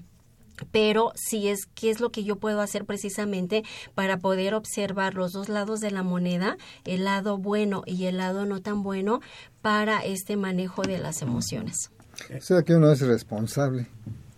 pero 0.70 1.12
sí 1.14 1.48
es 1.48 1.66
qué 1.74 1.90
es 1.90 2.00
lo 2.00 2.10
que 2.10 2.24
yo 2.24 2.36
puedo 2.36 2.60
hacer 2.60 2.84
precisamente 2.84 3.64
para 3.94 4.18
poder 4.18 4.54
observar 4.54 5.14
los 5.14 5.32
dos 5.32 5.48
lados 5.48 5.80
de 5.80 5.90
la 5.90 6.02
moneda, 6.02 6.56
el 6.84 7.04
lado 7.04 7.38
bueno 7.38 7.82
y 7.86 8.06
el 8.06 8.18
lado 8.18 8.46
no 8.46 8.60
tan 8.60 8.82
bueno 8.82 9.20
para 9.62 10.00
este 10.00 10.36
manejo 10.36 10.82
de 10.82 10.98
las 10.98 11.22
emociones. 11.22 11.90
O 12.36 12.40
sea 12.40 12.62
que 12.62 12.74
uno 12.74 12.90
es 12.90 13.00
responsable 13.00 13.86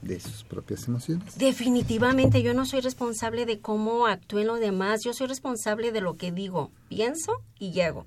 de 0.03 0.21
sus 0.21 0.45
propias 0.45 0.87
emociones. 0.89 1.39
Definitivamente, 1.39 2.43
yo 2.43 2.55
no 2.55 2.67
soy 2.67 2.81
responsable 2.81 3.47
de 3.47 3.61
cómo 3.61 4.07
actúen 4.07 4.47
los 4.47 4.61
demás, 4.61 5.01
yo 5.05 5.13
soy 5.13 5.27
responsable 5.27 5.93
de 5.93 6.01
lo 6.01 6.17
que 6.17 6.33
digo, 6.33 6.71
pienso 6.89 7.43
y 7.59 7.81
hago 7.81 8.07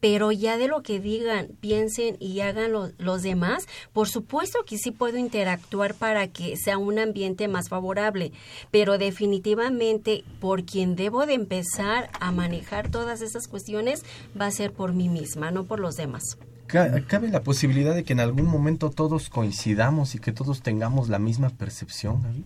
pero 0.00 0.32
ya 0.32 0.56
de 0.56 0.68
lo 0.68 0.82
que 0.82 1.00
digan, 1.00 1.48
piensen 1.60 2.16
y 2.20 2.40
hagan 2.40 2.72
los 2.72 3.22
demás, 3.22 3.66
por 3.92 4.08
supuesto 4.08 4.64
que 4.64 4.78
sí 4.78 4.90
puedo 4.90 5.16
interactuar 5.18 5.94
para 5.94 6.28
que 6.28 6.56
sea 6.56 6.78
un 6.78 6.98
ambiente 6.98 7.48
más 7.48 7.68
favorable, 7.68 8.32
pero 8.70 8.98
definitivamente 8.98 10.24
por 10.40 10.64
quien 10.64 10.96
debo 10.96 11.26
de 11.26 11.34
empezar 11.34 12.10
a 12.20 12.32
manejar 12.32 12.90
todas 12.90 13.20
esas 13.20 13.48
cuestiones 13.48 14.04
va 14.38 14.46
a 14.46 14.50
ser 14.50 14.72
por 14.72 14.92
mí 14.92 15.08
misma, 15.08 15.50
no 15.50 15.64
por 15.64 15.80
los 15.80 15.96
demás. 15.96 16.36
¿Cabe 16.74 17.28
la 17.28 17.42
posibilidad 17.42 17.94
de 17.94 18.02
que 18.02 18.14
en 18.14 18.20
algún 18.20 18.46
momento 18.46 18.90
todos 18.90 19.30
coincidamos 19.30 20.16
y 20.16 20.18
que 20.18 20.32
todos 20.32 20.60
tengamos 20.60 21.08
la 21.08 21.20
misma 21.20 21.50
percepción, 21.50 22.44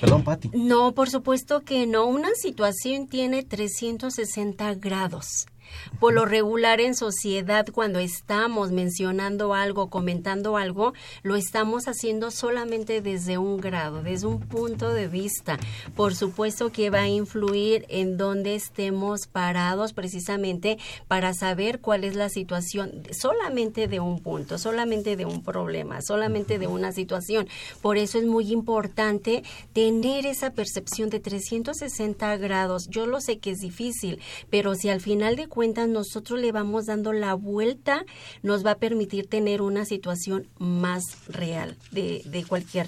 Perdón, 0.00 0.24
Patti. 0.24 0.50
No, 0.54 0.92
por 0.92 1.10
supuesto 1.10 1.60
que 1.60 1.86
no. 1.86 2.06
Una 2.06 2.30
situación 2.34 3.06
tiene 3.06 3.44
360 3.44 4.74
grados. 4.74 5.46
Por 5.98 6.14
lo 6.14 6.24
regular 6.24 6.80
en 6.80 6.94
sociedad, 6.94 7.66
cuando 7.72 7.98
estamos 7.98 8.70
mencionando 8.70 9.54
algo, 9.54 9.90
comentando 9.90 10.56
algo, 10.56 10.92
lo 11.22 11.36
estamos 11.36 11.88
haciendo 11.88 12.30
solamente 12.30 13.00
desde 13.02 13.38
un 13.38 13.58
grado, 13.58 14.02
desde 14.02 14.26
un 14.26 14.40
punto 14.40 14.92
de 14.92 15.08
vista. 15.08 15.58
Por 15.94 16.14
supuesto 16.14 16.72
que 16.72 16.90
va 16.90 17.00
a 17.00 17.08
influir 17.08 17.84
en 17.88 18.16
dónde 18.16 18.54
estemos 18.54 19.26
parados 19.26 19.92
precisamente 19.92 20.78
para 21.08 21.34
saber 21.34 21.80
cuál 21.80 22.04
es 22.04 22.16
la 22.16 22.28
situación 22.28 23.02
solamente 23.10 23.88
de 23.88 24.00
un 24.00 24.20
punto, 24.20 24.58
solamente 24.58 25.16
de 25.16 25.24
un 25.24 25.42
problema, 25.42 26.00
solamente 26.02 26.58
de 26.58 26.66
una 26.66 26.92
situación. 26.92 27.48
Por 27.82 27.96
eso 27.96 28.18
es 28.18 28.24
muy 28.24 28.52
importante 28.52 29.42
tener 29.72 30.26
esa 30.26 30.50
percepción 30.50 31.10
de 31.10 31.20
360 31.20 32.36
grados. 32.36 32.88
Yo 32.88 33.06
lo 33.06 33.20
sé 33.20 33.38
que 33.38 33.50
es 33.50 33.58
difícil, 33.58 34.20
pero 34.50 34.74
si 34.74 34.88
al 34.88 35.00
final 35.00 35.36
de 35.36 35.48
cuentas 35.48 35.59
nosotros 35.86 36.40
le 36.40 36.52
vamos 36.52 36.86
dando 36.86 37.12
la 37.12 37.34
vuelta, 37.34 38.04
nos 38.42 38.64
va 38.64 38.72
a 38.72 38.78
permitir 38.78 39.28
tener 39.28 39.62
una 39.62 39.84
situación 39.84 40.46
más 40.58 41.26
real 41.28 41.76
de, 41.92 42.22
de 42.24 42.44
cualquier 42.44 42.86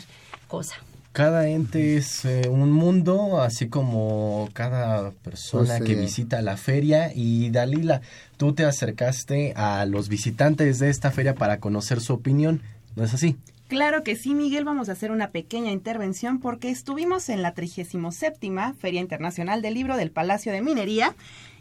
cosa 0.49 0.77
cada 1.13 1.47
ente 1.47 1.97
es 1.97 2.25
eh, 2.25 2.49
un 2.49 2.73
mundo, 2.73 3.43
así 3.43 3.69
como 3.69 4.49
cada 4.55 5.11
persona 5.11 5.79
que 5.81 5.95
visita 5.95 6.41
la 6.41 6.57
feria. 6.57 7.13
Y 7.15 7.51
Dalila, 7.51 8.01
tú 8.39 8.55
te 8.55 8.65
acercaste 8.65 9.53
a 9.55 9.85
los 9.85 10.09
visitantes 10.09 10.79
de 10.79 10.89
esta 10.89 11.11
feria 11.11 11.35
para 11.35 11.61
conocer 11.61 12.01
su 12.01 12.15
opinión, 12.15 12.63
¿no 12.97 13.05
es 13.05 13.13
así? 13.13 13.37
Claro 13.69 14.03
que 14.03 14.17
sí, 14.17 14.35
Miguel. 14.35 14.65
Vamos 14.65 14.89
a 14.89 14.93
hacer 14.93 15.11
una 15.11 15.31
pequeña 15.31 15.71
intervención 15.71 16.41
porque 16.41 16.71
estuvimos 16.71 17.29
en 17.29 17.43
la 17.43 17.53
37 17.53 18.51
Feria 18.79 19.01
Internacional 19.01 19.63
del 19.63 19.75
Libro 19.75 19.97
del 19.97 20.11
Palacio 20.11 20.53
de 20.53 20.63
Minería 20.63 21.15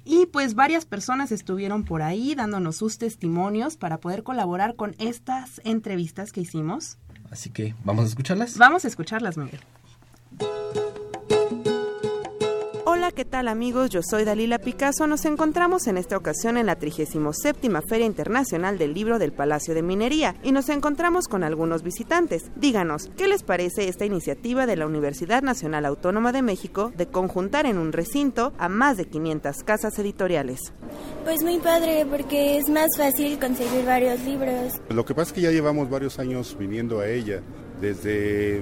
y 0.04 0.26
pues 0.28 0.56
varias 0.56 0.86
personas 0.86 1.32
estuvieron 1.32 1.84
por 1.84 2.02
ahí 2.02 2.36
dándonos 2.36 2.78
sus 2.78 2.98
testimonios 2.98 3.78
para 3.78 4.00
poder 4.00 4.24
colaborar 4.24 4.76
con 4.76 4.96
estas 5.00 5.62
entrevistas 5.64 6.32
que 6.32 6.42
hicimos. 6.42 6.98
Así 7.30 7.50
que, 7.50 7.76
¿vamos 7.84 8.06
a 8.06 8.08
escucharlas? 8.08 8.58
Vamos 8.58 8.84
a 8.86 8.88
escucharlas, 8.88 9.38
Miguel. 9.38 9.62
Hola, 13.02 13.12
¿qué 13.12 13.26
tal 13.26 13.48
amigos? 13.48 13.90
Yo 13.90 14.02
soy 14.08 14.26
Dalila 14.26 14.60
Picasso. 14.60 15.08
Nos 15.08 15.26
encontramos 15.26 15.88
en 15.88 15.98
esta 15.98 16.16
ocasión 16.16 16.56
en 16.56 16.68
la 16.68 16.76
37 16.76 17.68
Feria 17.88 18.06
Internacional 18.06 18.78
del 18.78 18.94
Libro 18.94 19.18
del 19.18 19.34
Palacio 19.34 19.74
de 19.74 19.82
Minería 19.82 20.36
y 20.44 20.52
nos 20.52 20.70
encontramos 20.70 21.28
con 21.28 21.44
algunos 21.44 21.82
visitantes. 21.82 22.52
Díganos, 22.58 23.10
¿qué 23.18 23.28
les 23.28 23.42
parece 23.42 23.88
esta 23.88 24.06
iniciativa 24.06 24.68
de 24.68 24.76
la 24.76 24.86
Universidad 24.86 25.42
Nacional 25.42 25.88
Autónoma 25.88 26.32
de 26.32 26.44
México 26.44 26.94
de 26.96 27.08
conjuntar 27.08 27.66
en 27.66 27.80
un 27.80 27.92
recinto 27.92 28.54
a 28.60 28.70
más 28.70 28.98
de 28.98 29.06
500 29.06 29.64
casas 29.64 29.98
editoriales? 29.98 30.72
Pues 31.24 31.42
muy 31.42 31.58
padre, 31.58 32.06
porque 32.08 32.60
es 32.60 32.70
más 32.70 32.90
fácil 32.96 33.40
conseguir 33.40 33.84
varios 33.84 34.20
libros. 34.22 34.80
Lo 34.90 35.06
que 35.06 35.16
pasa 35.16 35.30
es 35.30 35.34
que 35.34 35.42
ya 35.42 35.50
llevamos 35.50 35.90
varios 35.90 36.20
años 36.20 36.56
viniendo 36.56 37.00
a 37.00 37.08
ella 37.08 37.42
desde 37.82 38.62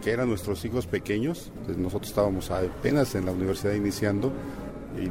que 0.00 0.10
eran 0.10 0.28
nuestros 0.28 0.64
hijos 0.64 0.86
pequeños, 0.86 1.50
pues 1.64 1.76
nosotros 1.76 2.10
estábamos 2.10 2.50
apenas 2.50 3.14
en 3.14 3.26
la 3.26 3.32
universidad 3.32 3.74
iniciando 3.74 4.32
y 4.96 5.08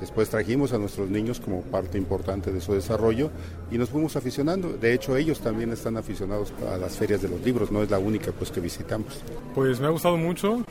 después 0.00 0.30
trajimos 0.30 0.72
a 0.72 0.78
nuestros 0.78 1.10
niños 1.10 1.40
como 1.40 1.62
parte 1.62 1.98
importante 1.98 2.52
de 2.52 2.60
su 2.60 2.74
desarrollo 2.74 3.30
y 3.70 3.78
nos 3.78 3.90
fuimos 3.90 4.16
aficionando. 4.16 4.68
De 4.68 4.94
hecho, 4.94 5.16
ellos 5.16 5.40
también 5.40 5.72
están 5.72 5.96
aficionados 5.96 6.52
a 6.72 6.76
las 6.76 6.96
ferias 6.96 7.20
de 7.22 7.28
los 7.28 7.40
libros, 7.40 7.70
no 7.70 7.82
es 7.82 7.90
la 7.90 7.98
única 7.98 8.32
pues 8.32 8.50
que 8.50 8.60
visitamos. 8.60 9.20
Pues 9.54 9.80
me 9.80 9.86
ha 9.86 9.90
gustado 9.90 10.16
mucho. 10.16 10.64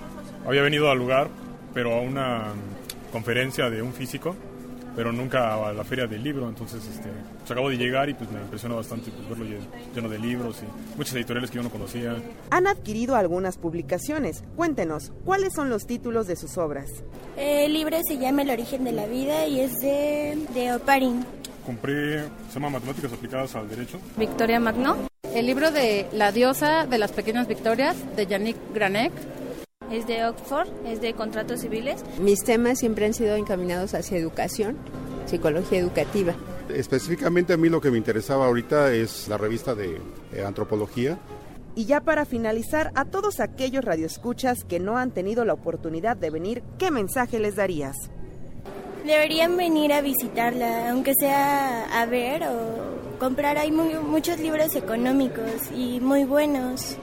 Había 0.46 0.62
venido 0.62 0.90
al 0.90 0.98
lugar, 0.98 1.28
pero 1.74 1.94
a 1.94 2.02
una 2.02 2.46
conferencia 3.12 3.70
de 3.70 3.82
un 3.82 3.94
físico 3.94 4.36
pero 5.00 5.14
nunca 5.14 5.54
a 5.54 5.72
la 5.72 5.86
feria 5.86 6.08
del 6.08 6.22
libro, 6.22 6.50
entonces 6.50 6.86
este, 6.86 7.08
pues 7.38 7.50
acabo 7.50 7.70
de 7.70 7.78
llegar 7.78 8.10
y 8.10 8.14
pues 8.16 8.30
me 8.32 8.42
impresionó 8.42 8.76
bastante 8.76 9.10
pues, 9.12 9.30
verlo 9.30 9.46
lleno 9.96 10.10
de 10.10 10.20
libros 10.20 10.58
y 10.62 10.98
muchas 10.98 11.16
editoriales 11.16 11.50
que 11.50 11.56
yo 11.56 11.64
no 11.64 11.70
conocía. 11.70 12.18
Han 12.50 12.68
adquirido 12.68 13.16
algunas 13.16 13.58
publicaciones. 13.58 14.44
Cuéntenos, 14.58 15.14
¿cuáles 15.24 15.54
son 15.54 15.70
los 15.70 15.88
títulos 15.88 16.28
de 16.28 16.36
sus 16.36 16.58
obras? 16.58 16.90
El 17.38 17.72
libro 17.72 17.96
se 18.06 18.18
llama 18.18 18.42
El 18.42 18.50
origen 18.50 18.84
de 18.84 18.92
la 18.92 19.06
vida 19.06 19.48
y 19.48 19.62
es 19.62 19.80
de, 19.80 20.38
de 20.54 20.74
Oparin. 20.74 21.26
Compré, 21.66 22.24
se 22.50 22.56
llama 22.56 22.72
Matemáticas 22.72 23.14
aplicadas 23.14 23.56
al 23.56 23.70
derecho. 23.70 24.02
Victoria 24.18 24.60
Magno. 24.60 24.98
El 25.34 25.46
libro 25.46 25.72
de 25.72 26.08
La 26.12 26.34
diosa 26.34 26.86
de 26.86 26.98
las 26.98 27.14
pequeñas 27.14 27.48
victorias 27.48 27.96
de 28.18 28.28
Yannick 28.28 28.58
Granek 28.74 29.14
es 29.92 30.08
de 30.08 30.26
Oxford, 30.26 30.68
es 30.86 31.02
de 31.02 31.14
contratos 31.14 31.62
civiles. 31.62 32.04
Mis 32.20 32.44
temas 32.44 32.80
siempre 32.80 33.06
han 33.06 33.14
sido 33.14 33.36
encaminados 33.36 33.94
hacia 33.94 34.18
educación, 34.18 34.78
psicología 35.26 35.80
educativa. 35.80 36.36
Específicamente 36.70 37.54
a 37.54 37.58
mí 37.58 37.70
lo 37.70 37.82
que 37.82 37.90
me 37.90 37.98
interesaba 37.98 38.46
ahorita 38.46 38.94
es 38.94 39.28
la 39.28 39.38
revista 39.38 39.74
de 39.74 40.00
eh, 40.34 40.44
antropología. 40.46 41.18
Y 41.76 41.86
ya 41.86 42.02
para 42.02 42.26
finalizar, 42.26 42.92
a 42.96 43.06
todos 43.06 43.40
aquellos 43.40 43.84
radioescuchas 43.84 44.64
que 44.64 44.80
no 44.80 44.98
han 44.98 45.12
tenido 45.12 45.46
la 45.46 45.54
oportunidad 45.54 46.18
de 46.18 46.30
venir, 46.30 46.64
¿qué 46.78 46.92
mensaje 46.92 47.40
les 47.40 47.56
darías? 47.56 47.96
Deberían 49.06 49.56
venir 49.56 49.94
a 49.94 50.02
visitarla, 50.02 50.92
aunque 50.92 51.14
sea 51.18 52.02
a 52.02 52.06
ver 52.06 52.44
o 52.44 53.18
comprar. 53.18 53.58
Hay 53.58 53.72
muchos 53.72 54.40
libros 54.40 54.76
económicos 54.76 55.72
y 55.76 56.00
muy 56.02 56.26
buenos 56.26 56.98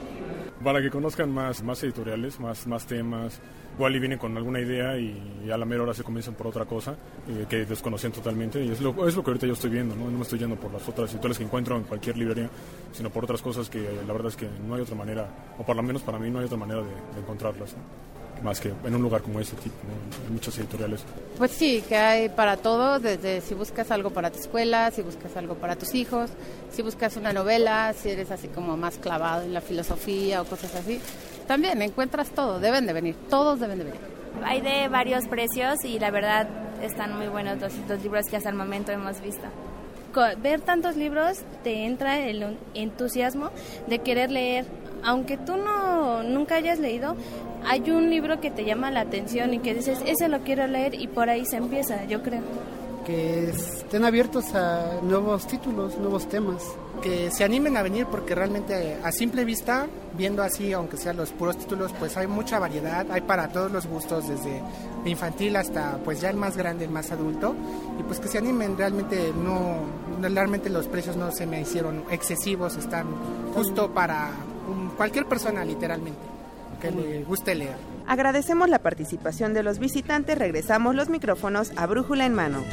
para 0.67 0.81
que 0.81 0.89
conozcan 0.89 1.31
más, 1.31 1.63
más 1.63 1.81
editoriales, 1.81 2.41
más, 2.41 2.67
más 2.67 2.85
temas. 2.85 3.39
Igual 3.75 3.95
y 3.95 3.99
vienen 3.99 4.19
con 4.19 4.35
alguna 4.35 4.59
idea 4.59 4.97
y, 4.97 5.49
a 5.49 5.57
la 5.57 5.63
mera 5.63 5.83
hora 5.83 5.93
se 5.93 6.03
comienzan 6.03 6.33
por 6.33 6.47
otra 6.47 6.65
cosa 6.65 6.93
eh, 7.25 7.45
que 7.47 7.63
desconocen 7.63 8.11
totalmente. 8.11 8.61
Y 8.61 8.71
es 8.71 8.81
lo, 8.81 9.07
es 9.07 9.15
lo 9.15 9.23
que 9.23 9.29
ahorita 9.29 9.47
yo 9.47 9.53
estoy 9.53 9.69
viendo, 9.69 9.95
¿no? 9.95 10.11
No 10.11 10.17
me 10.17 10.23
estoy 10.23 10.39
yendo 10.39 10.57
por 10.57 10.73
las 10.73 10.85
otras 10.85 11.09
editoriales 11.09 11.37
que 11.37 11.45
encuentro 11.45 11.77
en 11.77 11.83
cualquier 11.83 12.17
librería, 12.17 12.49
sino 12.91 13.09
por 13.09 13.23
otras 13.23 13.41
cosas 13.41 13.69
que 13.69 13.79
la 14.05 14.11
verdad 14.11 14.27
es 14.27 14.35
que 14.35 14.49
no 14.67 14.75
hay 14.75 14.81
otra 14.81 14.95
manera, 14.95 15.29
o 15.57 15.65
por 15.65 15.73
lo 15.73 15.83
menos 15.83 16.01
para 16.01 16.19
mí 16.19 16.29
no 16.29 16.39
hay 16.39 16.45
otra 16.47 16.57
manera 16.57 16.81
de, 16.81 16.89
de 16.89 17.21
encontrarlas 17.21 17.73
más 18.43 18.59
que 18.59 18.69
en 18.69 18.95
un 18.95 19.01
lugar 19.01 19.21
como 19.21 19.39
este 19.39 19.55
tipo, 19.57 19.75
en 20.27 20.33
muchas 20.33 20.57
editoriales. 20.57 21.03
Pues 21.37 21.51
sí, 21.51 21.83
que 21.87 21.95
hay 21.97 22.29
para 22.29 22.57
todo, 22.57 22.99
desde 22.99 23.41
si 23.41 23.53
buscas 23.53 23.91
algo 23.91 24.09
para 24.11 24.31
tu 24.31 24.39
escuela, 24.39 24.91
si 24.91 25.01
buscas 25.01 25.35
algo 25.37 25.55
para 25.55 25.75
tus 25.75 25.93
hijos, 25.95 26.29
si 26.71 26.81
buscas 26.81 27.17
una 27.17 27.33
novela, 27.33 27.93
si 27.93 28.09
eres 28.09 28.31
así 28.31 28.47
como 28.47 28.77
más 28.77 28.97
clavado 28.97 29.43
en 29.43 29.53
la 29.53 29.61
filosofía 29.61 30.41
o 30.41 30.45
cosas 30.45 30.75
así, 30.75 30.99
también 31.47 31.81
encuentras 31.81 32.29
todo, 32.29 32.59
deben 32.59 32.85
de 32.85 32.93
venir, 32.93 33.15
todos 33.29 33.59
deben 33.59 33.79
de 33.79 33.83
venir. 33.85 34.01
Hay 34.43 34.61
de 34.61 34.87
varios 34.87 35.27
precios 35.27 35.83
y 35.83 35.99
la 35.99 36.11
verdad 36.11 36.47
están 36.81 37.17
muy 37.17 37.27
buenos 37.27 37.59
los, 37.59 37.73
los 37.89 38.03
libros 38.03 38.25
que 38.29 38.37
hasta 38.37 38.49
el 38.49 38.55
momento 38.55 38.91
hemos 38.91 39.19
visto 39.21 39.47
ver 40.41 40.61
tantos 40.61 40.95
libros 40.95 41.39
te 41.63 41.85
entra 41.85 42.19
el 42.19 42.57
entusiasmo 42.73 43.51
de 43.87 43.99
querer 43.99 44.31
leer 44.31 44.65
aunque 45.03 45.37
tú 45.37 45.55
no 45.57 46.23
nunca 46.23 46.55
hayas 46.55 46.79
leído, 46.79 47.15
hay 47.65 47.89
un 47.91 48.09
libro 48.09 48.39
que 48.39 48.51
te 48.51 48.65
llama 48.65 48.91
la 48.91 49.01
atención 49.01 49.53
y 49.53 49.59
que 49.59 49.73
dices, 49.73 49.99
ese 50.05 50.29
lo 50.29 50.39
quiero 50.39 50.67
leer 50.67 50.95
y 50.95 51.07
por 51.07 51.29
ahí 51.29 51.45
se 51.45 51.57
empieza, 51.57 52.05
yo 52.05 52.23
creo. 52.23 52.41
Que 53.05 53.49
estén 53.49 54.03
abiertos 54.03 54.53
a 54.53 54.99
nuevos 55.01 55.47
títulos, 55.47 55.97
nuevos 55.97 56.27
temas. 56.27 56.63
Que 57.01 57.29
se 57.29 57.43
animen 57.43 57.77
a 57.77 57.83
venir 57.83 58.07
porque 58.07 58.33
realmente 58.33 58.97
a 59.03 59.11
simple 59.11 59.45
vista, 59.45 59.87
viendo 60.17 60.41
así, 60.41 60.73
aunque 60.73 60.97
sean 60.97 61.15
los 61.15 61.29
puros 61.29 61.57
títulos, 61.57 61.93
pues 61.99 62.17
hay 62.17 62.25
mucha 62.25 62.57
variedad, 62.57 63.05
hay 63.11 63.21
para 63.21 63.49
todos 63.49 63.71
los 63.71 63.85
gustos, 63.85 64.27
desde 64.27 64.61
infantil 65.05 65.55
hasta 65.55 65.99
pues 66.03 66.19
ya 66.19 66.29
el 66.31 66.37
más 66.37 66.57
grande, 66.57 66.85
el 66.85 66.91
más 66.91 67.11
adulto. 67.11 67.55
Y 67.99 68.03
pues 68.03 68.19
que 68.19 68.27
se 68.27 68.39
animen, 68.39 68.77
realmente 68.77 69.31
no, 69.31 69.77
realmente 70.21 70.69
los 70.69 70.87
precios 70.87 71.15
no 71.15 71.31
se 71.31 71.45
me 71.45 71.61
hicieron 71.61 72.03
excesivos, 72.09 72.75
están 72.77 73.07
justo 73.53 73.91
para 73.91 74.31
cualquier 74.95 75.25
persona 75.25 75.63
literalmente 75.65 76.19
que 76.81 76.91
le 76.91 77.23
guste 77.23 77.55
leer. 77.55 77.75
Agradecemos 78.05 78.69
la 78.69 78.79
participación 78.79 79.53
de 79.53 79.63
los 79.63 79.79
visitantes, 79.79 80.37
regresamos 80.37 80.95
los 80.95 81.09
micrófonos 81.09 81.71
a 81.75 81.85
Brújula 81.87 82.25
en 82.25 82.33
mano. 82.33 82.63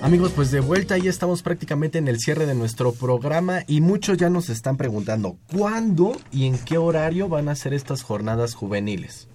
Amigos, 0.00 0.32
pues 0.34 0.52
de 0.52 0.60
vuelta 0.60 0.96
ya 0.96 1.10
estamos 1.10 1.42
prácticamente 1.42 1.98
en 1.98 2.06
el 2.06 2.20
cierre 2.20 2.46
de 2.46 2.54
nuestro 2.54 2.92
programa 2.92 3.64
y 3.66 3.80
muchos 3.80 4.16
ya 4.16 4.30
nos 4.30 4.48
están 4.48 4.76
preguntando 4.76 5.36
cuándo 5.52 6.12
y 6.30 6.46
en 6.46 6.56
qué 6.56 6.78
horario 6.78 7.28
van 7.28 7.48
a 7.48 7.56
ser 7.56 7.74
estas 7.74 8.02
jornadas 8.02 8.54
juveniles 8.54 9.28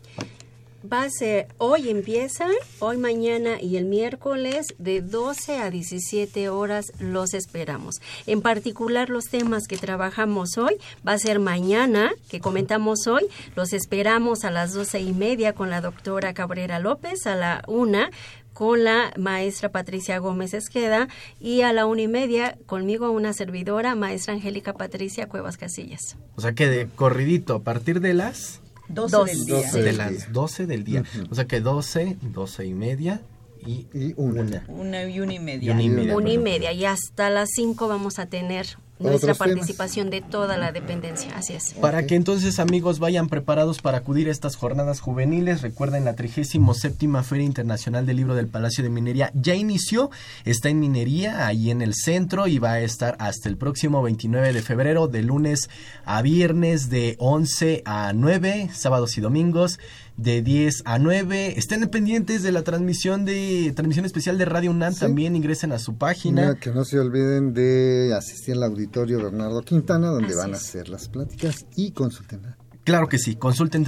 va 0.91 1.03
a 1.03 1.09
ser, 1.09 1.47
hoy 1.57 1.89
empiezan, 1.89 2.51
hoy, 2.79 2.97
mañana 2.97 3.61
y 3.61 3.77
el 3.77 3.85
miércoles 3.85 4.67
de 4.77 5.01
12 5.01 5.57
a 5.57 5.69
17 5.69 6.49
horas 6.49 6.91
los 6.99 7.33
esperamos. 7.33 8.01
En 8.27 8.41
particular 8.41 9.09
los 9.09 9.25
temas 9.25 9.67
que 9.67 9.77
trabajamos 9.77 10.57
hoy 10.57 10.75
va 11.07 11.13
a 11.13 11.17
ser 11.17 11.39
mañana, 11.39 12.11
que 12.29 12.39
comentamos 12.39 13.07
hoy, 13.07 13.23
los 13.55 13.73
esperamos 13.73 14.43
a 14.43 14.51
las 14.51 14.73
12 14.73 14.99
y 14.99 15.13
media 15.13 15.53
con 15.53 15.69
la 15.69 15.81
doctora 15.81 16.33
Cabrera 16.33 16.79
López, 16.79 17.25
a 17.27 17.35
la 17.35 17.63
una 17.67 18.09
con 18.53 18.83
la 18.83 19.11
maestra 19.17 19.69
Patricia 19.69 20.19
Gómez 20.19 20.53
Esqueda 20.53 21.07
y 21.39 21.61
a 21.61 21.73
la 21.73 21.87
una 21.87 22.03
y 22.03 22.07
media 22.07 22.57
conmigo 22.67 23.09
una 23.09 23.33
servidora, 23.33 23.95
maestra 23.95 24.35
Angélica 24.35 24.73
Patricia 24.73 25.27
Cuevas 25.27 25.57
Casillas. 25.57 26.17
O 26.35 26.41
sea 26.41 26.53
que 26.53 26.67
de 26.67 26.87
corridito, 26.87 27.55
a 27.55 27.63
partir 27.63 27.99
de 27.99 28.13
las 28.13 28.62
12 28.93 29.25
del 29.25 29.45
día. 29.45 29.71
de 29.71 29.93
las 29.93 30.31
12 30.31 30.67
del 30.67 30.83
día. 30.83 31.03
O 31.29 31.35
sea 31.35 31.45
que 31.45 31.59
12, 31.59 32.17
12 32.21 32.65
y 32.65 32.73
media 32.73 33.21
y, 33.65 34.13
una. 34.17 34.63
Una 34.67 35.03
y 35.05 35.19
una 35.19 35.33
y 35.33 35.39
media. 35.39 35.73
Una 35.73 36.29
y 36.31 36.37
media. 36.37 36.71
y 36.71 36.85
hasta 36.85 37.29
las 37.29 37.49
cinco 37.55 37.87
vamos 37.87 38.19
a 38.19 38.25
tener 38.27 38.67
nuestra 39.03 39.35
participación 39.35 40.09
de 40.09 40.21
toda 40.21 40.57
la 40.57 40.71
dependencia, 40.71 41.35
así 41.35 41.53
es. 41.53 41.73
Para 41.73 42.05
que 42.05 42.15
entonces 42.15 42.59
amigos 42.59 42.99
vayan 42.99 43.27
preparados 43.27 43.81
para 43.81 43.99
acudir 43.99 44.27
a 44.27 44.31
estas 44.31 44.55
jornadas 44.55 44.99
juveniles, 44.99 45.61
recuerden 45.61 46.05
la 46.05 46.15
37 46.15 47.07
Feria 47.23 47.45
Internacional 47.45 48.05
del 48.05 48.17
Libro 48.17 48.35
del 48.35 48.47
Palacio 48.47 48.83
de 48.83 48.89
Minería 48.89 49.31
ya 49.33 49.55
inició, 49.55 50.09
está 50.45 50.69
en 50.69 50.79
minería 50.79 51.47
ahí 51.47 51.71
en 51.71 51.81
el 51.81 51.93
centro 51.93 52.47
y 52.47 52.59
va 52.59 52.73
a 52.73 52.81
estar 52.81 53.15
hasta 53.19 53.49
el 53.49 53.57
próximo 53.57 54.01
29 54.01 54.53
de 54.53 54.61
febrero 54.61 55.07
de 55.07 55.21
lunes 55.21 55.69
a 56.05 56.21
viernes 56.21 56.89
de 56.89 57.15
11 57.19 57.83
a 57.85 58.13
9, 58.13 58.69
sábados 58.73 59.17
y 59.17 59.21
domingos 59.21 59.79
de 60.17 60.41
10 60.41 60.83
a 60.85 60.99
9. 60.99 61.57
Estén 61.57 61.87
pendientes 61.89 62.43
de 62.43 62.51
la 62.51 62.63
transmisión 62.63 63.25
de 63.25 63.71
transmisión 63.75 64.05
especial 64.05 64.37
de 64.37 64.45
Radio 64.45 64.71
UNAM. 64.71 64.95
También 64.95 65.35
ingresen 65.35 65.71
a 65.71 65.79
su 65.79 65.97
página. 65.97 66.55
que 66.55 66.71
no 66.71 66.85
se 66.85 66.99
olviden 66.99 67.53
de 67.53 68.13
asistir 68.15 68.55
al 68.55 68.63
auditorio 68.63 69.23
Bernardo 69.23 69.61
Quintana, 69.61 70.07
donde 70.07 70.35
van 70.35 70.53
a 70.53 70.57
hacer 70.57 70.89
las 70.89 71.07
pláticas 71.09 71.65
y 71.75 71.91
consulten. 71.91 72.41
Claro 72.83 73.07
que 73.07 73.17
sí, 73.17 73.35
consulten 73.35 73.85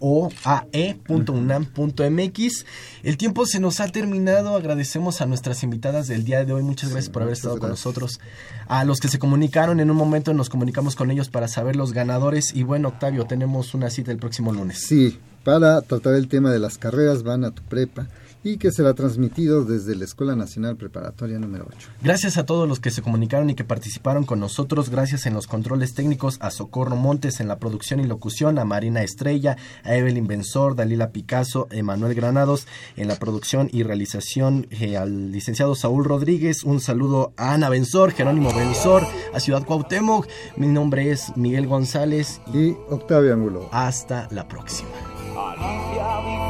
www.dgoae.unam.mx. 0.00 2.64
El 3.02 3.16
tiempo 3.16 3.46
se 3.46 3.60
nos 3.60 3.80
ha 3.80 3.88
terminado, 3.88 4.56
agradecemos 4.56 5.20
a 5.20 5.26
nuestras 5.26 5.62
invitadas 5.62 6.08
del 6.08 6.24
día 6.24 6.44
de 6.44 6.52
hoy, 6.52 6.62
muchas 6.62 6.90
gracias 6.90 7.12
por 7.12 7.22
haber 7.22 7.34
estado 7.34 7.58
con 7.58 7.70
nosotros. 7.70 8.20
A 8.66 8.84
los 8.84 9.00
que 9.00 9.08
se 9.08 9.18
comunicaron, 9.18 9.80
en 9.80 9.90
un 9.90 9.96
momento 9.96 10.34
nos 10.34 10.48
comunicamos 10.48 10.96
con 10.96 11.10
ellos 11.10 11.28
para 11.28 11.48
saber 11.48 11.76
los 11.76 11.92
ganadores 11.92 12.54
y 12.54 12.62
bueno, 12.62 12.88
Octavio, 12.88 13.26
tenemos 13.26 13.74
una 13.74 13.90
cita 13.90 14.12
el 14.12 14.18
próximo 14.18 14.52
lunes. 14.52 14.78
Sí, 14.78 15.18
para 15.44 15.80
tratar 15.82 16.14
el 16.14 16.28
tema 16.28 16.50
de 16.50 16.58
las 16.58 16.78
carreras, 16.78 17.22
van 17.22 17.44
a 17.44 17.50
tu 17.50 17.62
prepa 17.62 18.06
y 18.52 18.56
que 18.56 18.72
será 18.72 18.94
transmitido 18.94 19.64
desde 19.64 19.94
la 19.94 20.04
Escuela 20.04 20.34
Nacional 20.34 20.76
Preparatoria 20.76 21.38
número 21.38 21.66
8. 21.68 21.88
Gracias 22.02 22.38
a 22.38 22.46
todos 22.46 22.66
los 22.66 22.80
que 22.80 22.90
se 22.90 23.02
comunicaron 23.02 23.50
y 23.50 23.54
que 23.54 23.64
participaron 23.64 24.24
con 24.24 24.40
nosotros, 24.40 24.88
gracias 24.88 25.26
en 25.26 25.34
los 25.34 25.46
controles 25.46 25.92
técnicos 25.92 26.38
a 26.40 26.50
Socorro 26.50 26.96
Montes 26.96 27.40
en 27.40 27.48
la 27.48 27.58
producción 27.58 28.00
y 28.00 28.04
locución, 28.04 28.58
a 28.58 28.64
Marina 28.64 29.02
Estrella, 29.02 29.56
a 29.84 29.94
Evelyn 29.94 30.26
Benzor, 30.26 30.76
Dalila 30.76 31.10
Picasso, 31.10 31.68
Emanuel 31.70 32.14
Granados 32.14 32.66
en 32.96 33.08
la 33.08 33.16
producción 33.16 33.68
y 33.70 33.82
realización, 33.82 34.66
eh, 34.70 34.96
al 34.96 35.30
licenciado 35.30 35.74
Saúl 35.74 36.04
Rodríguez, 36.04 36.64
un 36.64 36.80
saludo 36.80 37.34
a 37.36 37.52
Ana 37.52 37.68
Benzor, 37.68 38.12
Jerónimo 38.12 38.54
Benzor, 38.54 39.06
a 39.34 39.40
Ciudad 39.40 39.64
Cuauhtémoc, 39.64 40.26
mi 40.56 40.68
nombre 40.68 41.10
es 41.10 41.36
Miguel 41.36 41.66
González 41.66 42.40
y 42.54 42.70
Octavio 42.88 43.34
Angulo. 43.34 43.68
Hasta 43.72 44.26
la 44.30 44.48
próxima. 44.48 44.88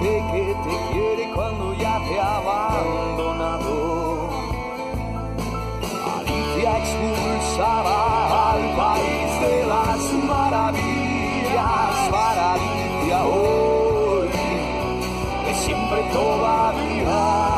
te 0.01 1.68
ha 2.21 2.37
abandonado. 2.37 3.77
Alicia 6.17 6.79
expulsaba 6.79 8.53
al 8.53 8.63
país 8.77 9.41
de 9.41 9.67
las 9.67 10.01
maravillas 10.25 11.93
para 12.11 12.55
Alicia 12.55 13.25
hoy, 13.25 14.29
que 15.45 15.55
siempre 15.55 16.03
todavía. 16.13 17.58